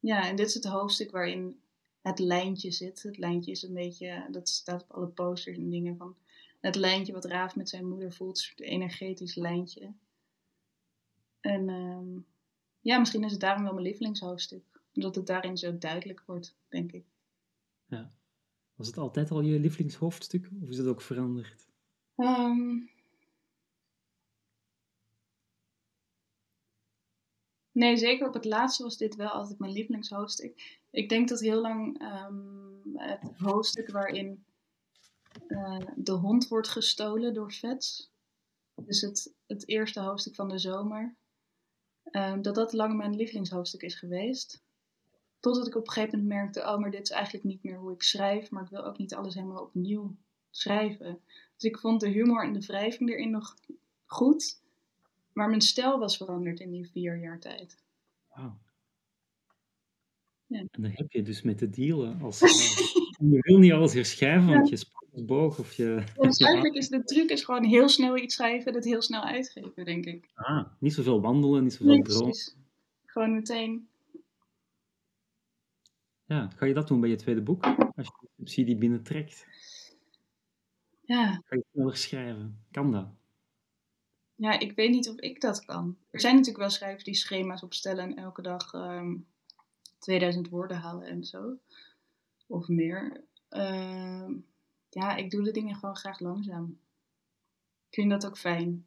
Ja, 0.00 0.28
en 0.28 0.36
dit 0.36 0.46
is 0.46 0.54
het 0.54 0.64
hoofdstuk 0.64 1.10
waarin 1.10 1.60
het 2.00 2.18
lijntje 2.18 2.70
zit. 2.70 3.02
Het 3.02 3.18
lijntje 3.18 3.50
is 3.50 3.62
een 3.62 3.74
beetje, 3.74 4.28
dat 4.30 4.48
staat 4.48 4.82
op 4.82 4.90
alle 4.90 5.06
posters 5.06 5.56
en 5.56 5.70
dingen 5.70 5.96
van 5.96 6.16
het 6.60 6.74
lijntje 6.74 7.12
wat 7.12 7.24
Raaf 7.24 7.56
met 7.56 7.68
zijn 7.68 7.88
moeder 7.88 8.12
voelt, 8.12 8.36
een 8.36 8.42
soort 8.44 8.60
energetisch 8.60 9.34
lijntje. 9.34 9.92
En 11.40 11.68
ehm, 11.68 12.18
ja, 12.80 12.98
misschien 12.98 13.24
is 13.24 13.32
het 13.32 13.40
daarom 13.40 13.62
wel 13.62 13.72
mijn 13.72 13.86
lievelingshoofdstuk. 13.86 14.64
Omdat 14.94 15.14
het 15.14 15.26
daarin 15.26 15.56
zo 15.56 15.78
duidelijk 15.78 16.22
wordt, 16.26 16.56
denk 16.68 16.92
ik. 16.92 17.04
Ja. 17.86 18.15
Was 18.76 18.86
het 18.86 18.98
altijd 18.98 19.30
al 19.30 19.40
je 19.40 19.60
lievelingshoofdstuk 19.60 20.50
of 20.62 20.68
is 20.68 20.78
het 20.78 20.86
ook 20.86 21.02
veranderd? 21.02 21.66
Ehm, 22.16 22.78
nee, 27.72 27.96
zeker 27.96 28.28
op 28.28 28.34
het 28.34 28.44
laatste 28.44 28.82
was 28.82 28.96
dit 28.96 29.14
wel 29.16 29.28
altijd 29.28 29.58
mijn 29.58 29.72
lievelingshoofdstuk. 29.72 30.80
Ik 30.90 31.08
denk 31.08 31.28
dat 31.28 31.40
heel 31.40 31.60
lang 31.60 32.00
ehm, 32.00 32.98
het 32.98 33.38
hoofdstuk 33.38 33.90
waarin 33.90 34.44
eh, 35.46 35.80
de 35.96 36.12
hond 36.12 36.48
wordt 36.48 36.68
gestolen 36.68 37.34
door 37.34 37.52
Vets, 37.52 38.10
dus 38.74 39.00
het, 39.00 39.34
het 39.46 39.68
eerste 39.68 40.00
hoofdstuk 40.00 40.34
van 40.34 40.48
de 40.48 40.58
zomer, 40.58 41.16
ehm, 42.02 42.42
dat 42.42 42.54
dat 42.54 42.72
lang 42.72 42.96
mijn 42.96 43.16
lievelingshoofdstuk 43.16 43.82
is 43.82 43.94
geweest. 43.94 44.64
Totdat 45.40 45.66
ik 45.66 45.76
op 45.76 45.86
een 45.86 45.92
gegeven 45.92 46.18
moment 46.18 46.38
merkte, 46.38 46.60
oh, 46.60 46.78
maar 46.78 46.90
dit 46.90 47.02
is 47.02 47.10
eigenlijk 47.10 47.44
niet 47.44 47.62
meer 47.62 47.78
hoe 47.78 47.92
ik 47.92 48.02
schrijf, 48.02 48.50
maar 48.50 48.62
ik 48.62 48.70
wil 48.70 48.84
ook 48.84 48.98
niet 48.98 49.14
alles 49.14 49.34
helemaal 49.34 49.62
opnieuw 49.62 50.16
schrijven. 50.50 51.20
Dus 51.56 51.70
ik 51.70 51.78
vond 51.78 52.00
de 52.00 52.08
humor 52.08 52.44
en 52.44 52.52
de 52.52 52.66
wrijving 52.66 53.10
erin 53.10 53.30
nog 53.30 53.56
goed, 54.06 54.60
maar 55.32 55.48
mijn 55.48 55.60
stijl 55.60 55.98
was 55.98 56.16
veranderd 56.16 56.60
in 56.60 56.70
die 56.70 56.90
vier 56.90 57.18
jaar 57.18 57.40
tijd. 57.40 57.82
Wauw. 58.28 58.58
Ja. 60.46 60.58
En 60.58 60.82
daar 60.82 60.92
heb 60.94 61.12
je 61.12 61.22
dus 61.22 61.42
met 61.42 61.58
te 61.58 61.70
dealen. 61.70 62.20
Als, 62.22 62.38
je 63.18 63.38
wil 63.40 63.58
niet 63.58 63.72
alles 63.72 63.92
herschrijven, 63.92 64.48
want 64.48 64.68
je 64.68 64.86
boog 65.24 65.58
of 65.58 65.72
je... 65.72 66.04
Dus 66.16 66.38
eigenlijk 66.38 66.74
is 66.74 66.88
de 66.88 67.04
truc 67.04 67.30
is 67.30 67.44
gewoon 67.44 67.64
heel 67.64 67.88
snel 67.88 68.16
iets 68.16 68.34
schrijven, 68.34 68.72
dat 68.72 68.84
heel 68.84 69.02
snel 69.02 69.22
uitgeven, 69.22 69.84
denk 69.84 70.06
ik. 70.06 70.30
Ah, 70.34 70.66
niet 70.78 70.94
zoveel 70.94 71.20
wandelen, 71.20 71.62
niet 71.62 71.72
zoveel 71.72 71.86
Nee, 71.86 72.02
precies. 72.02 72.56
Gewoon 73.04 73.34
meteen. 73.34 73.88
Ja, 76.26 76.48
ga 76.56 76.66
je 76.66 76.74
dat 76.74 76.88
doen 76.88 77.00
bij 77.00 77.10
je 77.10 77.16
tweede 77.16 77.42
boek? 77.42 77.64
Als 77.64 78.06
je 78.06 78.12
de 78.20 78.28
subsidie 78.36 78.76
binnentrekt, 78.76 79.46
Ja. 81.02 81.32
ga 81.44 81.56
je 81.56 81.64
sneller 81.72 81.96
schrijven. 81.96 82.64
Kan 82.70 82.92
dat? 82.92 83.08
ja, 84.34 84.58
ik 84.58 84.72
weet 84.76 84.90
niet 84.90 85.08
of 85.08 85.16
ik 85.16 85.40
dat 85.40 85.64
kan. 85.64 85.98
Er 86.10 86.20
zijn 86.20 86.32
natuurlijk 86.34 86.60
wel 86.60 86.70
schrijvers 86.70 87.04
die 87.04 87.14
schema's 87.14 87.62
opstellen 87.62 88.04
en 88.04 88.16
elke 88.16 88.42
dag 88.42 88.72
ehm 88.72 89.16
2000 89.98 90.48
woorden 90.48 90.76
halen 90.76 91.06
en 91.08 91.24
zo. 91.24 91.58
Of 92.46 92.68
meer. 92.68 93.24
Ehm, 93.48 94.34
ja, 94.90 95.16
ik 95.16 95.30
doe 95.30 95.42
de 95.44 95.50
dingen 95.50 95.74
gewoon 95.76 95.96
graag 95.96 96.20
langzaam. 96.20 96.78
Ik 97.88 97.94
vind 97.94 98.10
dat 98.10 98.26
ook 98.26 98.38
fijn. 98.38 98.86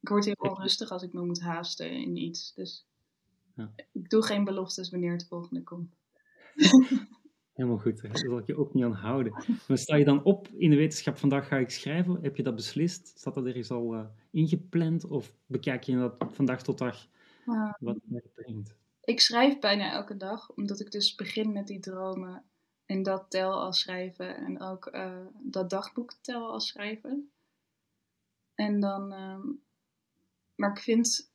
Ik 0.00 0.08
word 0.08 0.24
heel 0.24 0.34
onrustig 0.34 0.90
als 0.90 1.02
ik 1.02 1.12
me 1.12 1.24
moet 1.24 1.40
haasten 1.40 1.90
in 1.90 2.16
iets. 2.16 2.54
Dus 2.54 2.86
Ja. 3.54 3.72
ik 3.92 4.10
doe 4.10 4.22
geen 4.22 4.44
beloftes 4.44 4.90
wanneer 4.90 5.12
het 5.12 5.26
volgende 5.26 5.62
komt. 5.62 5.95
Helemaal 7.52 7.78
goed, 7.78 8.02
daar 8.02 8.18
zal 8.18 8.38
ik 8.38 8.46
je 8.46 8.56
ook 8.56 8.74
niet 8.74 8.84
aan 8.84 8.92
houden. 8.92 9.32
Maar 9.68 9.78
sta 9.78 9.96
je 9.96 10.04
dan 10.04 10.24
op 10.24 10.48
in 10.48 10.70
de 10.70 10.76
wetenschap, 10.76 11.16
vandaag 11.16 11.48
ga 11.48 11.56
ik 11.56 11.70
schrijven? 11.70 12.18
Heb 12.22 12.36
je 12.36 12.42
dat 12.42 12.54
beslist? 12.54 13.18
Staat 13.18 13.34
dat 13.34 13.46
ergens 13.46 13.70
al 13.70 13.94
eh, 13.94 14.06
ingepland? 14.30 15.04
Of 15.04 15.32
bekijk 15.46 15.82
je 15.82 15.96
dat 15.96 16.34
van 16.34 16.44
dag 16.44 16.62
tot 16.62 16.78
dag 16.78 17.06
Ah. 17.46 17.72
wat 17.78 17.96
het 18.08 18.32
brengt? 18.32 18.76
Ik 19.04 19.20
schrijf 19.20 19.58
bijna 19.58 19.92
elke 19.92 20.16
dag, 20.16 20.50
omdat 20.54 20.80
ik 20.80 20.90
dus 20.90 21.14
begin 21.14 21.52
met 21.52 21.66
die 21.66 21.80
dromen. 21.80 22.44
En 22.86 23.02
dat 23.02 23.30
tel 23.30 23.60
als 23.60 23.80
schrijven. 23.80 24.36
En 24.36 24.60
ook 24.60 24.86
eh, 24.86 25.26
dat 25.42 25.70
dagboek 25.70 26.12
tel 26.20 26.52
als 26.52 26.66
schrijven. 26.66 27.30
En 28.54 28.80
dan. 28.80 29.12
ehm, 29.12 29.46
maar 30.54 30.70
ik 30.70 30.78
vind 30.78 31.32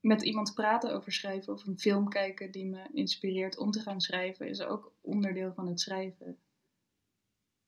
met 0.00 0.22
iemand 0.22 0.54
praten 0.54 0.94
over 0.94 1.12
schrijven 1.12 1.52
of 1.52 1.66
een 1.66 1.78
film 1.78 2.08
kijken 2.08 2.50
die 2.50 2.66
me 2.66 2.88
inspireert 2.92 3.58
om 3.58 3.70
te 3.70 3.80
gaan 3.80 4.00
schrijven, 4.00 4.48
is 4.48 4.62
ook 4.62 4.92
onderdeel 5.00 5.52
van 5.52 5.68
het 5.68 5.80
schrijven. 5.80 6.38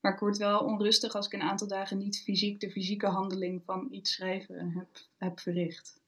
Maar 0.01 0.13
ik 0.13 0.19
word 0.19 0.37
wel 0.37 0.61
onrustig 0.61 1.15
als 1.15 1.27
ik 1.27 1.33
een 1.33 1.43
aantal 1.43 1.69
dagen 1.69 1.99
niet 1.99 2.23
fysiek 2.23 2.61
de 2.61 2.71
fysieke 2.71 3.07
handeling 3.07 3.63
van 3.65 3.89
iets 3.91 4.13
schrijven 4.13 4.71
heb, 4.71 4.89
heb 5.17 5.41
verricht. 5.41 6.01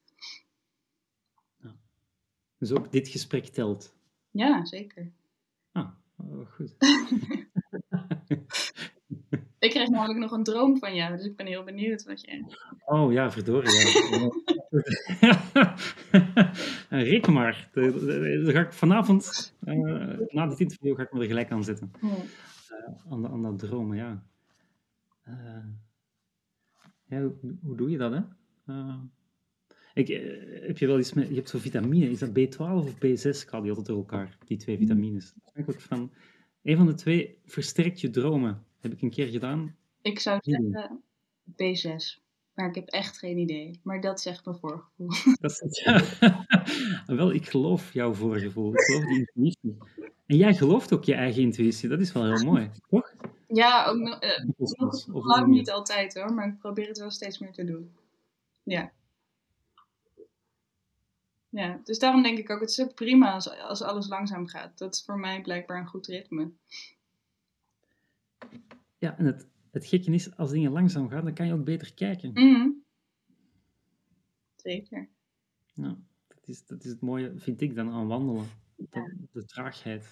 Dus 2.59 2.73
ook 2.73 2.93
dit 2.93 3.09
gesprek 3.09 3.47
telt. 3.47 3.95
Ja, 4.31 4.65
zeker. 4.65 5.13
Ah, 5.73 5.91
oh, 6.17 6.47
goed. 6.51 6.75
Ik 9.65 9.71
kreeg 9.71 9.89
namelijk 9.89 10.19
nog 10.19 10.31
een 10.31 10.43
droom 10.43 10.79
van 10.79 10.95
jou, 10.95 11.17
dus 11.17 11.27
ik 11.27 11.37
ben 11.37 11.47
heel 11.47 11.65
benieuwd 11.65 12.05
wat 12.05 12.21
je. 12.21 12.45
Oh 12.85 13.13
ja, 13.13 13.31
verdorie. 13.31 13.73
Ja. 14.11 14.31
Reken 16.89 17.33
maar. 17.33 17.69
De- 17.73 17.93
de- 17.93 18.05
de- 18.07 18.43
Dan 18.45 18.53
ga 18.53 18.61
ik 18.61 18.73
vanavond, 18.73 19.55
eh, 19.65 20.19
na 20.29 20.47
dit 20.47 20.61
interview, 20.61 20.97
ga 20.97 21.03
ik 21.03 21.13
me 21.13 21.21
er 21.21 21.27
gelijk 21.27 21.51
aan 21.51 21.65
zetten. 21.65 21.91
Ja. 22.01 22.09
Eh, 22.09 23.13
aan, 23.13 23.23
de- 23.23 23.29
aan 23.29 23.43
dat 23.43 23.59
dromen, 23.59 23.97
ja. 23.97 24.27
Eh, 25.23 25.65
ja 27.05 27.21
hoe, 27.23 27.35
hoe 27.63 27.77
doe 27.77 27.91
je 27.91 27.99
dat, 27.99 28.13
hè? 28.13 28.21
Eh, 28.67 28.99
ik, 29.95 30.09
eh, 30.09 30.67
heb 30.67 30.79
je 30.79 30.87
wel 30.87 30.99
iets 30.99 31.13
met... 31.13 31.29
Je 31.29 31.35
hebt 31.35 31.49
zo 31.49 31.59
vitamine. 31.59 32.11
Is 32.11 32.19
dat 32.19 32.31
B12 32.31 32.59
of 32.59 32.95
B6? 32.95 33.43
Ik 33.43 33.49
haal 33.51 33.61
die 33.61 33.71
altijd 33.71 33.87
door 33.87 33.97
elkaar, 33.97 34.39
die 34.45 34.57
twee 34.57 34.79
vitamines. 34.79 35.35
Afhankelijk 35.45 35.81
van... 35.83 36.13
Een 36.63 36.77
van 36.77 36.87
de 36.87 36.95
twee 36.95 37.39
versterkt 37.45 38.01
je 38.01 38.11
dromen. 38.11 38.65
Heb 38.81 38.93
ik 38.93 39.03
een 39.03 39.11
keer 39.11 39.27
gedaan. 39.27 39.77
Ik 40.03 40.19
zou 40.19 40.39
zeggen 40.43 41.03
B6, 41.53 42.23
maar 42.55 42.69
ik 42.69 42.75
heb 42.75 42.89
echt 42.89 43.19
geen 43.19 43.39
idee. 43.39 43.81
Maar 43.83 44.01
dat 44.01 44.21
zegt 44.21 44.45
mijn 44.45 44.59
voorgevoel. 44.59 45.09
Dat 45.41 45.63
is 45.63 45.85
wel, 47.17 47.33
ik 47.33 47.49
geloof 47.49 47.93
jouw 47.93 48.15
voorgevoel. 48.15 48.75
Ik 48.75 48.81
geloof 48.81 49.05
die 49.05 49.19
intuïtie. 49.19 49.77
En 50.27 50.37
jij 50.37 50.55
gelooft 50.55 50.93
ook 50.93 51.05
je 51.05 51.15
eigen 51.15 51.43
intuïtie. 51.43 51.89
Dat 51.89 52.01
is 52.01 52.13
wel 52.13 52.25
heel 52.25 52.45
mooi, 52.45 52.71
toch? 52.91 53.15
Ja, 53.49 53.87
ook 53.87 53.99
nog, 53.99 54.19
eh, 54.19 54.45
nog 55.07 55.25
lang 55.25 55.47
niet 55.47 55.71
altijd 55.71 56.15
hoor, 56.15 56.35
maar 56.35 56.49
ik 56.49 56.59
probeer 56.59 56.89
het 56.89 56.99
wel 56.99 57.11
steeds 57.11 57.39
meer 57.39 57.53
te 57.53 57.65
doen. 57.65 57.97
Ja. 58.63 58.93
Ja, 61.49 61.81
dus 61.85 61.99
daarom 61.99 62.23
denk 62.23 62.39
ik 62.39 62.51
ook, 62.51 62.61
het 62.61 62.71
is 62.71 62.81
ook 62.81 62.95
prima 62.95 63.33
als, 63.33 63.59
als 63.59 63.83
alles 63.83 64.09
langzaam 64.09 64.47
gaat. 64.47 64.79
Dat 64.79 64.95
is 64.95 65.05
voor 65.05 65.19
mij 65.19 65.41
blijkbaar 65.41 65.79
een 65.79 65.87
goed 65.87 66.07
ritme. 66.07 66.51
Ja, 68.99 69.19
en 69.19 69.25
het, 69.25 69.47
het 69.75 69.87
gekke 69.87 70.11
is, 70.11 70.37
als 70.37 70.51
dingen 70.51 70.73
langzaam 70.73 71.09
gaan, 71.09 71.25
dan 71.25 71.35
kan 71.35 71.47
je 71.47 71.53
ook 71.53 71.65
beter 71.65 71.95
kijken. 71.95 72.33
Mhm. 72.33 72.71
Zeker. 74.57 75.09
Ja, 75.75 75.99
dat, 76.29 76.49
is, 76.49 76.67
dat 76.67 76.85
is 76.85 76.91
het 76.91 77.01
mooie, 77.01 77.33
vind 77.37 77.61
ik 77.61 77.75
dan, 77.75 77.91
aan 77.91 78.07
wandelen. 78.07 78.47
De 79.33 79.45
traagheid. 79.45 80.07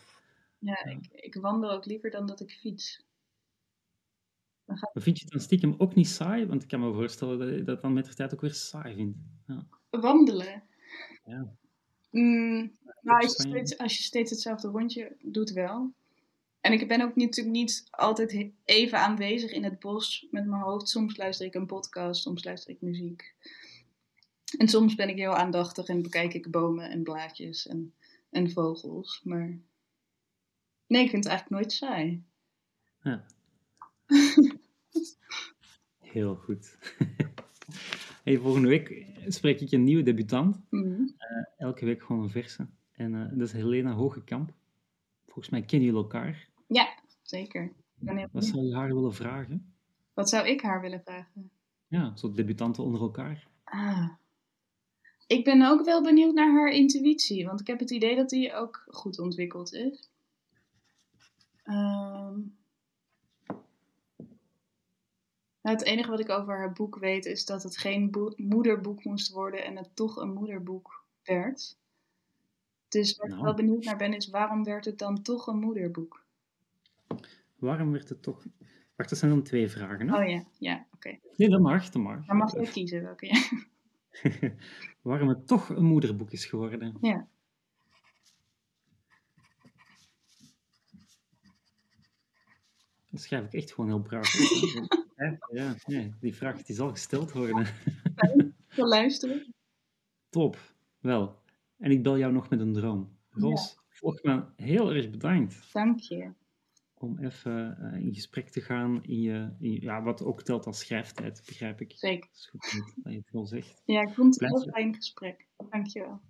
Ja, 0.59 0.85
ik, 0.85 1.07
ik 1.11 1.35
wandel 1.35 1.71
ook 1.71 1.87
liever 1.87 2.11
dan 2.11 2.27
dat 2.27 2.41
ik 2.41 2.51
fiets. 2.51 3.05
Maar 4.65 4.91
vind 4.95 5.17
je 5.17 5.25
het 5.25 5.33
dan 5.33 5.43
stiekem 5.43 5.75
ook 5.79 5.95
niet 5.95 6.09
saai? 6.09 6.47
Want 6.47 6.63
ik 6.63 6.69
kan 6.69 6.81
me 6.81 6.93
voorstellen 6.93 7.39
dat 7.39 7.49
je 7.49 7.63
dat 7.63 7.81
dan 7.81 7.93
met 7.93 8.05
de 8.05 8.15
tijd 8.15 8.35
ook 8.35 8.41
weer 8.41 8.55
saai 8.55 8.95
vindt. 8.95 9.19
Ja. 9.47 9.67
Wandelen? 9.91 10.63
Ja. 11.25 11.57
Mm, 12.11 12.73
nou, 13.01 13.23
als, 13.23 13.37
je 13.37 13.49
steeds, 13.49 13.79
als 13.79 13.97
je 13.97 14.03
steeds 14.03 14.31
hetzelfde 14.31 14.69
rondje 14.69 15.17
doet 15.23 15.51
wel. 15.51 15.95
En 16.63 16.73
ik 16.73 16.89
ben 16.89 17.01
ook 17.01 17.15
niet, 17.15 17.27
natuurlijk 17.27 17.57
niet 17.57 17.87
altijd 17.91 18.51
even 18.65 18.99
aanwezig 18.99 19.53
in 19.53 19.65
het 19.65 19.79
bos 19.79 20.27
met 20.31 20.47
mijn 20.47 20.63
hoofd. 20.63 20.89
Soms 20.89 21.17
luister 21.17 21.47
ik 21.47 21.55
een 21.55 21.67
podcast, 21.67 22.23
soms 22.23 22.45
luister 22.45 22.71
ik 22.71 22.81
muziek. 22.81 23.35
En 24.59 24.69
soms 24.69 24.95
ben 24.95 25.09
ik 25.09 25.17
heel 25.17 25.35
aandachtig 25.35 25.87
en 25.87 26.03
bekijk 26.03 26.35
ik 26.35 26.51
bomen 26.51 26.91
en 26.91 27.03
blaadjes 27.03 27.67
en, 27.67 27.95
en 28.31 28.51
vogels. 28.51 29.21
Maar 29.25 29.59
nee, 30.87 31.03
ik 31.05 31.11
vind 31.11 31.25
het 31.25 31.33
eigenlijk 31.33 31.51
nooit 31.51 31.73
saai. 31.73 32.23
Ja. 33.03 33.25
Heel 36.13 36.35
goed. 36.35 36.77
Hey, 38.23 38.39
volgende 38.39 38.69
week 38.69 39.07
spreek 39.27 39.61
ik 39.61 39.73
een 39.73 39.85
nieuwe 39.85 40.03
debutant. 40.03 40.61
Mhm. 40.71 41.03
Elke 41.57 41.85
week 41.85 42.03
gewoon 42.03 42.23
een 42.23 42.31
verse. 42.31 42.67
En 42.93 43.15
eh, 43.15 43.39
dat 43.39 43.47
is 43.47 43.53
Helena 43.53 43.93
Hogekamp. 43.93 44.53
Volgens 45.25 45.49
mij 45.49 45.63
kennen 45.63 45.89
jullie 45.89 46.03
elkaar. 46.03 46.49
Ja, 46.73 46.95
zeker. 47.23 47.73
Heel 48.05 48.29
Wat 48.33 48.45
zou 48.45 48.63
je 48.65 48.75
haar 48.75 48.95
willen 48.95 49.15
vragen? 49.15 49.75
Wat 50.15 50.29
zou 50.29 50.49
ik 50.49 50.61
haar 50.61 50.81
willen 50.81 51.03
vragen? 51.05 51.51
Ja, 51.87 52.17
zo 52.17 52.33
debutanten 52.33 52.85
onder 52.85 53.01
elkaar. 53.01 53.49
Ah. 53.65 54.09
Ik 55.27 55.45
ben 55.45 55.63
ook 55.63 55.85
wel 55.85 56.03
benieuwd 56.03 56.35
naar 56.35 56.53
haar 56.53 56.71
intuïtie, 56.71 57.47
want 57.47 57.61
ik 57.61 57.67
heb 57.67 57.79
het 57.79 57.91
idee 57.91 58.17
dat 58.17 58.29
die 58.29 58.55
ook 58.55 58.85
goed 58.87 59.19
ontwikkeld 59.19 59.73
is. 59.73 60.11
Ehm. 61.63 62.41
Nou, 65.63 65.77
het 65.77 65.83
enige 65.85 66.11
wat 66.11 66.21
ik 66.21 66.29
over 66.29 66.57
haar 66.57 66.73
boek 66.73 66.99
weet 66.99 67.25
is 67.25 67.45
dat 67.45 67.63
het 67.63 67.77
geen 67.79 68.11
boe- 68.11 68.33
moederboek 68.37 69.05
moest 69.05 69.33
worden 69.33 69.65
en 69.65 69.77
het 69.77 69.97
toch 69.97 70.17
een 70.17 70.33
moederboek 70.33 71.05
werd. 71.25 71.77
Dus 72.89 73.17
waar 73.17 73.27
ik 73.27 73.33
Nou. 73.33 73.45
wel 73.45 73.55
benieuwd 73.55 73.85
naar 73.85 73.97
ben 73.97 74.15
is 74.15 74.29
waarom 74.29 74.65
werd 74.65 74.85
het 74.85 74.99
dan 74.99 75.23
toch 75.23 75.47
een 75.47 75.59
moederboek? 75.59 76.22
Waarom 77.63 77.93
werd 77.93 78.09
het 78.09 78.23
toch... 78.23 78.45
Wacht, 78.97 79.11
dat 79.11 79.19
zijn 79.19 79.31
dan 79.31 79.43
twee 79.43 79.69
vragen. 79.69 80.09
Hè? 80.09 80.17
Oh 80.17 80.29
ja, 80.29 80.45
ja, 80.59 80.87
oké. 80.95 81.19
Nee, 81.37 81.49
dat 81.49 81.61
mag, 81.61 81.91
dat 81.91 82.03
mag. 82.03 82.27
Dan 82.27 82.37
mag 82.37 82.53
je 82.53 82.71
kiezen 82.71 83.03
welke. 83.03 83.27
Ja. 83.27 83.43
Waarom 85.03 85.29
het 85.29 85.47
toch 85.47 85.69
een 85.69 85.85
moederboek 85.85 86.31
is 86.31 86.45
geworden. 86.45 86.97
Ja. 87.01 87.29
schrijf 93.15 93.45
ik 93.45 93.53
echt 93.53 93.73
gewoon 93.73 93.91
heel 93.91 94.03
braaf. 94.03 94.33
ja, 95.17 95.39
ja, 95.63 95.75
nee, 95.87 96.15
die 96.21 96.35
vraag 96.35 96.63
die 96.63 96.77
zal 96.77 96.91
gesteld 96.91 97.33
worden. 97.33 97.67
Wil 98.69 98.89
luisteren. 98.89 99.55
Top, 100.29 100.59
wel. 101.01 101.43
En 101.79 101.91
ik 101.91 102.03
bel 102.03 102.19
jou 102.19 102.33
nog 102.33 102.49
met 102.49 102.61
een 102.61 102.73
droom. 102.73 103.17
Roos, 103.31 103.77
me 104.23 104.45
heel 104.57 104.93
erg 104.93 105.11
bedankt. 105.11 105.73
Dank 105.73 106.01
je. 106.01 106.33
Om 107.03 107.19
even 107.19 107.79
uh, 107.81 108.05
in 108.05 108.15
gesprek 108.15 108.49
te 108.49 108.61
gaan 108.61 109.05
in 109.05 109.21
je, 109.21 109.55
in, 109.59 109.81
ja, 109.81 110.03
wat 110.03 110.23
ook 110.23 110.43
telt 110.43 110.67
als 110.67 110.79
schrijftijd, 110.79 111.43
begrijp 111.47 111.81
ik. 111.81 111.93
Zeker. 111.97 112.29
Dat 112.29 112.39
is 112.39 112.47
goed 112.47 112.95
dat 113.03 113.13
je 113.13 113.19
het 113.19 113.31
wel 113.31 113.47
zegt. 113.47 113.83
Ja, 113.85 114.01
ik 114.01 114.15
vond 114.15 114.35
het 114.35 114.43
een 114.43 114.57
heel 114.57 114.73
fijn 114.73 114.95
gesprek. 114.95 115.47
Dank 115.71 115.87
je 115.87 116.01
wel. 116.01 116.21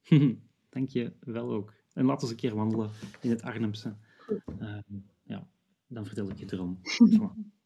Dank 0.70 0.88
je 0.88 1.12
wel 1.20 1.52
ook. 1.52 1.74
En 1.92 2.04
laten 2.04 2.28
we 2.28 2.34
eens 2.34 2.42
een 2.42 2.48
keer 2.48 2.54
wandelen 2.58 2.90
in 3.20 3.30
het 3.30 3.42
Arnhemse. 3.42 3.96
Uh, 4.60 4.78
ja, 5.22 5.48
dan 5.86 6.06
vertel 6.06 6.30
ik 6.30 6.38
je 6.38 6.46
erom. 6.52 6.80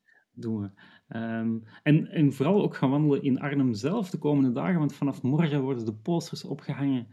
doen 0.41 0.61
we. 0.61 0.71
Um, 1.19 1.63
en, 1.83 2.07
en 2.07 2.33
vooral 2.33 2.63
ook 2.63 2.77
gaan 2.77 2.91
wandelen 2.91 3.23
in 3.23 3.41
Arnhem 3.41 3.75
zelf 3.75 4.11
de 4.11 4.19
komende 4.19 4.53
dagen, 4.53 4.79
want 4.79 4.95
vanaf 4.95 5.23
morgen 5.23 5.63
worden 5.63 5.85
de 5.85 5.95
posters 5.95 6.45
opgehangen. 6.45 7.07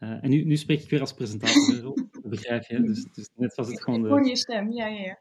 Uh, 0.00 0.24
en 0.24 0.30
nu, 0.30 0.44
nu 0.44 0.56
spreek 0.56 0.82
ik 0.82 0.90
weer 0.90 1.00
als 1.00 1.14
presentator, 1.14 2.08
begrijp 2.22 2.62
je? 2.62 2.82
Dus, 2.82 3.06
dus 3.14 3.30
net 3.34 3.54
was 3.54 3.68
het 3.68 3.82
gewoon 3.82 4.02
de... 4.02 4.08
Ik 4.08 4.12
hoor 4.12 4.26
je 4.26 4.36
stem, 4.36 4.72
ja, 4.72 4.86
ja, 4.86 5.00
ja. 5.00 5.18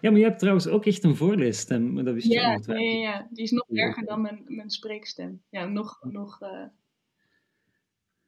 Ja, 0.00 0.10
maar 0.10 0.18
je 0.18 0.24
hebt 0.24 0.38
trouwens 0.38 0.66
ook 0.66 0.86
echt 0.86 1.04
een 1.04 1.16
voorleesstem, 1.16 2.04
dat 2.04 2.14
wist 2.14 2.26
ja, 2.26 2.50
je 2.50 2.56
niet. 2.56 2.66
Ja, 2.66 2.78
ja, 2.78 2.98
ja, 2.98 3.28
die 3.30 3.44
is 3.44 3.50
nog 3.50 3.68
erger 3.68 4.04
dan 4.04 4.20
mijn, 4.20 4.42
mijn 4.46 4.70
spreekstem. 4.70 5.42
Ja, 5.48 5.64
nog... 5.64 5.98
nog 6.02 6.42
uh, 6.42 6.64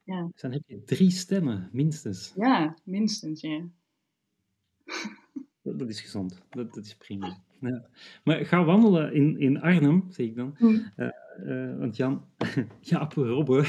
ja. 0.02 0.28
Dus 0.32 0.40
dan 0.40 0.52
heb 0.52 0.62
je 0.66 0.84
drie 0.84 1.10
stemmen, 1.10 1.68
minstens. 1.72 2.32
Ja, 2.36 2.76
minstens, 2.84 3.40
ja. 3.40 3.68
Dat, 5.62 5.78
dat 5.78 5.88
is 5.88 6.00
gezond, 6.00 6.42
dat, 6.50 6.74
dat 6.74 6.84
is 6.84 6.96
prima. 6.96 7.42
Ja. 7.70 7.86
Maar 8.24 8.44
ga 8.46 8.64
wandelen 8.64 9.12
in, 9.12 9.38
in 9.38 9.60
Arnhem, 9.60 10.04
zeg 10.08 10.26
ik 10.26 10.36
dan. 10.36 10.54
Mm. 10.58 10.92
Uh, 10.96 11.08
uh, 11.46 11.78
want 11.78 11.96
Jan, 11.96 12.24
Jaap 12.80 13.12
Robbe, 13.12 13.64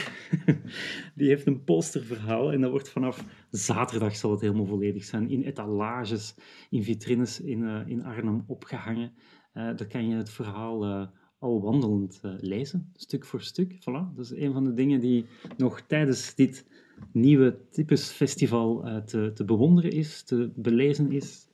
die 1.15 1.27
heeft 1.27 1.47
een 1.47 1.63
posterverhaal 1.63 2.51
en 2.51 2.61
dat 2.61 2.71
wordt 2.71 2.89
vanaf 2.89 3.25
zaterdag 3.49 4.15
zal 4.15 4.31
het 4.31 4.41
helemaal 4.41 4.65
volledig 4.65 5.03
zijn. 5.03 5.29
In 5.29 5.43
etalages, 5.43 6.35
in 6.69 6.83
vitrines 6.83 7.41
in, 7.41 7.61
uh, 7.61 7.87
in 7.87 8.03
Arnhem 8.03 8.43
opgehangen. 8.47 9.11
daar 9.53 9.87
kan 9.87 10.07
je 10.07 10.15
het 10.15 10.29
verhaal 10.29 11.09
al 11.39 11.61
wandelend 11.61 12.19
lezen, 12.39 12.91
stuk 12.93 13.25
voor 13.25 13.41
stuk. 13.41 13.73
Voilà. 13.73 14.15
Dat 14.15 14.25
is 14.25 14.31
een 14.31 14.53
van 14.53 14.63
de 14.63 14.73
dingen 14.73 14.99
die 14.99 15.25
nog 15.57 15.81
tijdens 15.81 16.35
dit 16.35 16.65
nieuwe 17.11 17.57
typesfestival 17.71 19.01
te, 19.05 19.31
te 19.33 19.45
bewonderen 19.45 19.91
is, 19.91 20.23
te 20.23 20.51
belezen 20.55 21.11
is. 21.11 21.47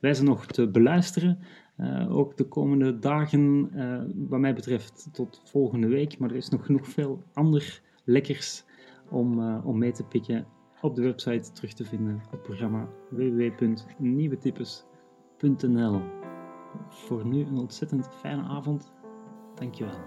Wij 0.00 0.14
zijn 0.14 0.26
nog 0.26 0.46
te 0.46 0.68
beluisteren. 0.68 1.38
Uh, 1.80 2.16
ook 2.16 2.36
de 2.36 2.44
komende 2.44 2.98
dagen, 2.98 3.70
uh, 3.74 4.02
wat 4.28 4.40
mij 4.40 4.54
betreft, 4.54 5.08
tot 5.12 5.40
volgende 5.44 5.86
week. 5.86 6.18
Maar 6.18 6.30
er 6.30 6.36
is 6.36 6.48
nog 6.48 6.66
genoeg 6.66 6.88
veel 6.88 7.22
ander 7.32 7.82
lekkers 8.04 8.64
om, 9.10 9.40
uh, 9.40 9.66
om 9.66 9.78
mee 9.78 9.92
te 9.92 10.04
pikken 10.04 10.46
op 10.80 10.94
de 10.94 11.02
website 11.02 11.52
terug 11.52 11.72
te 11.72 11.84
vinden. 11.84 12.22
Het 12.30 12.42
programma 12.42 12.88
www.nieuwetypes.nl. 13.10 16.00
Voor 16.88 17.26
nu 17.26 17.40
een 17.40 17.58
ontzettend 17.58 18.08
fijne 18.08 18.42
avond. 18.42 18.92
Dankjewel. 19.54 19.98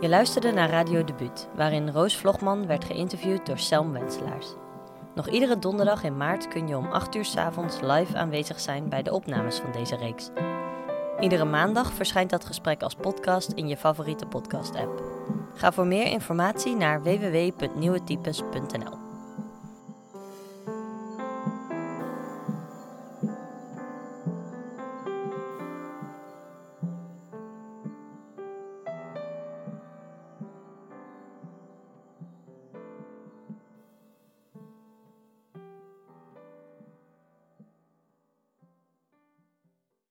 Je 0.00 0.08
luisterde 0.08 0.52
naar 0.52 0.70
Radio 0.70 1.04
Debuut, 1.04 1.48
waarin 1.56 1.88
Roos 1.88 2.16
Vlogman 2.16 2.66
werd 2.66 2.84
geïnterviewd 2.84 3.46
door 3.46 3.58
Selm 3.58 3.92
Wenselaars. 3.92 4.54
Nog 5.18 5.28
iedere 5.28 5.58
donderdag 5.58 6.02
in 6.02 6.16
maart 6.16 6.48
kun 6.48 6.68
je 6.68 6.76
om 6.76 6.92
8 6.92 7.14
uur 7.14 7.24
s 7.24 7.36
avonds 7.36 7.80
live 7.80 8.16
aanwezig 8.16 8.60
zijn 8.60 8.88
bij 8.88 9.02
de 9.02 9.12
opnames 9.12 9.56
van 9.56 9.72
deze 9.72 9.96
reeks. 9.96 10.30
Iedere 11.20 11.44
maandag 11.44 11.92
verschijnt 11.92 12.30
dat 12.30 12.44
gesprek 12.44 12.82
als 12.82 12.94
podcast 12.94 13.52
in 13.52 13.68
je 13.68 13.76
favoriete 13.76 14.26
podcast-app. 14.26 15.02
Ga 15.54 15.72
voor 15.72 15.86
meer 15.86 16.06
informatie 16.06 16.76
naar 16.76 17.02
www.nieuwetypes.nl. 17.02 18.97